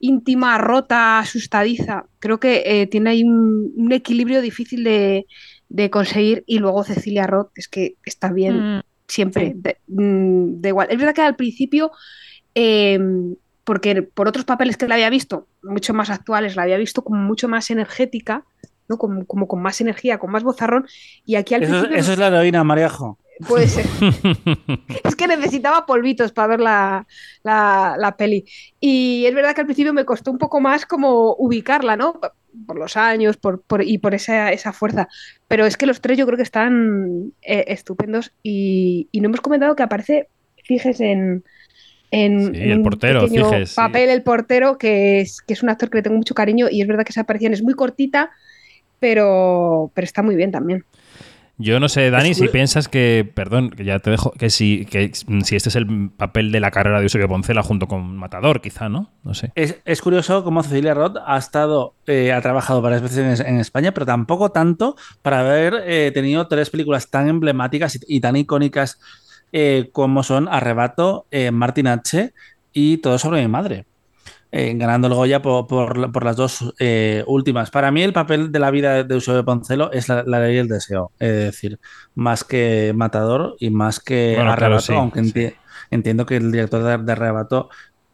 íntima, 0.01 0.59
rota, 0.59 1.19
asustadiza. 1.21 2.07
Creo 2.21 2.39
que 2.41 2.63
eh, 2.67 2.87
tiene 2.87 3.11
ahí 3.11 3.25
un 3.25 3.93
equilibrio 3.93 4.41
difícil 4.43 4.85
de, 4.85 5.27
de 5.69 5.91
conseguir 5.91 6.45
y 6.47 6.59
luego 6.59 6.85
Cecilia 6.85 7.27
Roth 7.27 7.51
es 7.55 7.69
que 7.69 7.97
está 8.05 8.33
bien 8.33 8.79
Mm, 8.79 8.81
siempre, 9.07 9.49
sí. 9.49 9.53
de, 9.57 9.77
mm, 9.87 10.61
da 10.61 10.69
igual. 10.69 10.89
Es 10.91 10.99
verdad 10.99 11.15
que 11.15 11.23
al 11.23 11.37
principio, 11.37 11.91
eh, 12.55 12.99
porque 13.65 14.03
por 14.03 14.29
otros 14.29 14.45
papeles 14.45 14.77
que 14.77 14.89
la 14.89 14.95
había 14.95 15.11
visto, 15.11 15.49
mucho 15.63 15.93
más 15.95 16.11
actuales, 16.11 16.57
la 16.57 16.63
había 16.63 16.79
visto 16.79 17.03
como 17.03 17.21
mucho 17.21 17.49
más 17.49 17.71
energética, 17.71 18.45
¿no? 18.89 18.97
Como, 18.97 19.27
como 19.27 19.47
con 19.47 19.61
más 19.61 19.81
energía, 19.83 20.19
con 20.19 20.31
más 20.31 20.43
bozarrón, 20.43 20.87
y 21.27 21.35
aquí 21.37 21.55
al 21.55 21.63
Eso, 21.63 21.73
es- 21.73 21.79
principio 21.81 22.01
eso 22.01 22.13
es 22.13 22.19
la 22.19 22.29
heroína, 22.29 22.65
Mariajo. 22.65 23.19
puede 23.47 23.67
ser. 23.69 23.85
Es 25.05 25.15
que 25.17 25.27
necesitaba 25.29 25.85
polvitos 25.87 26.33
para 26.33 26.49
ver 26.49 26.61
la, 26.61 27.07
la- 27.45 27.95
la 27.99 28.17
peli. 28.17 28.45
Y 28.81 29.27
es 29.27 29.35
verdad 29.35 29.55
que 29.55 29.61
al 29.61 29.67
principio 29.67 29.93
me 29.93 30.05
costó 30.05 30.31
un 30.31 30.39
poco 30.39 30.61
más 30.61 30.87
como 30.87 31.35
ubicarla, 31.39 31.97
¿no? 31.97 32.19
Por 32.67 32.79
los 32.79 32.97
años 32.97 33.37
por, 33.37 33.63
por- 33.63 33.83
y 33.83 33.99
por 33.99 34.15
esa, 34.15 34.53
esa 34.53 34.73
fuerza. 34.73 35.09
Pero 35.47 35.67
es 35.67 35.77
que 35.77 35.87
los 35.87 36.01
tres 36.01 36.19
yo 36.19 36.27
creo 36.27 36.37
que 36.37 36.43
están 36.43 37.33
eh, 37.43 37.65
estupendos. 37.69 38.33
Y, 38.43 39.09
y 39.13 39.21
no 39.21 39.29
hemos 39.29 39.41
comentado 39.41 39.77
que 39.77 39.83
aparece 39.83 40.29
Fijes 40.65 41.01
en, 41.01 41.45
en, 42.11 42.55
Sí, 42.55 42.61
el 42.63 42.79
un 42.79 42.83
portero, 42.85 43.27
sí. 43.29 43.75
papel, 43.75 44.11
el 44.11 44.23
portero, 44.23 44.77
que 44.79 45.21
es, 45.21 45.41
que 45.41 45.55
es 45.55 45.63
un 45.63 45.71
actor 45.71 45.89
que 45.91 45.99
le 45.99 46.03
tengo 46.03 46.17
mucho 46.17 46.35
cariño. 46.35 46.67
Y 46.71 46.83
es 46.83 46.89
verdad 46.89 47.05
que 47.05 47.13
esa 47.13 47.23
aparición 47.23 47.53
es 47.53 47.63
muy 47.63 47.75
cortita, 47.75 48.31
pero, 49.01 49.91
pero 49.95 50.05
está 50.05 50.23
muy 50.23 50.37
bien 50.37 50.51
también. 50.51 50.85
Yo 51.61 51.81
no 51.81 51.89
sé, 51.89 52.11
Dani, 52.11 52.31
Es 52.31 52.39
si 52.39 52.47
piensas 52.49 52.87
que, 52.87 53.29
perdón, 53.35 53.71
que 53.71 53.85
ya 53.85 53.99
te 53.99 54.11
dejo, 54.11 54.31
que 54.31 54.49
si, 54.49 54.87
que 54.87 55.11
si 55.13 55.57
este 55.57 55.69
es 55.69 55.75
el 55.77 56.11
papel 56.11 56.53
de 56.53 56.61
la 56.61 56.71
carrera 56.71 56.99
de 56.99 57.05
Eusebio 57.05 57.29
Poncela 57.29 57.65
junto 57.65 57.89
con 57.89 58.17
Matador, 58.17 58.61
quizá, 58.61 58.89
¿no? 58.89 59.11
No 59.25 59.35
sé. 59.35 59.51
Es, 59.57 59.81
es 59.85 60.01
curioso 60.01 60.45
cómo 60.45 60.63
Cecilia 60.63 60.95
Roth 60.95 61.17
ha 61.27 61.37
estado, 61.37 61.95
eh, 62.07 62.33
ha 62.33 62.41
trabajado 62.41 62.81
varias 62.81 63.03
veces 63.03 63.41
en, 63.41 63.47
en 63.47 63.61
España, 63.61 63.93
pero 63.93 64.07
tampoco 64.07 64.51
tanto 64.51 64.95
para 65.21 65.41
haber 65.41 65.83
eh, 65.85 66.13
tenido 66.15 66.47
tres 66.47 66.71
películas 66.71 67.11
tan 67.11 67.29
emblemáticas 67.29 67.97
y, 67.97 68.17
y 68.17 68.21
tan 68.21 68.37
icónicas 68.37 69.01
eh, 69.53 69.91
como 69.93 70.23
son 70.23 70.49
Arrebato, 70.49 71.27
eh, 71.31 71.51
Martin 71.51 71.89
H. 71.89 72.33
y 72.73 72.99
Todo 72.99 73.19
sobre 73.19 73.41
mi 73.41 73.49
madre. 73.49 73.85
Eh, 74.51 74.73
ganando 74.77 75.09
el 75.09 75.15
Goya 75.15 75.43
por, 75.43 75.67
por- 75.67 76.13
por 76.13 76.25
las 76.25 76.37
dos 76.37 76.75
eh, 76.79 77.25
últimas. 77.27 77.71
Para 77.71 77.91
mí 77.91 78.03
el 78.03 78.13
papel 78.13 78.51
de 78.53 78.59
la 78.59 78.71
vida 78.71 79.05
de 79.05 79.15
Eusebio 79.15 79.45
Poncelo 79.45 79.93
es 79.93 80.09
la, 80.09 80.23
la 80.25 80.41
ley 80.41 80.57
del 80.57 80.69
deseo, 80.69 81.13
es 81.19 81.33
decir, 81.33 81.79
más 82.15 82.45
que 82.45 82.93
Matador 82.95 83.57
y 83.61 83.71
más 83.71 84.01
que 84.01 84.35
Bueno, 84.35 84.55
claro, 84.55 84.79
Arrebato, 84.79 84.81
sí, 84.81 84.95
aunque 84.95 85.21
enti- 85.21 85.55
entiendo 85.91 86.27
que 86.27 86.37
el 86.37 86.51
director 86.53 86.83
de, 86.83 87.05
de 87.05 87.13
Arrebato 87.13 87.69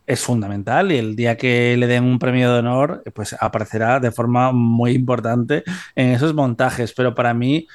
es 0.06 0.20
fundamental 0.22 0.92
y 0.92 0.96
el 0.98 1.16
día 1.16 1.36
que 1.36 1.76
le 1.78 1.86
den 1.86 2.04
un 2.04 2.18
premio 2.18 2.52
de 2.52 2.58
honor, 2.58 3.02
pues 3.14 3.34
aparecerá 3.40 4.00
de 4.00 4.12
forma 4.12 4.52
muy 4.52 4.92
importante 4.92 5.64
en 5.94 6.10
esos 6.10 6.34
montajes, 6.34 6.92
pero 6.94 7.14
para 7.14 7.32
mí 7.32 7.66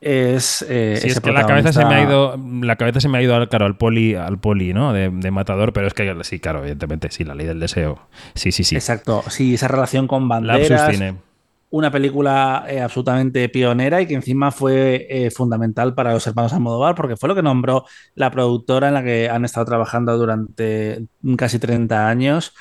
es... 0.00 0.64
eh, 0.68 0.98
Sí, 1.00 1.08
ese 1.08 1.18
es 1.18 1.20
que 1.20 1.32
la 1.32 1.44
cabeza 1.46 1.72
se 1.72 1.84
me 1.84 1.94
ha 1.94 2.02
ido, 2.02 2.36
la 2.62 2.76
cabeza 2.76 3.00
se 3.00 3.08
me 3.08 3.18
ha 3.18 3.22
ido 3.22 3.34
al, 3.34 3.48
claro, 3.48 3.66
al 3.66 3.76
poli, 3.76 4.14
al 4.14 4.38
poli, 4.40 4.72
¿no? 4.74 4.92
De, 4.92 5.10
de 5.10 5.30
Matador, 5.30 5.72
pero 5.72 5.86
es 5.86 5.94
que 5.94 6.16
sí, 6.24 6.40
claro, 6.40 6.60
evidentemente, 6.60 7.10
sí, 7.10 7.24
la 7.24 7.34
ley 7.34 7.46
del 7.46 7.60
deseo. 7.60 8.08
Sí, 8.34 8.52
sí, 8.52 8.64
sí. 8.64 8.76
Exacto, 8.76 9.22
sí, 9.28 9.54
esa 9.54 9.68
relación 9.68 10.06
con 10.06 10.28
banderas, 10.28 10.86
cine. 10.86 11.22
una 11.70 11.90
película 11.90 12.64
eh, 12.68 12.80
absolutamente 12.80 13.48
pionera 13.48 14.00
y 14.00 14.06
que 14.06 14.14
encima 14.14 14.50
fue 14.52 15.06
eh, 15.10 15.30
fundamental 15.30 15.94
para 15.94 16.12
los 16.12 16.26
hermanos 16.26 16.52
Almodóvar 16.52 16.94
porque 16.94 17.16
fue 17.16 17.28
lo 17.28 17.34
que 17.34 17.42
nombró 17.42 17.84
la 18.14 18.30
productora 18.30 18.88
en 18.88 18.94
la 18.94 19.02
que 19.04 19.28
han 19.28 19.44
estado 19.44 19.66
trabajando 19.66 20.16
durante 20.16 21.06
casi 21.36 21.58
30 21.58 22.08
años. 22.08 22.54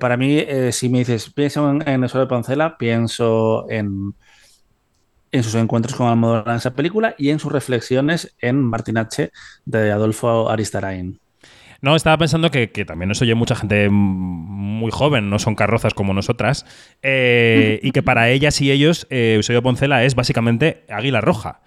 Para 0.00 0.16
mí, 0.16 0.42
si 0.72 0.88
me 0.88 1.00
dices, 1.00 1.30
pienso 1.34 1.70
en, 1.70 1.86
en 1.86 2.02
Eso 2.04 2.18
de 2.18 2.26
Poncela, 2.26 2.78
pienso 2.78 3.66
en, 3.68 4.14
en 5.36 5.42
sus 5.42 5.54
encuentros 5.54 5.94
con 5.94 6.08
Almodóvar 6.08 6.48
en 6.48 6.56
esa 6.56 6.74
película 6.74 7.14
y 7.18 7.30
en 7.30 7.38
sus 7.38 7.52
reflexiones 7.52 8.34
en 8.40 8.62
Martin 8.62 8.98
H. 8.98 9.30
de 9.64 9.92
Adolfo 9.92 10.50
Aristarain. 10.50 11.20
No, 11.82 11.94
estaba 11.94 12.16
pensando 12.18 12.50
que, 12.50 12.70
que 12.70 12.84
también 12.84 13.08
nos 13.08 13.20
oye 13.22 13.34
mucha 13.34 13.54
gente 13.54 13.88
muy 13.90 14.90
joven, 14.90 15.30
no 15.30 15.38
son 15.38 15.54
carrozas 15.54 15.94
como 15.94 16.14
nosotras, 16.14 16.66
eh, 17.02 17.80
y 17.82 17.92
que 17.92 18.02
para 18.02 18.30
ellas 18.30 18.60
y 18.60 18.70
ellos 18.70 19.06
eh, 19.10 19.34
Eusebio 19.36 19.62
Poncela 19.62 20.04
es 20.04 20.14
básicamente 20.14 20.84
Águila 20.88 21.20
Roja. 21.20 21.60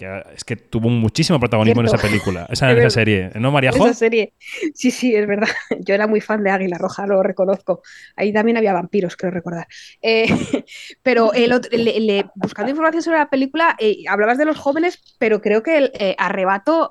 Que 0.00 0.22
es 0.34 0.44
que 0.44 0.56
tuvo 0.56 0.88
muchísimo 0.88 1.38
protagonismo 1.38 1.82
en 1.82 1.86
esa 1.88 1.98
película, 1.98 2.46
esa, 2.50 2.70
Es 2.70 2.76
en 2.76 2.78
esa 2.82 2.90
serie. 2.90 3.30
¿No, 3.34 3.52
Mariajo? 3.52 3.84
Esa 3.84 3.94
serie. 3.94 4.32
Sí, 4.74 4.90
sí, 4.90 5.14
es 5.14 5.26
verdad. 5.26 5.48
Yo 5.80 5.94
era 5.94 6.06
muy 6.06 6.20
fan 6.20 6.42
de 6.42 6.50
Águila 6.50 6.78
Roja, 6.78 7.06
lo 7.06 7.22
reconozco. 7.22 7.82
Ahí 8.16 8.32
también 8.32 8.56
había 8.56 8.72
vampiros, 8.72 9.16
creo 9.16 9.30
recordar. 9.30 9.66
Eh, 10.00 10.24
pero 11.02 11.32
el 11.34 11.52
otro- 11.52 11.76
le- 11.76 12.00
le- 12.00 12.26
buscando 12.34 12.70
información 12.70 13.02
sobre 13.02 13.18
la 13.18 13.28
película, 13.30 13.76
eh, 13.78 14.04
hablabas 14.08 14.38
de 14.38 14.46
los 14.46 14.58
jóvenes, 14.58 15.00
pero 15.18 15.42
creo 15.42 15.62
que 15.62 15.76
el 15.76 15.90
eh, 15.94 16.16
Arrebato 16.18 16.90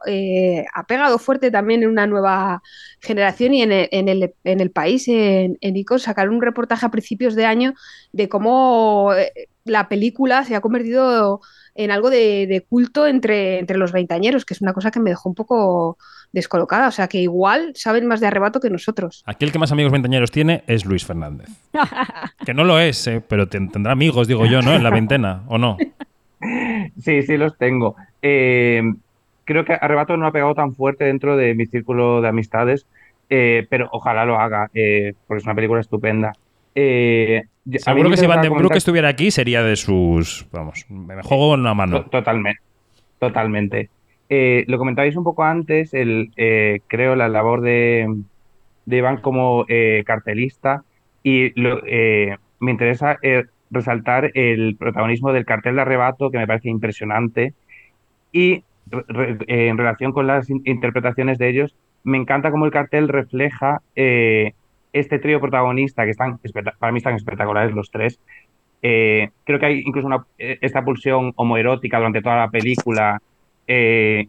ha 0.76 0.84
pegado 0.86 1.18
fuerte 1.18 1.52
también 1.52 1.82
en 1.84 1.90
una 1.90 2.06
nueva 2.06 2.62
generación 3.02 3.54
y 3.56 3.64
en 3.64 3.72
el, 3.72 3.90
en 3.92 4.08
el, 4.08 4.34
en 4.44 4.60
el 4.60 4.72
país, 4.72 5.08
en, 5.08 5.58
en 5.62 5.74
sacaron 5.98 6.36
un 6.36 6.42
reportaje 6.42 6.86
a 6.86 6.92
principios 6.92 7.34
de 7.36 7.46
año 7.46 7.74
de 8.12 8.30
cómo 8.30 9.12
la 9.66 9.88
película 9.90 10.44
se 10.44 10.56
ha 10.56 10.62
convertido 10.62 11.42
en 11.76 11.92
algo 11.92 12.10
de, 12.10 12.46
de 12.48 12.62
culto 12.62 13.08
entre, 13.08 13.60
entre 13.60 13.78
los 13.78 13.92
veintañeros, 13.92 14.44
que 14.46 14.54
es 14.54 14.62
una 14.62 14.74
cosa 14.74 14.92
que 14.92 15.00
me 15.00 15.12
dejó 15.12 15.30
un 15.30 15.36
poco 15.36 15.98
descolocada. 16.34 16.88
O 16.88 16.92
sea, 16.92 17.08
que 17.08 17.20
igual 17.22 17.72
saben 17.76 18.06
más 18.08 18.20
de 18.20 18.28
arrebato 18.28 18.60
que 18.60 18.70
nosotros. 18.70 19.24
Aquí 19.26 19.46
el 19.46 19.52
que 19.52 19.60
más 19.60 19.72
amigos 19.72 19.92
veinteañeros 19.92 20.32
tiene 20.32 20.64
es 20.68 20.86
Luis 20.86 21.06
Fernández. 21.06 21.48
Que 22.46 22.54
no 22.54 22.64
lo 22.64 22.80
es, 22.80 23.06
eh, 23.08 23.22
pero 23.26 23.48
ten- 23.48 23.70
tendrá 23.70 23.92
amigos, 23.92 24.28
digo 24.28 24.46
yo, 24.46 24.62
¿no? 24.62 24.74
En 24.74 24.84
la 24.84 24.90
veintena, 24.90 25.44
¿o 25.48 25.58
no? 25.58 25.78
Sí, 27.04 27.22
sí, 27.24 27.38
los 27.38 27.58
tengo. 27.58 27.96
Eh, 28.22 28.82
creo 29.44 29.66
que 29.66 29.74
Arrebato 29.74 30.16
no 30.18 30.26
ha 30.28 30.32
pegado 30.32 30.56
tan 30.56 30.74
fuerte 30.76 31.04
dentro 31.06 31.36
de 31.36 31.54
mi 31.54 31.66
círculo 31.66 32.22
de 32.22 32.30
amistades, 32.30 32.86
eh, 33.30 33.68
pero 33.70 33.90
ojalá 33.92 34.26
lo 34.26 34.40
haga, 34.40 34.70
eh, 34.74 35.14
porque 35.28 35.40
es 35.40 35.46
una 35.46 35.56
película 35.56 35.82
estupenda. 35.82 36.34
Eh, 36.76 37.44
Seguro 37.78 38.10
que 38.10 38.18
si 38.18 38.26
Van 38.26 38.42
den 38.42 38.54
Broek 38.54 38.76
estuviera 38.76 39.10
aquí 39.10 39.32
sería 39.32 39.62
de 39.64 39.76
sus. 39.76 40.48
Vamos, 40.52 40.86
me 40.90 41.22
juego 41.22 41.54
en 41.54 41.62
una 41.62 41.74
mano. 41.74 42.04
To- 42.04 42.10
Totalmente, 42.10 42.62
totalmente. 43.20 43.90
Eh, 44.30 44.64
lo 44.68 44.78
comentabais 44.78 45.16
un 45.16 45.24
poco 45.24 45.44
antes, 45.44 45.94
el, 45.94 46.32
eh, 46.38 46.80
creo, 46.88 47.16
la 47.16 47.28
labor 47.30 47.62
de, 47.62 48.08
de 48.86 48.98
Iván 48.98 49.18
como 49.18 49.66
eh, 49.68 50.04
cartelista 50.06 50.84
y 51.24 51.60
lo- 51.60 51.82
me 52.62 52.72
interesa 52.72 53.18
resaltar 53.72 54.32
el 54.34 54.76
protagonismo 54.78 55.32
del 55.32 55.46
cartel 55.46 55.76
de 55.76 55.82
arrebato 55.82 56.32
que 56.32 56.38
me 56.40 56.48
parece 56.48 56.70
impresionante 56.70 57.54
y 58.32 58.64
re- 58.90 59.38
en 59.48 59.78
relación 59.78 60.12
con 60.12 60.26
las 60.28 60.50
in- 60.50 60.62
interpretaciones 60.66 61.38
de 61.38 61.50
ellos, 61.50 61.76
me 62.04 62.18
encanta 62.18 62.50
cómo 62.52 62.66
el 62.66 62.72
cartel 62.72 63.08
refleja 63.08 63.82
eh, 63.96 64.54
este 64.94 65.20
trío 65.20 65.40
protagonista 65.42 66.06
que 66.06 66.12
están, 66.12 66.40
para 66.80 66.92
mí 66.92 66.98
están 66.98 67.16
espectaculares 67.16 67.74
los 67.76 67.90
tres. 67.92 68.20
Eh, 68.82 69.30
creo 69.46 69.60
que 69.60 69.66
hay 69.68 69.80
incluso 69.86 70.08
una, 70.08 70.26
eh, 70.38 70.58
esta 70.62 70.84
pulsión 70.86 71.34
homoerótica 71.36 71.98
durante 71.98 72.22
toda 72.22 72.38
la 72.38 72.50
película, 72.52 73.20
eh, 73.68 74.28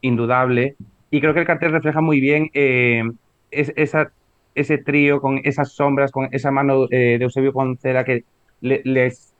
indudable. 0.00 0.76
Y 1.10 1.20
creo 1.20 1.34
que 1.34 1.40
el 1.40 1.46
cartel 1.46 1.72
refleja 1.72 2.00
muy 2.00 2.20
bien 2.20 2.48
eh, 2.54 3.02
es- 3.50 3.72
esa, 3.76 4.12
ese 4.54 4.78
trío 4.78 5.20
con 5.20 5.40
esas 5.44 5.74
sombras, 5.74 6.10
con 6.12 6.28
esa 6.32 6.50
mano 6.50 6.84
eh, 6.90 7.16
de 7.18 7.24
Eusebio 7.24 7.52
Poncela 7.52 8.04
que 8.04 8.24
le, 8.60 8.80
les, 8.84 9.34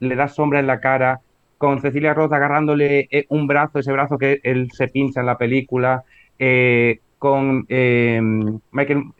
le 0.00 0.16
da 0.16 0.28
sombra 0.28 0.60
en 0.60 0.66
la 0.66 0.80
cara, 0.80 1.20
con 1.58 1.80
Cecilia 1.80 2.14
Roth 2.14 2.32
agarrándole 2.32 3.08
eh, 3.10 3.26
un 3.28 3.46
brazo, 3.46 3.78
ese 3.78 3.92
brazo 3.92 4.18
que 4.18 4.40
él 4.44 4.68
se 4.72 4.88
pincha 4.88 5.20
en 5.20 5.26
la 5.26 5.38
película, 5.38 6.04
con 7.18 7.66
Michael, 8.72 9.12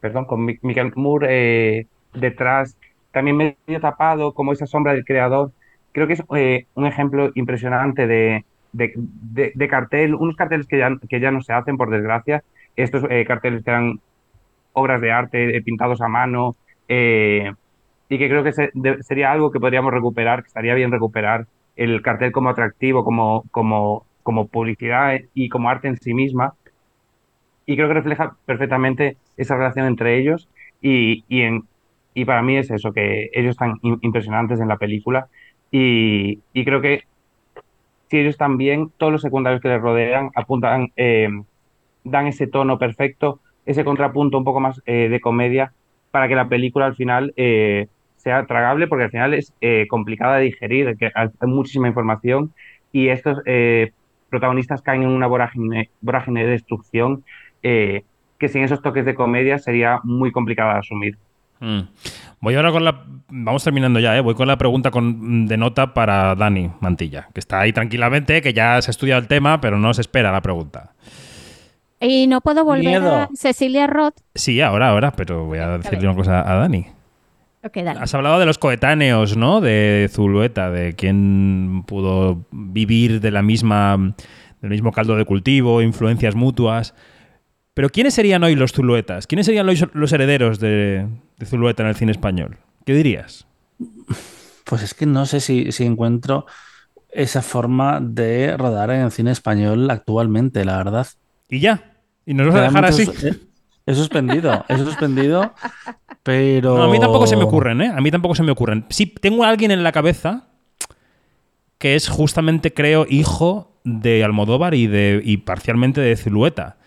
perdón, 0.00 0.26
con 0.26 0.44
Mi- 0.44 0.58
Michael 0.62 0.92
Moore 0.96 1.80
eh, 1.80 1.86
detrás 2.12 2.76
también 3.10 3.36
medio 3.36 3.80
tapado, 3.80 4.32
como 4.34 4.52
esa 4.52 4.66
sombra 4.66 4.92
del 4.92 5.04
creador. 5.04 5.52
Creo 5.92 6.06
que 6.06 6.12
es 6.14 6.22
eh, 6.36 6.66
un 6.74 6.86
ejemplo 6.86 7.30
impresionante 7.34 8.06
de, 8.06 8.44
de, 8.72 8.92
de- 8.96 9.52
de 9.54 9.68
cartel, 9.68 10.14
unos 10.14 10.36
carteles 10.36 10.66
que 10.66 10.78
ya, 10.78 10.90
que 11.08 11.20
ya 11.20 11.30
no 11.30 11.40
se 11.42 11.52
hacen, 11.52 11.76
por 11.76 11.90
desgracia. 11.90 12.42
Estos 12.76 13.04
eh, 13.10 13.24
carteles 13.26 13.64
que 13.64 13.70
eran 13.70 13.98
obras 14.72 15.00
de 15.00 15.12
arte 15.12 15.56
eh, 15.56 15.62
pintados 15.62 16.00
a 16.00 16.08
mano 16.08 16.56
eh, 16.88 17.52
y 18.08 18.18
que 18.18 18.28
creo 18.28 18.44
que 18.44 18.52
se- 18.52 18.70
sería 19.02 19.32
algo 19.32 19.50
que 19.50 19.60
podríamos 19.60 19.92
recuperar, 19.92 20.42
que 20.42 20.48
estaría 20.48 20.74
bien 20.74 20.92
recuperar 20.92 21.46
el 21.76 22.02
cartel 22.02 22.32
como 22.32 22.50
atractivo, 22.50 23.04
como, 23.04 23.44
como, 23.52 24.08
como 24.22 24.48
publicidad 24.48 25.18
y 25.34 25.48
como 25.48 25.70
arte 25.70 25.88
en 25.88 25.96
sí 25.98 26.14
misma. 26.14 26.54
Y 27.68 27.76
creo 27.76 27.88
que 27.88 27.94
refleja 27.94 28.36
perfectamente 28.46 29.18
esa 29.36 29.56
relación 29.56 29.86
entre 29.86 30.18
ellos 30.18 30.48
y, 30.80 31.24
y, 31.28 31.42
en, 31.42 31.64
y 32.14 32.24
para 32.24 32.42
mí 32.42 32.56
es 32.56 32.70
eso, 32.70 32.92
que 32.94 33.28
ellos 33.34 33.50
están 33.52 33.74
im- 33.82 33.98
impresionantes 34.02 34.60
en 34.60 34.68
la 34.68 34.78
película 34.78 35.28
y, 35.70 36.42
y 36.54 36.64
creo 36.64 36.80
que 36.80 37.04
si 38.10 38.18
ellos 38.18 38.30
están 38.30 38.56
bien, 38.56 38.90
todos 38.96 39.12
los 39.12 39.22
secundarios 39.22 39.60
que 39.60 39.68
les 39.68 39.80
rodean 39.80 40.30
apuntan, 40.34 40.88
eh, 40.96 41.28
dan 42.04 42.26
ese 42.26 42.46
tono 42.46 42.78
perfecto, 42.78 43.40
ese 43.66 43.84
contrapunto 43.84 44.38
un 44.38 44.44
poco 44.44 44.60
más 44.60 44.80
eh, 44.86 45.08
de 45.08 45.20
comedia 45.20 45.74
para 46.10 46.28
que 46.28 46.34
la 46.36 46.48
película 46.48 46.86
al 46.86 46.96
final 46.96 47.32
eh, 47.36 47.88
sea 48.16 48.46
tragable, 48.46 48.88
porque 48.88 49.04
al 49.04 49.10
final 49.10 49.34
es 49.34 49.54
eh, 49.60 49.86
complicada 49.88 50.38
de 50.38 50.44
digerir, 50.44 50.96
que 50.98 51.10
hay 51.14 51.28
muchísima 51.42 51.88
información 51.88 52.54
y 52.92 53.08
estos 53.08 53.40
eh, 53.46 53.92
protagonistas 54.30 54.82
caen 54.82 55.02
en 55.02 55.08
una 55.10 55.26
vorágine, 55.26 55.90
vorágine 56.00 56.44
de 56.44 56.52
destrucción 56.52 57.24
eh, 57.62 58.04
que 58.38 58.48
sin 58.48 58.62
esos 58.62 58.82
toques 58.82 59.04
de 59.04 59.14
comedia 59.14 59.58
sería 59.58 60.00
muy 60.04 60.32
complicada 60.32 60.74
de 60.74 60.78
asumir. 60.80 61.18
Mm. 61.60 61.80
Voy 62.40 62.54
ahora 62.54 62.70
con 62.70 62.84
la. 62.84 63.04
Vamos 63.28 63.64
terminando 63.64 63.98
ya, 63.98 64.16
¿eh? 64.16 64.20
Voy 64.20 64.34
con 64.34 64.46
la 64.46 64.56
pregunta 64.56 64.90
con, 64.90 65.46
de 65.46 65.56
nota 65.56 65.92
para 65.92 66.34
Dani 66.34 66.70
Mantilla, 66.80 67.28
que 67.34 67.40
está 67.40 67.60
ahí 67.60 67.72
tranquilamente, 67.72 68.40
que 68.40 68.52
ya 68.52 68.80
se 68.80 68.90
ha 68.90 68.92
estudiado 68.92 69.20
el 69.20 69.26
tema, 69.26 69.60
pero 69.60 69.78
no 69.78 69.92
se 69.92 70.00
espera 70.00 70.30
la 70.30 70.40
pregunta. 70.40 70.92
Y 72.00 72.28
no 72.28 72.40
puedo 72.40 72.64
volver 72.64 72.84
Miedo. 72.84 73.14
a 73.14 73.28
Cecilia 73.34 73.88
Roth. 73.88 74.14
Sí, 74.34 74.60
ahora, 74.60 74.90
ahora, 74.90 75.10
pero 75.12 75.46
voy 75.46 75.58
a 75.58 75.78
decirle 75.78 76.06
una 76.06 76.16
cosa 76.16 76.48
a 76.48 76.54
Dani. 76.54 76.86
Dale. 77.74 78.00
Has 78.00 78.14
hablado 78.14 78.38
de 78.38 78.46
los 78.46 78.56
coetáneos, 78.56 79.36
¿no? 79.36 79.60
De 79.60 80.08
Zulueta, 80.10 80.70
de 80.70 80.94
quién 80.94 81.82
pudo 81.86 82.46
vivir 82.50 83.20
de 83.20 83.30
la 83.30 83.42
misma, 83.42 84.14
del 84.62 84.70
mismo 84.70 84.92
caldo 84.92 85.16
de 85.16 85.24
cultivo, 85.24 85.82
influencias 85.82 86.34
mutuas. 86.34 86.94
Pero 87.78 87.90
¿quiénes 87.90 88.12
serían 88.14 88.42
hoy 88.42 88.56
los 88.56 88.72
Zuluetas? 88.72 89.28
¿Quiénes 89.28 89.46
serían 89.46 89.64
los, 89.64 89.84
los 89.92 90.12
herederos 90.12 90.58
de, 90.58 91.06
de 91.36 91.46
Zulueta 91.46 91.84
en 91.84 91.90
el 91.90 91.94
cine 91.94 92.10
español? 92.10 92.56
¿Qué 92.84 92.92
dirías? 92.92 93.46
Pues 94.64 94.82
es 94.82 94.94
que 94.94 95.06
no 95.06 95.26
sé 95.26 95.38
si, 95.38 95.70
si 95.70 95.84
encuentro 95.84 96.44
esa 97.12 97.40
forma 97.40 98.00
de 98.02 98.56
rodar 98.56 98.90
en 98.90 99.02
el 99.02 99.12
cine 99.12 99.30
español 99.30 99.88
actualmente, 99.92 100.64
la 100.64 100.76
verdad. 100.78 101.06
Y 101.48 101.60
ya. 101.60 101.92
Y 102.26 102.34
nos 102.34 102.48
vas 102.48 102.56
a 102.56 102.62
dejar 102.62 102.84
así. 102.84 103.04
Realmente 103.04 103.28
es- 103.28 103.38
He 103.86 103.94
suspendido, 103.94 104.64
he 104.68 104.76
suspendido, 104.78 105.54
pero... 106.24 106.78
No, 106.78 106.82
a 106.82 106.90
mí 106.90 106.98
tampoco 106.98 107.28
se 107.28 107.36
me 107.36 107.44
ocurren, 107.44 107.80
¿eh? 107.80 107.92
A 107.96 108.00
mí 108.00 108.10
tampoco 108.10 108.34
se 108.34 108.42
me 108.42 108.50
ocurren. 108.50 108.86
Sí, 108.88 109.06
tengo 109.06 109.44
a 109.44 109.50
alguien 109.50 109.70
en 109.70 109.84
la 109.84 109.92
cabeza 109.92 110.48
que 111.78 111.94
es 111.94 112.08
justamente, 112.08 112.74
creo, 112.74 113.06
hijo 113.08 113.78
de 113.84 114.24
Almodóvar 114.24 114.74
y, 114.74 114.88
de, 114.88 115.22
y 115.24 115.36
parcialmente 115.36 116.00
de 116.00 116.16
Zulueta. 116.16 116.78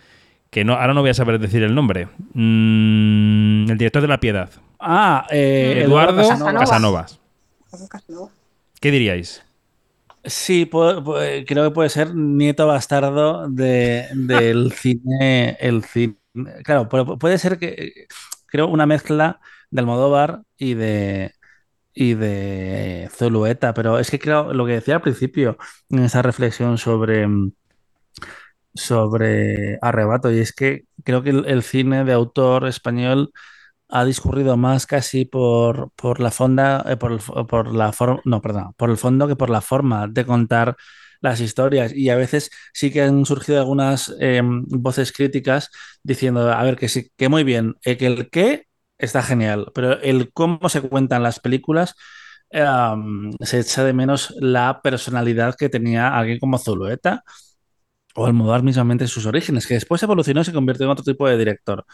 Que 0.52 0.66
no, 0.66 0.74
ahora 0.74 0.94
no 0.94 1.02
voy 1.02 1.10
a 1.10 1.14
saber 1.14 1.40
decir 1.40 1.64
el 1.64 1.74
nombre. 1.74 2.10
Mm, 2.34 3.72
el 3.72 3.78
director 3.78 4.02
de 4.02 4.08
La 4.10 4.20
Piedad. 4.20 4.50
Ah, 4.80 5.26
eh, 5.32 5.84
Eduardo 5.86 6.18
Casanova. 6.18 6.60
Casanovas. 6.60 7.20
Casanova. 7.90 8.32
¿Qué 8.82 8.92
diríais? 8.92 9.44
Sí, 10.26 10.70
creo 10.70 11.46
que 11.46 11.72
puede 11.72 11.90
ser 11.90 12.14
nieto 12.14 12.68
bastardo 12.68 13.50
de, 13.50 14.08
del 14.14 14.72
cine, 14.76 15.58
el 15.60 15.86
cine. 15.86 16.18
Claro, 16.64 16.90
puede 16.90 17.38
ser 17.38 17.58
que 17.58 18.08
creo 18.46 18.68
una 18.68 18.86
mezcla 18.86 19.40
de 19.70 19.80
Almodóvar 19.80 20.44
y 20.58 20.74
de 20.76 21.34
y 21.94 22.14
de 22.14 23.10
Zulueta, 23.12 23.74
pero 23.74 24.00
es 24.00 24.10
que 24.12 24.20
creo 24.20 24.54
lo 24.54 24.66
que 24.66 24.74
decía 24.74 24.96
al 24.96 25.02
principio 25.02 25.58
en 25.90 26.00
esa 26.00 26.22
reflexión 26.22 26.78
sobre 26.78 27.28
mm, 27.28 27.52
sobre 28.74 29.78
Arrebato 29.82 30.32
y 30.32 30.40
es 30.40 30.54
que 30.54 30.86
creo 31.04 31.24
que 31.24 31.32
el, 31.32 31.46
el 31.48 31.64
cine 31.64 32.04
de 32.06 32.14
autor 32.14 32.68
español 32.68 33.32
ha 33.90 34.06
discurrido 34.06 34.58
más 34.58 34.86
casi 34.88 35.26
por, 35.26 35.92
por 35.96 36.20
la 36.20 36.32
fonda, 36.32 36.84
eh, 36.88 36.98
por 36.98 37.12
el, 37.14 37.20
por 37.48 37.74
la 37.74 37.92
forma, 37.94 38.22
no, 38.26 38.42
perdón, 38.42 38.74
por 38.78 38.90
el 38.90 38.98
fondo 38.98 39.28
que 39.28 39.36
por 39.36 39.50
la 39.50 39.62
forma 39.62 40.08
de 40.08 40.26
contar 40.26 40.78
las 41.22 41.40
historias. 41.42 41.94
Y 41.94 42.10
a 42.10 42.16
veces 42.16 42.52
sí 42.74 42.92
que 42.92 43.02
han 43.02 43.26
surgido 43.26 43.60
algunas 43.60 44.14
eh, 44.20 44.42
voces 44.44 45.12
críticas 45.12 45.70
diciendo, 46.04 46.52
a 46.52 46.64
ver, 46.64 46.78
que 46.78 46.88
sí, 46.90 47.10
que 47.18 47.30
muy 47.30 47.44
bien, 47.44 47.76
eh, 47.86 47.98
que 47.98 48.08
el 48.08 48.30
qué 48.30 48.66
está 48.98 49.22
genial, 49.24 49.72
pero 49.74 50.00
el 50.02 50.32
cómo 50.34 50.70
se 50.70 50.82
cuentan 50.82 51.24
las 51.24 51.40
películas, 51.40 51.96
um, 52.54 53.32
se 53.42 53.60
echa 53.60 53.84
de 53.84 53.94
menos 53.94 54.34
la 54.40 54.82
personalidad 54.84 55.56
que 55.56 55.70
tenía 55.70 56.16
alguien 56.18 56.40
como 56.40 56.58
Zulueta 56.58 57.24
o 58.16 58.26
Almodóvar 58.26 58.64
mismamente 58.64 59.04
en 59.06 59.08
sus 59.08 59.26
orígenes, 59.26 59.68
que 59.68 59.76
después 59.76 60.02
evolucionó 60.04 60.42
y 60.42 60.46
se 60.46 60.54
convirtió 60.54 60.86
en 60.86 60.92
otro 60.92 61.04
tipo 61.04 61.28
de 61.28 61.38
director. 61.38 61.86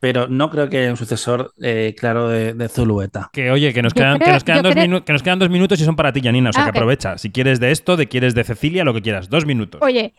Pero 0.00 0.28
no 0.28 0.48
creo 0.50 0.68
que 0.68 0.78
haya 0.78 0.90
un 0.90 0.96
sucesor 0.96 1.52
eh, 1.60 1.94
claro 1.98 2.28
de, 2.28 2.54
de 2.54 2.68
Zulueta. 2.68 3.30
Que 3.32 3.50
oye, 3.50 3.74
que 3.74 3.82
nos 3.82 3.92
quedan, 3.94 4.20
que 4.20 4.30
nos 4.30 4.44
quedan 4.44 4.62
dos 4.62 4.72
creo- 4.72 5.04
que 5.04 5.12
nos 5.12 5.22
quedan 5.24 5.38
dos 5.40 5.50
minutos 5.50 5.80
y 5.80 5.84
son 5.84 5.96
para 5.96 6.12
ti, 6.12 6.20
Janina. 6.22 6.50
O 6.50 6.52
sea 6.52 6.62
Ah, 6.62 6.66
que 6.66 6.70
ok. 6.70 6.76
aprovecha. 6.76 7.18
Si 7.18 7.30
quieres 7.32 7.58
de 7.58 7.72
esto, 7.72 7.96
de 7.96 8.06
quieres 8.06 8.34
de 8.36 8.44
Cecilia, 8.44 8.84
lo 8.84 8.94
que 8.94 9.02
quieras. 9.02 9.28
Dos 9.28 9.44
minutos. 9.44 9.80
Oye, 9.82 10.14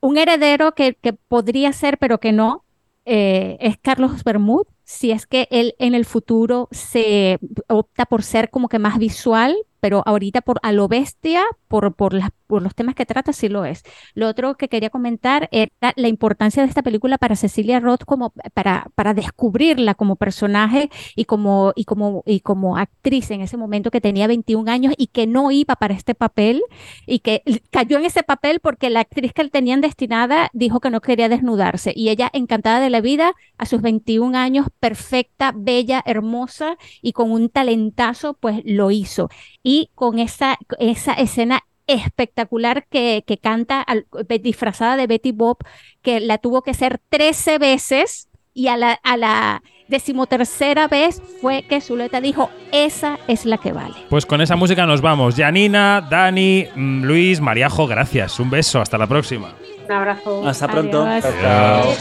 un 0.00 0.18
heredero 0.18 0.74
que, 0.74 0.94
que 0.94 1.14
podría 1.14 1.72
ser, 1.72 1.96
pero 1.96 2.20
que 2.20 2.32
no, 2.32 2.64
eh, 3.06 3.56
es 3.60 3.78
Carlos 3.80 4.22
Bermud, 4.22 4.64
si 4.84 5.12
es 5.12 5.26
que 5.26 5.48
él 5.50 5.74
en 5.78 5.94
el 5.94 6.04
futuro 6.04 6.68
se 6.70 7.38
opta 7.68 8.04
por 8.04 8.22
ser 8.22 8.50
como 8.50 8.68
que 8.68 8.78
más 8.78 8.98
visual, 8.98 9.56
pero 9.80 10.02
ahorita 10.04 10.42
por 10.42 10.58
a 10.62 10.72
lo 10.72 10.88
bestia, 10.88 11.42
por, 11.68 11.94
por, 11.94 12.12
las- 12.12 12.30
por 12.46 12.62
los 12.62 12.74
temas 12.74 12.94
que 12.94 13.06
trata, 13.06 13.32
sí 13.32 13.48
lo 13.48 13.64
es. 13.64 13.82
Lo 14.14 14.28
otro 14.28 14.56
que 14.56 14.68
quería 14.68 14.90
comentar 14.90 15.48
era 15.52 15.70
la 15.96 16.08
importancia 16.08 16.62
de 16.62 16.68
esta 16.68 16.82
película 16.82 17.18
para 17.18 17.36
Cecilia 17.36 17.80
Roth 17.80 18.04
como 18.04 18.32
para, 18.54 18.88
para 18.94 19.14
descubrirla 19.14 19.94
como 19.94 20.16
personaje 20.16 20.90
y 21.14 21.24
como, 21.24 21.72
y 21.76 21.84
como, 21.84 22.22
y 22.26 22.40
como 22.40 22.76
actriz 22.76 23.30
en 23.30 23.40
ese 23.40 23.56
momento 23.56 23.90
que 23.90 24.00
tenía 24.00 24.26
21 24.26 24.70
años 24.70 24.94
y 24.96 25.08
que 25.08 25.26
no 25.26 25.50
iba 25.50 25.76
para 25.76 25.94
este 25.94 26.14
papel 26.14 26.62
y 27.06 27.20
que 27.20 27.42
cayó 27.70 27.98
en 27.98 28.04
ese 28.04 28.22
papel 28.22 28.60
porque 28.60 28.90
la 28.90 29.00
actriz 29.00 29.32
que 29.32 29.48
tenían 29.48 29.80
destinada 29.80 30.50
dijo 30.52 30.80
que 30.80 30.90
no 30.90 31.00
quería 31.00 31.28
desnudarse 31.28 31.92
y 31.94 32.08
ella 32.08 32.30
encantada 32.32 32.80
de 32.80 32.90
la 32.90 33.00
vida 33.00 33.34
a 33.58 33.66
sus 33.66 33.80
21 33.82 34.36
años 34.36 34.66
perfecta, 34.80 35.52
bella, 35.54 36.02
hermosa 36.06 36.76
y 37.02 37.12
con 37.12 37.30
un 37.30 37.48
talentazo 37.48 38.34
pues 38.34 38.62
lo 38.64 38.90
hizo 38.90 39.28
y 39.62 39.90
con 39.94 40.18
esa, 40.18 40.58
esa 40.78 41.12
escena 41.14 41.62
espectacular 41.86 42.86
que, 42.88 43.24
que 43.26 43.38
canta 43.38 43.80
al- 43.80 44.06
disfrazada 44.42 44.96
de 44.96 45.06
Betty 45.06 45.32
Bob 45.32 45.58
que 46.02 46.20
la 46.20 46.38
tuvo 46.38 46.62
que 46.62 46.70
hacer 46.72 47.00
13 47.08 47.58
veces 47.58 48.28
y 48.54 48.68
a 48.68 48.76
la, 48.76 48.92
a 49.02 49.16
la 49.16 49.62
decimotercera 49.88 50.88
vez 50.88 51.22
fue 51.40 51.62
que 51.62 51.80
Zuleta 51.80 52.20
dijo 52.20 52.50
esa 52.72 53.18
es 53.28 53.44
la 53.44 53.58
que 53.58 53.72
vale. 53.72 53.94
Pues 54.08 54.24
con 54.26 54.40
esa 54.40 54.56
música 54.56 54.86
nos 54.86 55.00
vamos. 55.00 55.36
Janina, 55.36 56.06
Dani, 56.10 56.66
mm, 56.74 57.04
Luis, 57.04 57.40
Mariajo, 57.40 57.86
gracias. 57.86 58.40
Un 58.40 58.50
beso. 58.50 58.80
Hasta 58.80 58.96
la 58.98 59.06
próxima. 59.06 59.54
Un 59.84 59.92
abrazo. 59.92 60.46
Hasta 60.46 60.68
pronto. 60.68 61.04
Adiós. 61.04 61.34
Chao. 61.40 61.94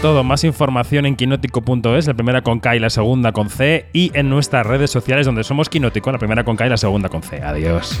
Todo, 0.00 0.22
más 0.22 0.44
información 0.44 1.06
en 1.06 1.16
quinótico.es, 1.16 2.06
la 2.06 2.14
primera 2.14 2.42
con 2.42 2.60
K 2.60 2.76
y 2.76 2.78
la 2.78 2.88
segunda 2.88 3.32
con 3.32 3.50
C, 3.50 3.86
y 3.92 4.12
en 4.14 4.30
nuestras 4.30 4.64
redes 4.64 4.92
sociales 4.92 5.26
donde 5.26 5.42
somos 5.42 5.68
Quinótico, 5.68 6.12
la 6.12 6.18
primera 6.18 6.44
con 6.44 6.54
K 6.54 6.66
y 6.66 6.70
la 6.70 6.76
segunda 6.76 7.08
con 7.08 7.24
C. 7.24 7.42
Adiós. 7.42 8.00